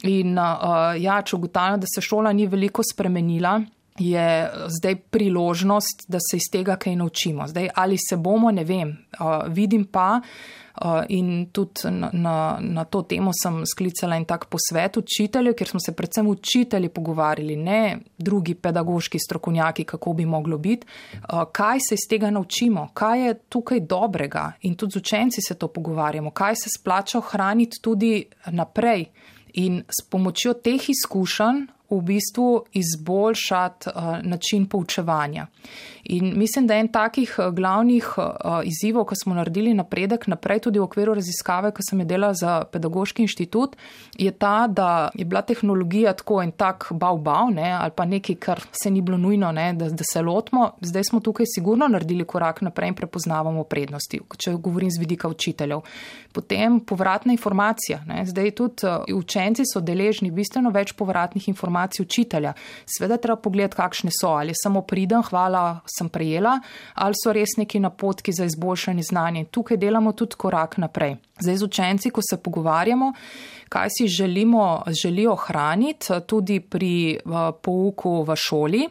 In 0.08 0.38
uh, 0.38 0.96
ja, 0.98 1.20
če 1.22 1.36
ugotavljam, 1.36 1.80
da 1.80 1.86
se 1.94 2.02
šola 2.02 2.32
ni 2.32 2.46
veliko 2.46 2.82
spremenila. 2.82 3.60
Je 4.00 4.24
zdaj 4.78 4.94
priložnost, 5.12 6.06
da 6.08 6.16
se 6.18 6.38
iz 6.40 6.48
tega 6.50 6.78
kaj 6.80 6.96
naučimo. 6.96 7.46
Zdaj, 7.46 7.68
ali 7.74 7.98
se 8.00 8.16
bomo, 8.16 8.50
ne 8.50 8.64
vem. 8.64 8.96
Uh, 9.20 9.44
vidim 9.52 9.84
pa, 9.84 10.16
uh, 10.16 10.61
in 11.08 11.46
tudi 11.52 11.90
na, 11.90 12.10
na, 12.12 12.58
na 12.60 12.84
to 12.84 13.02
temo 13.02 13.30
sem 13.42 13.62
sklicala 13.66 14.16
en 14.16 14.24
tak 14.24 14.46
posvet 14.50 14.96
učiteljev, 14.96 15.54
ker 15.54 15.68
smo 15.68 15.80
se 15.80 15.92
predvsem 15.96 16.26
učitelji 16.26 16.88
pogovarjali, 16.88 17.56
ne 17.56 17.98
drugi 18.18 18.54
pedagoški 18.54 19.18
strokovnjaki, 19.18 19.84
kako 19.84 20.12
bi 20.12 20.26
moglo 20.26 20.58
biti, 20.58 20.86
eh, 20.86 21.44
kaj 21.52 21.80
se 21.80 21.94
iz 21.94 22.08
tega 22.08 22.30
naučimo, 22.30 22.88
kaj 22.94 23.26
je 23.26 23.34
tukaj 23.48 23.80
dobrega 23.80 24.52
in 24.62 24.74
tudi 24.74 24.92
z 24.92 24.96
učenci 24.96 25.40
se 25.48 25.54
to 25.54 25.68
pogovarjamo, 25.68 26.30
kaj 26.30 26.56
se 26.56 26.70
splača 26.78 27.18
ohraniti 27.18 27.80
tudi 27.82 28.24
naprej. 28.46 29.06
In 29.54 29.82
s 29.88 30.08
pomočjo 30.08 30.54
teh 30.54 30.80
izkušenj 30.88 31.66
v 31.96 32.00
bistvu 32.02 32.64
izboljšati 32.72 33.88
uh, 33.88 34.18
način 34.22 34.66
poučevanja. 34.66 35.46
In 36.12 36.32
mislim, 36.36 36.66
da 36.66 36.74
je 36.74 36.80
en 36.80 36.88
takih 36.92 37.34
uh, 37.38 37.54
glavnih 37.54 38.08
uh, 38.18 38.60
izzivov, 38.68 39.06
ko 39.08 39.16
smo 39.16 39.34
naredili 39.34 39.72
napredek 39.74 40.26
naprej 40.28 40.60
tudi 40.66 40.78
v 40.78 40.84
okviru 40.84 41.14
raziskave, 41.16 41.70
ko 41.72 41.80
sem 41.86 42.02
je 42.02 42.06
delala 42.10 42.34
za 42.36 42.56
pedagoški 42.68 43.24
inštitut, 43.24 43.76
je 44.20 44.30
ta, 44.30 44.66
da 44.68 45.08
je 45.14 45.24
bila 45.24 45.40
tehnologija 45.42 46.12
tako 46.12 46.42
in 46.44 46.52
tak 46.52 46.90
bav 46.90 47.16
bav, 47.16 47.48
ne, 47.54 47.70
ali 47.72 47.94
pa 47.96 48.04
nekaj, 48.04 48.36
kar 48.36 48.60
se 48.82 48.90
ni 48.90 49.00
bilo 49.00 49.16
nujno, 49.18 49.52
ne, 49.52 49.72
da, 49.72 49.88
da 49.88 50.04
se 50.12 50.22
lotimo. 50.22 50.70
Zdaj 50.80 51.04
smo 51.08 51.20
tukaj 51.20 51.48
sigurno 51.54 51.88
naredili 51.88 52.26
korak 52.28 52.60
naprej 52.60 52.92
in 52.92 52.98
prepoznavamo 52.98 53.64
prednosti, 53.64 54.20
če 54.36 54.52
govorim 54.60 54.90
z 54.90 55.00
vidika 55.00 55.28
učiteljev. 55.32 55.80
Potem 56.32 56.80
povratna 56.80 57.32
informacija. 57.32 58.02
Ne. 58.06 58.26
Zdaj 58.26 58.50
tudi 58.60 58.86
uh, 58.86 59.08
učenci 59.16 59.64
so 59.72 59.80
deležni 59.80 60.30
bistveno 60.30 60.70
več 60.70 60.92
povratnih 60.92 61.48
informacij 61.48 62.04
učitelja. 62.04 62.52
Sveda 62.84 63.16
treba 63.16 63.40
pogledati, 63.40 63.80
kakšne 63.80 64.12
so, 64.12 64.36
ali 64.36 64.52
samo 64.56 64.84
pridem, 64.84 65.24
hvala, 65.24 65.80
sem 66.02 66.10
prejela, 66.10 66.58
ali 66.94 67.14
so 67.16 67.32
res 67.32 67.56
neki 67.58 67.80
napotki 67.80 68.34
za 68.34 68.44
izboljšanje 68.50 69.02
znanja. 69.10 69.44
Tukaj 69.50 69.78
delamo 69.78 70.12
tudi 70.12 70.36
korak 70.36 70.78
naprej. 70.82 71.16
Zdaj 71.40 71.56
z 71.56 71.64
učenci, 71.64 72.10
ko 72.10 72.20
se 72.22 72.36
pogovarjamo, 72.36 73.12
kaj 73.72 73.88
si 73.98 74.08
želimo, 74.08 74.82
želijo 75.02 75.32
ohraniti 75.32 76.20
tudi 76.26 76.60
pri 76.60 77.18
uh, 77.24 77.54
pouku 77.62 78.22
v 78.22 78.36
šoli. 78.36 78.88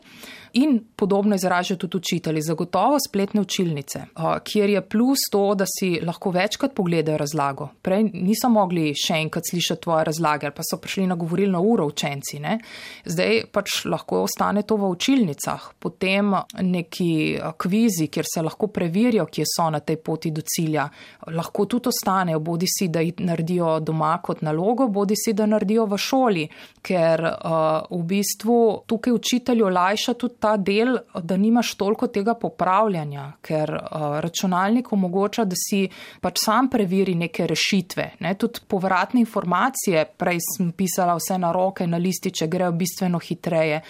In 0.53 0.83
podobno 0.95 1.35
izražajo 1.35 1.77
tudi 1.77 1.97
učitelji, 1.97 2.41
zagotovo 2.41 2.97
spletne 3.07 3.41
učilnice, 3.41 4.01
kjer 4.43 4.69
je 4.69 4.81
plus 4.81 5.19
to, 5.31 5.55
da 5.55 5.65
si 5.79 5.99
lahko 6.05 6.31
večkrat 6.31 6.73
pogledajo 6.75 7.17
razlago. 7.17 7.69
Prej 7.81 8.03
niso 8.13 8.49
mogli 8.49 8.91
še 8.95 9.21
enkrat 9.23 9.47
slišati 9.49 9.81
tvoje 9.81 10.05
razlage, 10.09 10.45
ali 10.45 10.55
pa 10.55 10.65
so 10.67 10.77
prišli 10.77 11.07
na 11.07 11.15
govorilno 11.15 11.61
uro 11.61 11.85
učenci. 11.87 12.39
Ne? 12.43 12.57
Zdaj 13.05 13.45
pač 13.51 13.85
lahko 13.85 14.25
ostane 14.25 14.65
to 14.67 14.75
v 14.75 14.89
učilnicah, 14.91 15.69
potem 15.79 16.33
neki 16.61 17.39
kvizi, 17.57 18.09
kjer 18.11 18.27
se 18.33 18.43
lahko 18.43 18.67
preverijo, 18.67 19.29
kje 19.31 19.47
so 19.47 19.69
na 19.71 19.79
tej 19.79 20.01
poti 20.03 20.33
do 20.35 20.43
cilja. 20.43 20.89
Lahko 21.31 21.65
tudi 21.65 21.93
ostanejo, 21.93 22.43
bodi 22.43 22.67
si, 22.67 22.89
da 22.91 22.99
jih 22.99 23.23
naredijo 23.23 23.79
doma 23.79 24.17
kot 24.23 24.43
nalogo, 24.43 24.89
bodi 24.91 25.15
si, 25.15 25.31
da 25.33 25.47
naredijo 25.47 25.87
v 25.87 26.01
šoli, 26.01 26.45
ker 26.83 27.25
uh, 27.29 27.87
v 27.87 28.03
bistvu 28.11 28.59
tukaj 28.87 29.15
učitelju 29.15 29.71
olajša 29.71 30.17
tudi 30.19 30.40
ta 30.41 30.55
del, 30.57 30.97
da 31.23 31.37
nimaš 31.37 31.75
toliko 31.75 32.07
tega 32.07 32.33
popravljanja, 32.39 33.27
ker 33.45 33.71
uh, 33.75 34.17
računalnik 34.23 34.91
omogoča, 34.93 35.45
da 35.45 35.57
si 35.57 35.83
pač 36.21 36.41
sam 36.41 36.69
preveri 36.69 37.15
neke 37.15 37.45
rešitve. 37.47 38.07
Ne? 38.25 38.33
Tudi 38.41 38.63
povratne 38.67 39.21
informacije, 39.21 40.05
prej 40.17 40.41
sem 40.47 40.73
pisala 40.77 41.15
vse 41.19 41.37
na 41.37 41.53
roke, 41.53 41.87
na 41.87 42.01
lističe, 42.01 42.49
grejo 42.49 42.71
bistveno 42.71 43.21
hitreje. 43.21 43.81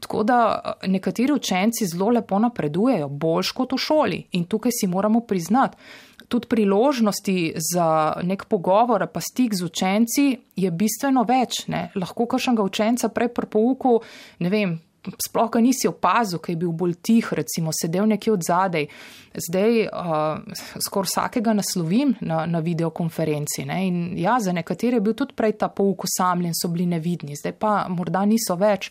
Tako 0.00 0.26
da 0.26 0.40
uh, 0.50 0.90
nekateri 0.90 1.32
učenci 1.32 1.86
zelo 1.86 2.10
lepo 2.18 2.42
napredujejo, 2.42 3.08
boljš 3.08 3.54
kot 3.56 3.78
v 3.78 3.80
šoli 3.86 4.22
in 4.38 4.44
tukaj 4.50 4.74
si 4.80 4.90
moramo 4.90 5.20
priznati. 5.20 5.78
Tudi 6.30 6.46
priložnosti 6.46 7.54
za 7.72 7.88
nek 8.22 8.44
pogovor, 8.46 9.06
pa 9.10 9.20
stik 9.20 9.54
z 9.54 9.64
učenci 9.66 10.26
je 10.56 10.70
bistveno 10.70 11.24
več. 11.26 11.64
Ne? 11.66 11.88
Lahko 11.98 12.26
kakšnega 12.30 12.62
učenca 12.62 13.10
prej 13.10 13.32
pri 13.34 13.50
pouku, 13.50 13.98
ne 14.38 14.52
vem, 14.52 14.76
sploh 15.26 15.48
ga 15.50 15.60
nisi 15.60 15.88
opazil, 15.88 16.40
ker 16.42 16.54
je 16.54 16.60
bil 16.60 16.72
bolj 16.76 16.94
tih, 17.02 17.32
recimo 17.36 17.72
sedel 17.72 18.08
nekje 18.10 18.32
od 18.32 18.44
zadaj. 18.46 18.86
Zdaj 19.48 19.82
uh, 19.86 20.60
skoraj 20.86 21.08
vsakega 21.08 21.54
naslovim 21.56 22.14
na, 22.20 22.44
na 22.46 22.60
videokonferenci. 22.60 23.64
Ne? 23.68 23.80
In 23.86 24.00
ja, 24.18 24.38
za 24.40 24.52
nekatere 24.52 24.98
je 24.98 25.04
bil 25.04 25.16
tudi 25.16 25.36
prej 25.36 25.56
ta 25.60 25.68
pouk 25.68 26.04
osamljen, 26.04 26.54
so 26.56 26.68
bili 26.68 26.86
nevidni, 26.90 27.38
zdaj 27.38 27.56
pa 27.58 27.74
morda 27.88 28.24
niso 28.28 28.56
več. 28.60 28.90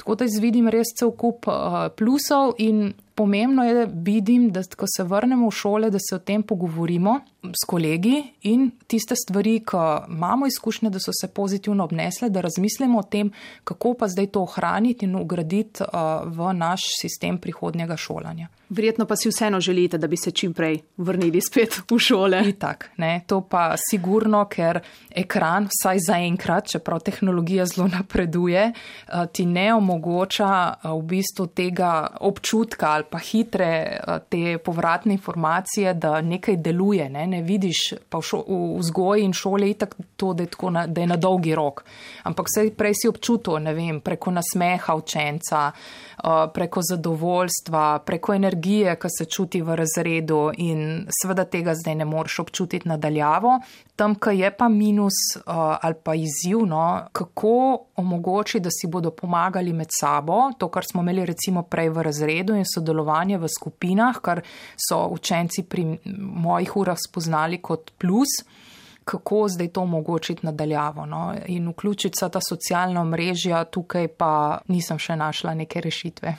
Tako 0.00 0.16
da 0.20 0.26
jaz 0.28 0.40
vidim 0.40 0.68
res 0.68 0.92
cel 0.98 1.14
kup 1.16 1.48
uh, 1.48 1.86
plusov 1.96 2.56
in 2.58 2.92
pomembno 3.14 3.64
je, 3.64 3.74
da 3.74 3.84
vidim, 3.88 4.50
da 4.52 4.64
ko 4.76 4.88
se 4.90 5.04
vrnemo 5.06 5.48
v 5.48 5.54
šole, 5.54 5.90
da 5.90 6.00
se 6.02 6.16
o 6.16 6.18
tem 6.18 6.42
pogovorimo 6.42 7.20
s 7.52 7.66
kolegi 7.66 8.22
in 8.42 8.70
tiste 8.86 9.16
stvari, 9.16 9.60
ki 9.60 9.76
imamo 10.08 10.46
izkušnje, 10.46 10.90
da 10.90 10.98
so 10.98 11.12
se 11.20 11.28
pozitivno 11.28 11.84
obnesle, 11.84 12.30
da 12.30 12.40
razmislimo 12.40 12.98
o 12.98 13.02
tem, 13.02 13.32
kako 13.64 13.94
pa 13.94 14.08
zdaj 14.08 14.26
to 14.26 14.42
ohraniti 14.42 15.04
in 15.04 15.16
ugraditi 15.16 15.82
uh, 15.82 15.88
v 16.24 16.52
naš 16.52 16.80
sistem 17.00 17.38
prihodnjega 17.38 17.96
šolanja. 17.96 18.48
Verjetno 18.68 19.04
pa 19.06 19.16
si 19.16 19.28
vseeno 19.28 19.60
želite, 19.60 19.98
da 19.98 20.06
bi 20.06 20.16
se 20.16 20.30
čim 20.30 20.54
prej 20.54 20.78
vrnili 20.96 21.40
spet 21.40 21.82
v 21.90 21.98
šole. 21.98 22.40
Itak, 22.48 22.90
ne, 22.96 23.20
to 23.26 23.40
pa 23.40 23.74
sigurno, 23.90 24.44
ker 24.50 24.80
ekran, 25.10 25.68
vsaj 25.70 25.98
zaenkrat, 26.06 26.70
čeprav 26.72 27.00
tehnologija 27.04 27.66
zelo 27.66 27.88
napreduje, 27.88 28.72
uh, 28.72 29.26
ti 29.32 29.46
ne 29.46 29.74
omogoča 29.74 30.74
uh, 30.74 30.90
v 30.98 31.02
bistvu 31.14 31.46
tega 31.46 32.06
občutka 32.20 32.90
ali 32.94 33.04
pa 33.10 33.18
hitre 33.18 33.70
te 34.28 34.58
povratne 34.58 35.12
informacije, 35.12 35.94
da 35.94 36.20
nekaj 36.20 36.56
deluje. 36.56 37.08
Ne, 37.10 37.26
ne 37.34 37.42
vidiš, 37.42 37.82
pa 38.08 38.22
v, 38.22 38.28
šo, 38.30 38.40
v 38.46 38.78
vzgoji 38.78 39.26
in 39.26 39.34
šoli 39.34 39.72
je 39.72 39.78
tako, 39.84 40.32
da, 40.34 40.46
na, 40.70 40.86
da 40.86 41.04
je 41.04 41.10
na 41.10 41.18
dolgi 41.20 41.54
rok. 41.54 41.84
Ampak 42.22 42.48
vse 42.48 42.68
prej 42.76 42.94
si 43.02 43.10
občutil, 43.10 43.58
ne 43.64 43.74
vem, 43.74 44.00
preko 44.04 44.32
nasmeha 44.34 44.94
učenca, 44.96 45.64
uh, 45.70 46.46
preko 46.54 46.82
zadovoljstva, 46.82 47.98
preko 48.06 48.34
energije, 48.34 48.94
ki 49.00 49.10
se 49.18 49.24
čuti 49.24 49.62
v 49.62 49.76
razredu 49.76 50.50
in 50.56 51.06
seveda 51.22 51.44
tega 51.44 51.74
zdaj 51.74 51.98
ne 52.00 52.06
moreš 52.08 52.38
občutiti 52.46 52.88
nadaljavo. 52.88 53.58
Tam, 53.96 54.16
ki 54.18 54.32
je 54.38 54.50
pa 54.56 54.68
minus 54.68 55.18
uh, 55.36 55.42
ali 55.80 55.94
pa 56.02 56.14
izzivno, 56.14 57.08
kako 57.12 57.54
omogoči, 57.96 58.60
da 58.60 58.70
si 58.70 58.88
bodo 58.90 59.10
pomagali 59.10 59.72
med 59.72 59.90
sabo, 60.00 60.50
to, 60.58 60.68
kar 60.68 60.84
smo 60.86 61.02
imeli 61.02 61.26
recimo 61.26 61.62
prej 61.62 61.92
v 61.94 62.02
razredu 62.02 62.56
in 62.58 62.66
sodelovanje 62.66 63.38
v 63.38 63.48
skupinah, 63.48 64.18
kar 64.22 64.42
so 64.88 65.04
učenci 65.14 65.62
pri 65.62 65.86
mojih 66.18 66.76
urah 66.76 66.98
spoznali 66.98 67.23
spoznali 67.24 67.62
kot 67.62 67.90
plus, 67.98 68.28
kako 69.04 69.48
zdaj 69.48 69.68
to 69.68 69.80
omogočiti 69.80 70.46
nadaljavo. 70.46 71.06
No? 71.06 71.34
In 71.46 71.68
vključiti 71.68 72.16
se 72.20 72.28
ta 72.28 72.40
socialna 72.40 73.04
mrežja, 73.04 73.64
tukaj 73.64 74.08
pa 74.08 74.60
nisem 74.68 74.98
še 74.98 75.16
našla 75.16 75.54
neke 75.54 75.80
rešitve. 75.80 76.36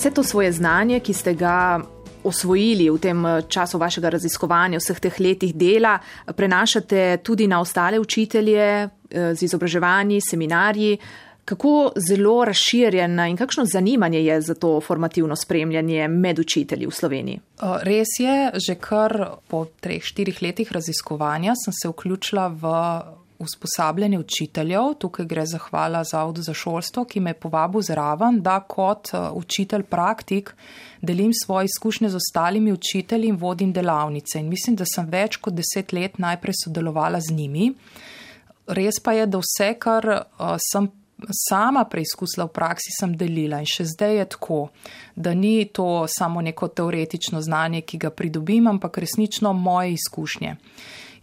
Vse 0.00 0.10
to 0.10 0.22
svoje 0.22 0.52
znanje, 0.52 1.00
ki 1.00 1.12
ste 1.12 1.34
ga 1.34 1.80
osvojili 2.24 2.86
v 2.90 2.98
tem 2.98 3.26
eh, 3.26 3.42
času 3.48 3.76
vašega 3.78 4.08
raziskovanja, 4.08 4.78
vseh 4.80 4.96
teh 4.96 5.18
letih 5.20 5.52
dela, 5.52 5.98
prenašate 6.24 7.18
tudi 7.20 7.44
na 7.46 7.58
ostale 7.60 8.00
učitelje 8.00 8.64
eh, 8.64 9.34
z 9.34 9.42
izobraževanji, 9.42 10.22
seminarji. 10.24 10.96
Kako 11.44 11.92
zelo 11.96 12.44
razširjena 12.44 13.28
in 13.28 13.36
kakšno 13.36 13.66
zanimanje 13.68 14.24
je 14.24 14.40
za 14.40 14.54
to 14.54 14.80
formativno 14.80 15.36
spremljanje 15.36 16.08
med 16.08 16.38
učitelji 16.38 16.86
v 16.86 16.96
Sloveniji? 16.96 17.40
Res 17.82 18.16
je, 18.18 18.50
že 18.56 18.80
kar 18.80 19.36
po 19.48 19.66
treh, 19.80 20.00
štirih 20.00 20.40
letih 20.42 20.72
raziskovanja 20.72 21.52
sem 21.60 21.76
se 21.76 21.92
vključila 21.92 22.48
v 22.48 22.72
usposabljanje 23.40 24.18
učiteljev. 24.18 24.94
Tukaj 24.98 25.26
gre 25.26 25.46
za 25.46 25.58
hvala 25.58 26.04
Zavodu 26.04 26.42
za 26.42 26.54
šolstvo, 26.54 27.04
ki 27.04 27.20
me 27.20 27.30
je 27.30 27.40
povabil 27.40 27.82
zraven, 27.82 28.40
da 28.42 28.60
kot 28.60 29.10
uh, 29.12 29.32
učitelj 29.34 29.82
praktik 29.82 30.54
delim 31.02 31.32
svoje 31.44 31.64
izkušnje 31.64 32.08
z 32.08 32.16
ostalimi 32.16 32.72
učitelji 32.72 33.28
in 33.28 33.36
vodim 33.36 33.72
delavnice. 33.72 34.38
In 34.40 34.48
mislim, 34.48 34.76
da 34.76 34.84
sem 34.84 35.08
več 35.08 35.36
kot 35.36 35.54
deset 35.54 35.92
let 35.92 36.18
najprej 36.18 36.54
sodelovala 36.64 37.20
z 37.20 37.34
njimi. 37.34 37.72
Res 38.66 39.00
pa 39.04 39.12
je, 39.12 39.26
da 39.26 39.40
vse, 39.40 39.74
kar 39.78 40.06
uh, 40.06 40.56
sem 40.72 40.90
sama 41.28 41.84
preizkusila 41.84 42.46
v 42.46 42.54
praksi, 42.54 42.92
sem 42.94 43.12
delila 43.16 43.60
in 43.60 43.68
še 43.68 43.84
zdaj 43.92 44.16
je 44.16 44.26
tako, 44.36 44.60
da 45.16 45.34
ni 45.34 45.68
to 45.72 46.06
samo 46.08 46.40
neko 46.40 46.68
teoretično 46.68 47.42
znanje, 47.44 47.82
ki 47.82 47.98
ga 47.98 48.10
pridobim, 48.10 48.66
ampak 48.70 48.98
resnično 48.98 49.52
moje 49.52 49.96
izkušnje. 49.98 50.56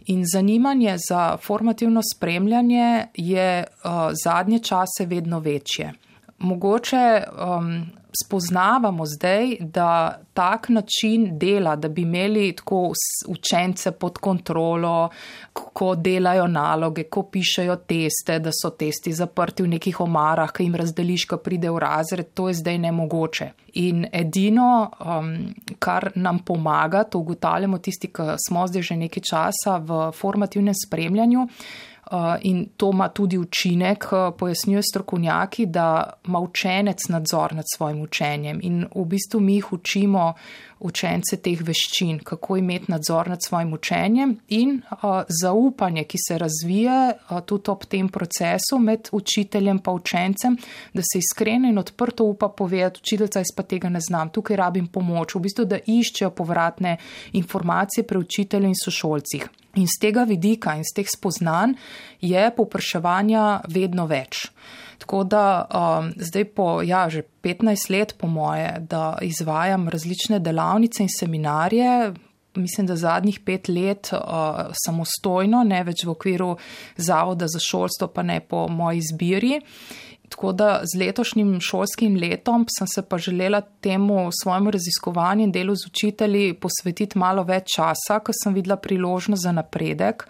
In 0.08 0.24
zanimanje 0.32 0.96
za 1.08 1.36
formativno 1.36 2.00
spremljanje 2.14 3.06
je 3.14 3.64
uh, 3.64 3.90
zadnje 4.24 4.58
čase 4.58 5.06
vedno 5.06 5.40
večje. 5.40 5.92
Mogoče 6.38 7.22
um, 7.58 7.86
spoznavamo 8.24 9.06
zdaj, 9.06 9.56
da 9.60 10.18
tak 10.34 10.68
način 10.68 11.38
dela, 11.38 11.76
da 11.76 11.88
bi 11.88 12.02
imeli 12.02 12.56
tako 12.56 12.92
učence 13.28 13.90
pod 13.92 14.18
kontrolo, 14.18 15.08
ko 15.52 15.94
delajo 15.94 16.46
naloge, 16.46 17.04
ko 17.04 17.22
pišejo 17.22 17.76
teste, 17.76 18.38
da 18.38 18.50
so 18.62 18.70
testi 18.70 19.12
zaprti 19.12 19.62
v 19.62 19.68
nekih 19.68 20.00
omarah, 20.00 20.52
ki 20.52 20.64
jim 20.64 20.74
razdeliš, 20.74 21.24
ko 21.24 21.36
pride 21.36 21.70
v 21.70 21.78
razred, 21.78 22.32
to 22.34 22.48
je 22.48 22.54
zdaj 22.54 22.78
nemogoče. 22.78 23.50
In 23.74 24.06
edino, 24.12 24.90
um, 25.00 25.34
kar 25.78 26.10
nam 26.14 26.38
pomaga, 26.38 27.04
to 27.04 27.18
ugotavljamo 27.18 27.78
tisti, 27.78 28.08
ki 28.08 28.38
smo 28.48 28.66
zdaj 28.66 28.82
že 28.82 28.96
nekaj 28.96 29.22
časa 29.30 29.78
v 29.78 30.10
formativnem 30.14 30.74
spremljanju, 30.74 31.48
in 32.42 32.66
to 32.76 32.90
ima 32.90 33.08
tudi 33.08 33.38
učinek, 33.38 34.04
uh, 34.12 34.34
pojasnjuje 34.38 34.82
strokovnjaki, 34.82 35.66
da 35.66 36.12
ima 36.26 36.40
učenec 36.40 37.08
nadzor 37.08 37.54
nad 37.54 37.64
svojim 37.74 38.00
učenjem. 38.02 38.60
In 38.62 38.86
v 38.94 39.04
bistvu 39.04 39.40
mi 39.40 39.54
jih 39.54 39.72
učimo 39.72 40.34
učence 40.80 41.36
teh 41.42 41.60
veščin, 41.62 42.20
kako 42.24 42.56
imeti 42.56 42.92
nadzor 42.92 43.28
nad 43.28 43.42
svojim 43.44 43.72
učenjem 43.72 44.36
in 44.48 44.76
uh, 44.78 45.22
zaupanje, 45.42 46.04
ki 46.04 46.18
se 46.28 46.38
razvije 46.38 46.96
uh, 47.14 47.40
tudi 47.46 47.70
ob 47.70 47.84
tem 47.84 48.08
procesu 48.08 48.78
med 48.78 49.08
učiteljem 49.12 49.80
in 49.84 49.92
učencem, 49.94 50.56
da 50.94 51.02
se 51.02 51.18
iskreno 51.18 51.68
in 51.68 51.78
odprto 51.78 52.24
upa 52.24 52.48
povedati, 52.48 53.00
učiteljca, 53.02 53.38
jaz 53.38 53.54
pa 53.56 53.62
tega 53.62 53.88
ne 53.88 54.00
znam, 54.00 54.30
tukaj 54.30 54.56
rabim 54.56 54.86
pomoč, 54.86 55.34
v 55.34 55.40
bistvu, 55.40 55.64
da 55.64 55.78
iščejo 55.86 56.30
povratne 56.30 56.96
informacije 57.32 58.06
pri 58.06 58.18
učitelju 58.18 58.68
in 58.68 58.78
sošolcih. 58.84 59.48
In 59.76 59.86
z 59.86 60.00
tega 60.00 60.24
vidika 60.24 60.74
in 60.76 60.84
z 60.84 61.00
teh 61.00 61.08
spoznanj 61.10 61.74
je 62.20 62.50
popraševanja 62.56 63.62
vedno 63.68 64.06
več. 64.06 64.48
Tako 64.98 65.24
da 65.24 65.66
um, 65.70 66.12
zdaj 66.16 66.44
po, 66.44 66.82
ja, 66.82 67.08
že 67.08 67.22
15 67.42 67.90
let 67.90 68.14
po 68.18 68.26
moje, 68.26 68.76
da 68.80 69.18
izvajam 69.22 69.88
različne 69.88 70.38
delavnice 70.38 71.02
in 71.02 71.08
seminarje, 71.18 72.14
mislim, 72.54 72.86
da 72.86 72.96
zadnjih 72.96 73.40
pet 73.40 73.68
let 73.68 74.10
uh, 74.12 74.18
samostojno, 74.84 75.62
ne 75.64 75.84
več 75.84 76.04
v 76.04 76.10
okviru 76.10 76.56
Zavoda 76.96 77.46
za 77.46 77.62
šolstvo, 77.62 78.08
pa 78.10 78.22
ne 78.22 78.40
po 78.40 78.66
moji 78.68 78.98
izbiri, 78.98 79.60
Tako 80.28 80.52
da 80.52 80.80
z 80.84 80.98
letošnjim 80.98 81.60
šolskim 81.60 82.16
letom 82.16 82.66
sem 82.78 82.86
se 82.86 83.02
pa 83.02 83.18
želela 83.18 83.60
temu 83.60 84.28
svojemu 84.42 84.70
raziskovanju 84.70 85.44
in 85.44 85.52
delu 85.52 85.74
z 85.74 85.86
učitelji 85.86 86.54
posvetiti 86.54 87.18
malo 87.18 87.42
več 87.48 87.72
časa, 87.76 88.20
ker 88.20 88.36
sem 88.42 88.54
videla 88.54 88.76
priložnost 88.76 89.42
za 89.42 89.52
napredek 89.52 90.26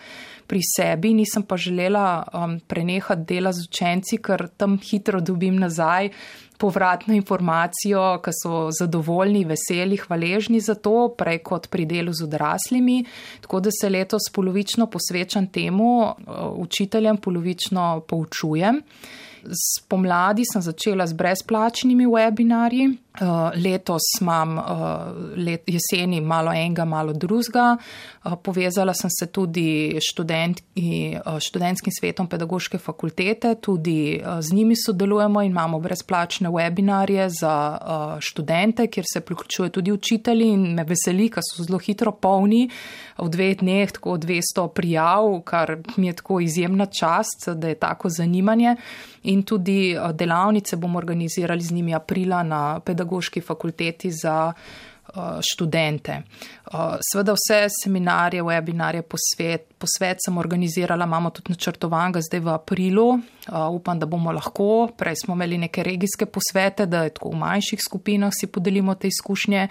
pri 0.49 0.61
sebi, 0.64 1.12
nisem 1.14 1.44
pa 1.44 1.57
želela 1.61 2.24
um, 2.32 2.59
prenehati 2.61 3.26
dela 3.28 3.53
z 3.53 3.68
učenci, 3.68 4.18
ker 4.24 4.49
tam 4.57 4.78
hitro 4.80 5.20
dobim 5.20 5.59
nazaj 5.61 6.11
povratno 6.59 7.14
informacijo, 7.14 8.18
ki 8.24 8.32
so 8.34 8.55
zadovoljni, 8.74 9.44
veseli, 9.46 9.99
hvaležni 10.01 10.59
za 10.61 10.74
to, 10.74 11.12
prej 11.18 11.38
kot 11.46 11.68
pri 11.70 11.86
delu 11.86 12.12
z 12.12 12.26
odraslimi. 12.26 13.05
Tako 13.44 13.61
da 13.61 13.70
se 13.70 13.90
letos 13.90 14.26
polovično 14.34 14.88
posvečam 14.90 15.46
temu, 15.53 15.92
uh, 16.03 16.51
učiteljem 16.64 17.20
polovično 17.22 18.01
poučujem. 18.09 18.82
Spomladi 19.55 20.42
sem 20.44 20.62
začela 20.62 21.07
z 21.07 21.14
brezplačnimi 21.14 22.07
webinarji, 22.07 22.88
letos 23.54 24.02
imam 24.20 24.59
uh, 24.59 24.64
let, 25.36 25.62
jeseni 25.66 26.20
malo 26.20 26.52
enega, 26.52 26.84
malo 26.84 27.12
drugega. 27.12 27.76
Uh, 28.24 28.32
povezala 28.42 28.94
sem 28.94 29.11
se 29.11 29.26
tudi 29.26 29.98
študenti, 30.11 30.62
uh, 31.16 31.38
študentskim 31.38 31.92
svetom 32.00 32.28
pedagoške 32.28 32.78
fakultete, 32.78 33.54
tudi 33.54 34.20
uh, 34.20 34.40
z 34.40 34.54
njimi 34.54 34.76
sodelujemo 34.76 35.42
in 35.42 35.50
imamo 35.50 35.80
brezplačne 35.80 36.48
webinarje 36.48 37.28
za 37.40 37.54
uh, 37.80 38.20
študente, 38.20 38.86
kjer 38.86 39.06
se 39.12 39.20
priključuje 39.20 39.70
tudi 39.70 39.92
učitelji 39.92 40.48
in 40.52 40.74
me 40.74 40.84
veseli, 40.84 41.28
ker 41.30 41.42
so 41.42 41.64
zelo 41.64 41.78
hitro 41.78 42.12
polni. 42.12 42.68
V 43.18 43.26
dveh 43.28 43.56
dneh 43.59 43.90
tako 43.90 44.14
200 44.14 44.68
prijav, 44.74 45.40
kar 45.44 45.78
mi 45.96 46.06
je 46.06 46.12
tako 46.12 46.40
izjemna 46.40 46.86
čast, 46.86 47.48
da 47.48 47.68
je 47.68 47.74
tako 47.74 48.09
zanimanje. 48.09 48.76
In 49.22 49.42
tudi 49.42 49.96
delavnice 50.14 50.76
bomo 50.76 50.98
organizirali 50.98 51.61
z 51.61 51.74
njimi 51.74 51.94
aprila 51.94 52.42
na 52.42 52.80
pedagoški 52.80 53.07
pedagoški 53.09 53.40
fakulteti 53.40 54.11
za 54.11 54.52
uh, 54.52 55.40
študente. 55.52 56.22
Uh, 56.72 56.96
Sveda 57.12 57.32
vse 57.32 57.68
seminarje, 57.84 58.42
webinarje, 58.42 59.02
posvet, 59.02 59.74
posvet 59.79 60.18
sem 60.24 60.39
organizirala, 60.39 61.07
imamo 61.07 61.31
tudi 61.31 61.53
načrtovanga 61.55 62.20
zdaj 62.20 62.41
v 62.41 62.55
aprilu. 62.55 63.09
Uh, 63.49 63.68
upam, 63.72 63.99
da 63.99 64.07
bomo 64.07 64.33
lahko. 64.33 64.89
Prej 64.97 65.22
smo 65.24 65.35
imeli 65.35 65.59
neke 65.59 65.83
regijske 65.83 66.26
posvete, 66.26 66.87
da 66.87 67.07
je 67.07 67.14
tako 67.16 67.31
v 67.33 67.39
manjših 67.41 67.81
skupinah 67.81 68.33
si 68.35 68.47
podelimo 68.47 68.95
te 68.95 69.09
izkušnje. 69.09 69.68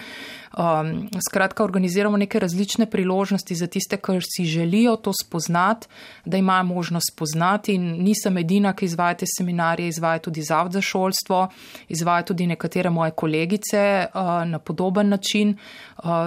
Um, 0.57 1.09
skratka, 1.29 1.63
organiziramo 1.63 2.17
neke 2.17 2.39
različne 2.39 2.87
priložnosti 2.89 3.55
za 3.55 3.67
tiste, 3.67 3.97
ki 3.97 4.17
si 4.25 4.45
želijo 4.45 4.95
to 4.95 5.11
spoznati, 5.13 5.87
da 6.25 6.37
imajo 6.37 6.63
možnost 6.63 7.13
spoznati. 7.13 7.75
In 7.75 8.01
nisem 8.03 8.37
edina, 8.37 8.73
ki 8.73 8.85
izvaja 8.85 9.13
te 9.21 9.25
seminarje, 9.37 9.87
izvaja 9.87 10.19
tudi 10.19 10.41
Zavod 10.41 10.73
za 10.73 10.81
šolstvo, 10.81 11.47
izvaja 11.89 12.23
tudi 12.23 12.47
nekatere 12.47 12.89
moje 12.89 13.11
kolegice 13.11 14.07
uh, 14.13 14.21
na 14.47 14.59
podoben 14.59 15.09
način, 15.09 15.57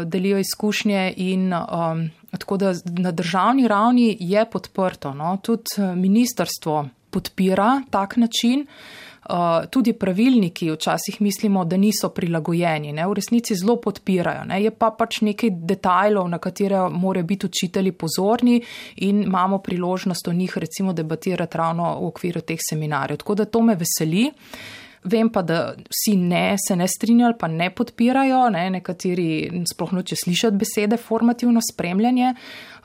delijo 0.05 0.39
izkušnje 0.39 1.15
in 1.17 1.53
um, 1.53 2.11
tako 2.39 2.57
da 2.57 2.75
na 2.85 3.11
državni 3.11 3.69
ravni 3.69 4.17
je 4.21 4.45
podprto. 4.51 5.15
No? 5.15 5.37
Tudi 5.43 5.65
ministrstvo 5.97 6.89
podpira 7.11 7.83
tak 7.91 8.17
način. 8.17 8.67
Uh, 9.31 9.37
tudi 9.71 9.93
pravilniki 9.93 10.71
včasih 10.71 11.21
mislimo, 11.23 11.65
da 11.65 11.77
niso 11.77 12.09
prilagojeni, 12.09 12.93
ne? 12.93 13.07
v 13.07 13.15
resnici 13.15 13.55
zelo 13.55 13.77
podpirajo. 13.77 14.45
Ne? 14.49 14.63
Je 14.63 14.71
pa 14.71 14.91
pač 14.91 15.21
nekaj 15.21 15.51
detajlov, 15.51 16.29
na 16.29 16.39
katere 16.39 16.81
morajo 16.89 17.27
biti 17.29 17.47
učitelji 17.47 17.93
pozorni 17.93 18.63
in 18.97 19.23
imamo 19.23 19.59
priložnost 19.59 20.29
o 20.29 20.33
njih 20.33 20.59
recimo 20.59 20.93
debatirati 20.93 21.59
ravno 21.59 21.95
v 22.01 22.07
okviru 22.07 22.41
teh 22.41 22.59
seminarjev. 22.71 23.21
Tako 23.23 23.35
da 23.35 23.45
to 23.45 23.63
me 23.63 23.77
veseli. 23.77 24.31
Vem 25.05 25.31
pa, 25.33 25.41
da 25.43 25.75
vsi 25.89 26.17
ne, 26.21 26.57
se 26.61 26.77
ne 26.77 26.89
strinjajo, 26.89 27.39
pa 27.41 27.49
ne 27.49 27.71
podpirajo, 27.73 28.43
ne? 28.53 28.67
nekateri 28.71 29.63
sploh 29.73 29.95
noče 29.97 30.19
slišati 30.25 30.61
besede 30.61 30.99
formativno 31.01 31.63
spremljanje. 31.65 32.35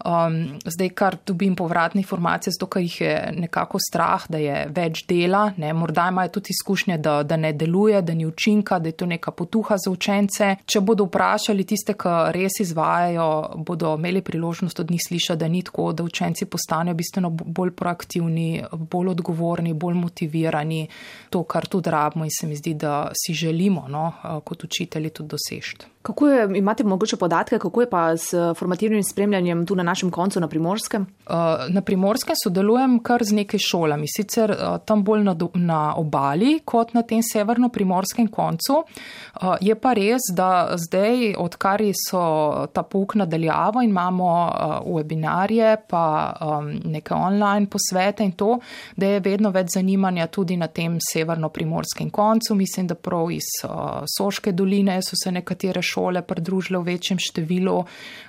Um, 0.05 0.59
zdaj, 0.65 0.89
kar 0.89 1.17
dobim 1.25 1.55
povratne 1.55 2.01
informacije, 2.01 2.51
zato 2.51 2.67
ker 2.67 2.81
jih 2.81 3.01
je 3.01 3.13
nekako 3.37 3.79
strah, 3.79 4.25
da 4.29 4.37
je 4.37 4.65
več 4.75 5.05
dela, 5.07 5.53
ne? 5.57 5.71
morda 5.73 6.09
imajo 6.11 6.29
tudi 6.35 6.51
izkušnje, 6.51 6.97
da, 6.97 7.23
da 7.23 7.37
ne 7.37 7.53
deluje, 7.53 8.01
da 8.01 8.13
ni 8.13 8.25
učinka, 8.25 8.79
da 8.79 8.91
je 8.91 8.97
to 8.99 9.05
neka 9.05 9.31
potuha 9.31 9.77
za 9.77 9.91
učence. 9.91 10.55
Če 10.65 10.81
bodo 10.81 11.07
vprašali 11.07 11.63
tiste, 11.63 11.95
ki 11.95 12.15
res 12.35 12.59
izvajajo, 12.59 13.29
bodo 13.65 13.95
imeli 13.95 14.21
priložnost 14.21 14.79
od 14.79 14.91
njih 14.91 15.01
slišati, 15.07 15.39
da 15.39 15.47
ni 15.47 15.63
tako, 15.63 15.91
da 15.93 16.03
učenci 16.03 16.45
postanejo 16.45 16.95
bistveno 16.95 17.29
bolj 17.29 17.71
proaktivni, 17.71 18.63
bolj 18.71 19.15
odgovorni, 19.15 19.73
bolj 19.73 19.95
motivirani, 20.03 20.85
to, 21.29 21.43
kar 21.43 21.67
tudi 21.71 21.89
rabimo 21.89 22.27
in 22.27 22.35
se 22.39 22.47
mi 22.47 22.55
zdi, 22.55 22.73
da 22.73 23.11
si 23.15 23.33
želimo 23.33 23.87
no, 23.87 24.11
kot 24.43 24.63
učitelji 24.63 25.09
tudi 25.09 25.29
dosežeti. 25.37 25.94
Kako 26.05 26.27
je, 26.27 26.57
imate 26.57 26.83
mogoče 26.83 27.17
podatke, 27.17 27.59
kako 27.59 27.81
je 27.81 27.89
pa 27.89 28.17
s 28.17 28.33
formativnim 28.57 29.03
spremljanjem 29.03 29.65
tu 29.65 29.75
na 29.75 29.83
našem 29.83 30.11
koncu 30.11 30.39
na 30.39 30.47
primorskem? 30.47 31.01
Uh, 31.01 31.35
na 31.69 31.81
primorskem 31.81 32.35
sodelujem 32.43 32.99
kar 33.03 33.23
z 33.23 33.33
nekaj 33.33 33.59
šolami, 33.59 34.05
sicer 34.07 34.51
uh, 34.51 34.77
tam 34.85 35.03
bolj 35.03 35.23
na, 35.23 35.35
na 35.53 35.95
obali 35.97 36.59
kot 36.65 36.93
na 36.93 37.01
tem 37.01 37.23
severno-primorskem 37.25 38.27
koncu. 38.27 38.83
Uh, 38.83 39.55
je 39.61 39.75
pa 39.75 39.93
res, 39.97 40.21
da 40.33 40.77
zdaj, 40.77 41.33
odkar 41.41 41.81
so 41.97 42.21
ta 42.73 42.83
pouk 42.83 43.15
nadaljavo 43.15 43.81
in 43.81 43.89
imamo 43.89 44.29
webinarje, 44.85 45.73
pa 45.89 46.05
um, 46.37 46.69
neke 46.85 47.13
online 47.13 47.65
posvete 47.65 48.23
in 48.23 48.31
to, 48.37 48.59
da 48.95 49.15
je 49.15 49.25
vedno 49.25 49.49
več 49.49 49.73
zanimanja 49.73 50.27
tudi 50.27 50.57
na 50.57 50.67
tem 50.67 50.99
severno-primorskem 51.01 52.13
koncu. 52.13 52.53
Mislim, 52.55 52.87
da 52.87 52.95
prav 52.95 53.31
iz 53.31 53.49
Soške 54.17 54.51
doline 54.51 55.01
so 55.01 55.17
se 55.17 55.31
nekatere 55.31 55.81
šole 55.81 55.94
šole 55.95 56.21
pridružile 56.27 56.81
v 56.81 56.95
večjem 56.95 57.21
številu 57.21 57.79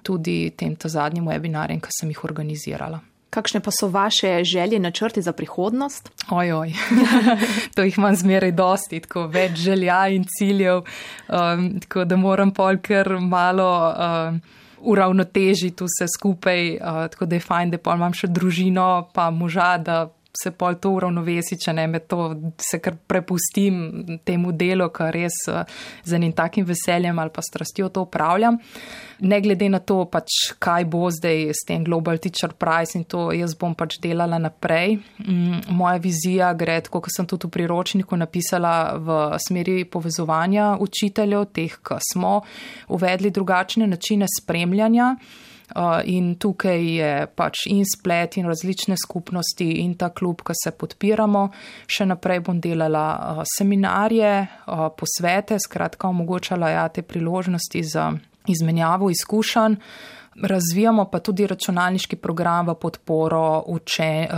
tudi 0.06 0.52
tem 0.56 0.76
ta 0.78 0.90
zadnjim 0.92 1.26
webinarjem, 1.26 1.82
ki 1.82 1.94
sem 2.00 2.14
jih 2.14 2.24
organizirala. 2.28 3.02
Kakšne 3.36 3.60
pa 3.60 3.72
so 3.74 3.90
vaše 3.92 4.44
želje, 4.46 4.78
načrti 4.80 5.22
za 5.22 5.32
prihodnost? 5.36 6.08
Ojoj, 6.30 6.72
to 7.74 7.84
jih 7.84 7.98
imam 7.98 8.16
zmeraj 8.16 8.54
dosti, 8.56 9.02
tako 9.04 9.26
več 9.32 9.58
želja 9.66 10.06
in 10.14 10.24
ciljev, 10.38 10.86
um, 11.28 11.66
tako 11.84 12.04
da 12.04 12.16
moram 12.16 12.54
polker 12.54 13.18
malo. 13.20 13.72
Um, 13.90 14.40
Uravnotežiti 14.86 15.82
vse 15.82 16.06
skupaj, 16.12 16.76
uh, 16.76 16.98
tako 17.10 17.26
da 17.26 17.34
je 17.34 17.42
fajn, 17.42 17.70
da 17.72 17.78
pa 17.82 17.94
imam 17.96 18.12
še 18.14 18.28
družino, 18.30 19.08
pa 19.16 19.30
moža, 19.34 19.70
da 19.82 19.96
se 20.42 20.50
pol 20.50 20.76
to 20.80 20.92
uravnovesi, 20.96 21.58
če 21.60 21.72
ne 21.76 21.86
me 21.90 22.00
to, 22.00 22.28
se 22.60 22.80
kar 22.82 22.96
prepustim 23.08 24.18
temu 24.24 24.52
delu, 24.52 24.88
kar 24.94 25.14
res 25.14 25.38
eh, 25.48 25.64
z 26.04 26.18
enim 26.18 26.34
takim 26.36 26.66
veseljem 26.68 27.18
ali 27.18 27.32
pa 27.34 27.42
strastjo 27.42 27.88
to 27.88 28.06
upravljam. 28.06 28.58
Ne 29.20 29.40
glede 29.40 29.68
na 29.72 29.80
to, 29.80 30.02
pač, 30.12 30.52
kaj 30.60 30.84
bo 30.92 31.06
zdaj 31.10 31.54
s 31.56 31.64
tem 31.68 31.84
Global 31.84 32.18
Teacher 32.20 32.52
Prize 32.52 32.98
in 32.98 33.06
to, 33.08 33.30
jaz 33.32 33.54
bom 33.56 33.72
pač 33.74 33.96
delala 34.02 34.38
naprej. 34.38 34.98
Mm, 35.24 35.72
moja 35.72 35.96
vizija 36.02 36.52
gre, 36.54 36.82
kot 36.84 37.08
sem 37.14 37.28
tudi 37.28 37.48
v 37.48 37.54
priročniku 37.56 38.18
napisala, 38.20 38.74
v 39.00 39.40
smeri 39.40 39.86
povezovanja 39.88 40.74
učiteljev, 40.84 41.48
teh, 41.56 41.80
ki 41.80 42.00
smo 42.12 42.40
uvedli 42.92 43.32
drugačne 43.32 43.88
načine 43.88 44.28
spremljanja. 44.28 45.14
Uh, 45.74 45.98
in 46.06 46.36
tukaj 46.38 46.78
je 46.78 47.10
pač 47.34 47.64
in 47.66 47.82
splet 47.82 48.36
in 48.38 48.46
različne 48.46 48.94
skupnosti 48.96 49.66
in 49.82 49.96
ta 49.98 50.12
klub, 50.14 50.44
ki 50.46 50.54
se 50.54 50.70
podpiramo. 50.70 51.48
Še 51.90 52.06
naprej 52.06 52.44
bom 52.46 52.60
delala 52.62 53.06
uh, 53.16 53.42
seminarje, 53.56 54.30
uh, 54.46 54.86
posvete, 54.94 55.58
skratka 55.58 56.06
omogočala 56.08 56.70
ja 56.70 56.86
te 56.88 57.02
priložnosti 57.02 57.82
za 57.82 58.12
izmenjavo 58.46 59.10
izkušenj. 59.10 59.76
Razvijamo 60.42 61.04
pa 61.04 61.18
tudi 61.18 61.46
računalniški 61.46 62.16
program 62.16 62.66
v 62.68 62.74
podporo 62.74 63.62
uče, 63.66 64.02
eh, 64.02 64.28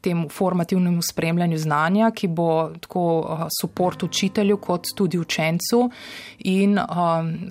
temu 0.00 0.28
formativnemu 0.28 1.02
spremljanju 1.02 1.58
znanja, 1.58 2.10
ki 2.10 2.28
bo 2.28 2.70
tako 2.80 3.48
podpor 3.60 3.94
eh, 3.94 4.04
učitelju 4.06 4.56
kot 4.56 4.84
tudi 4.96 5.18
učencu. 5.18 5.90
In 6.38 6.78
eh, 6.78 6.84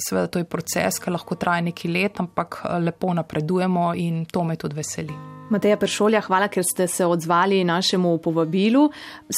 seveda 0.09 0.27
to 0.27 0.39
je 0.39 0.45
proces, 0.45 0.99
ki 0.99 1.11
lahko 1.11 1.35
traja 1.35 1.61
neki 1.61 1.87
let, 1.87 2.19
ampak 2.19 2.65
lepo 2.79 3.13
napredujemo 3.13 3.93
in 3.95 4.25
to 4.25 4.43
me 4.43 4.55
tudi 4.55 4.75
veseli. 4.75 5.42
Mateja 5.53 5.77
Peršolja, 5.77 6.21
hvala, 6.25 6.49
ker 6.51 6.65
ste 6.65 6.87
se 6.87 7.05
odzvali 7.05 7.63
našemu 7.63 8.17
povabilu. 8.17 8.89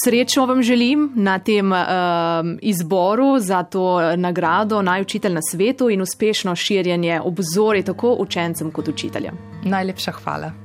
Srečno 0.04 0.46
vam 0.46 0.64
želim 0.64 1.12
na 1.16 1.40
tem 1.40 1.72
uh, 1.72 1.78
izboru 2.62 3.40
za 3.40 3.64
to 3.64 4.16
nagrado 4.16 4.82
Naj 4.82 5.02
učitelj 5.02 5.34
na 5.34 5.42
svetu 5.52 5.90
in 5.90 6.02
uspešno 6.02 6.56
širjenje 6.56 7.22
obzori 7.22 7.84
tako 7.84 8.16
učencem 8.20 8.72
kot 8.72 8.88
učiteljem. 8.88 9.38
Najlepša 9.64 10.12
hvala. 10.12 10.65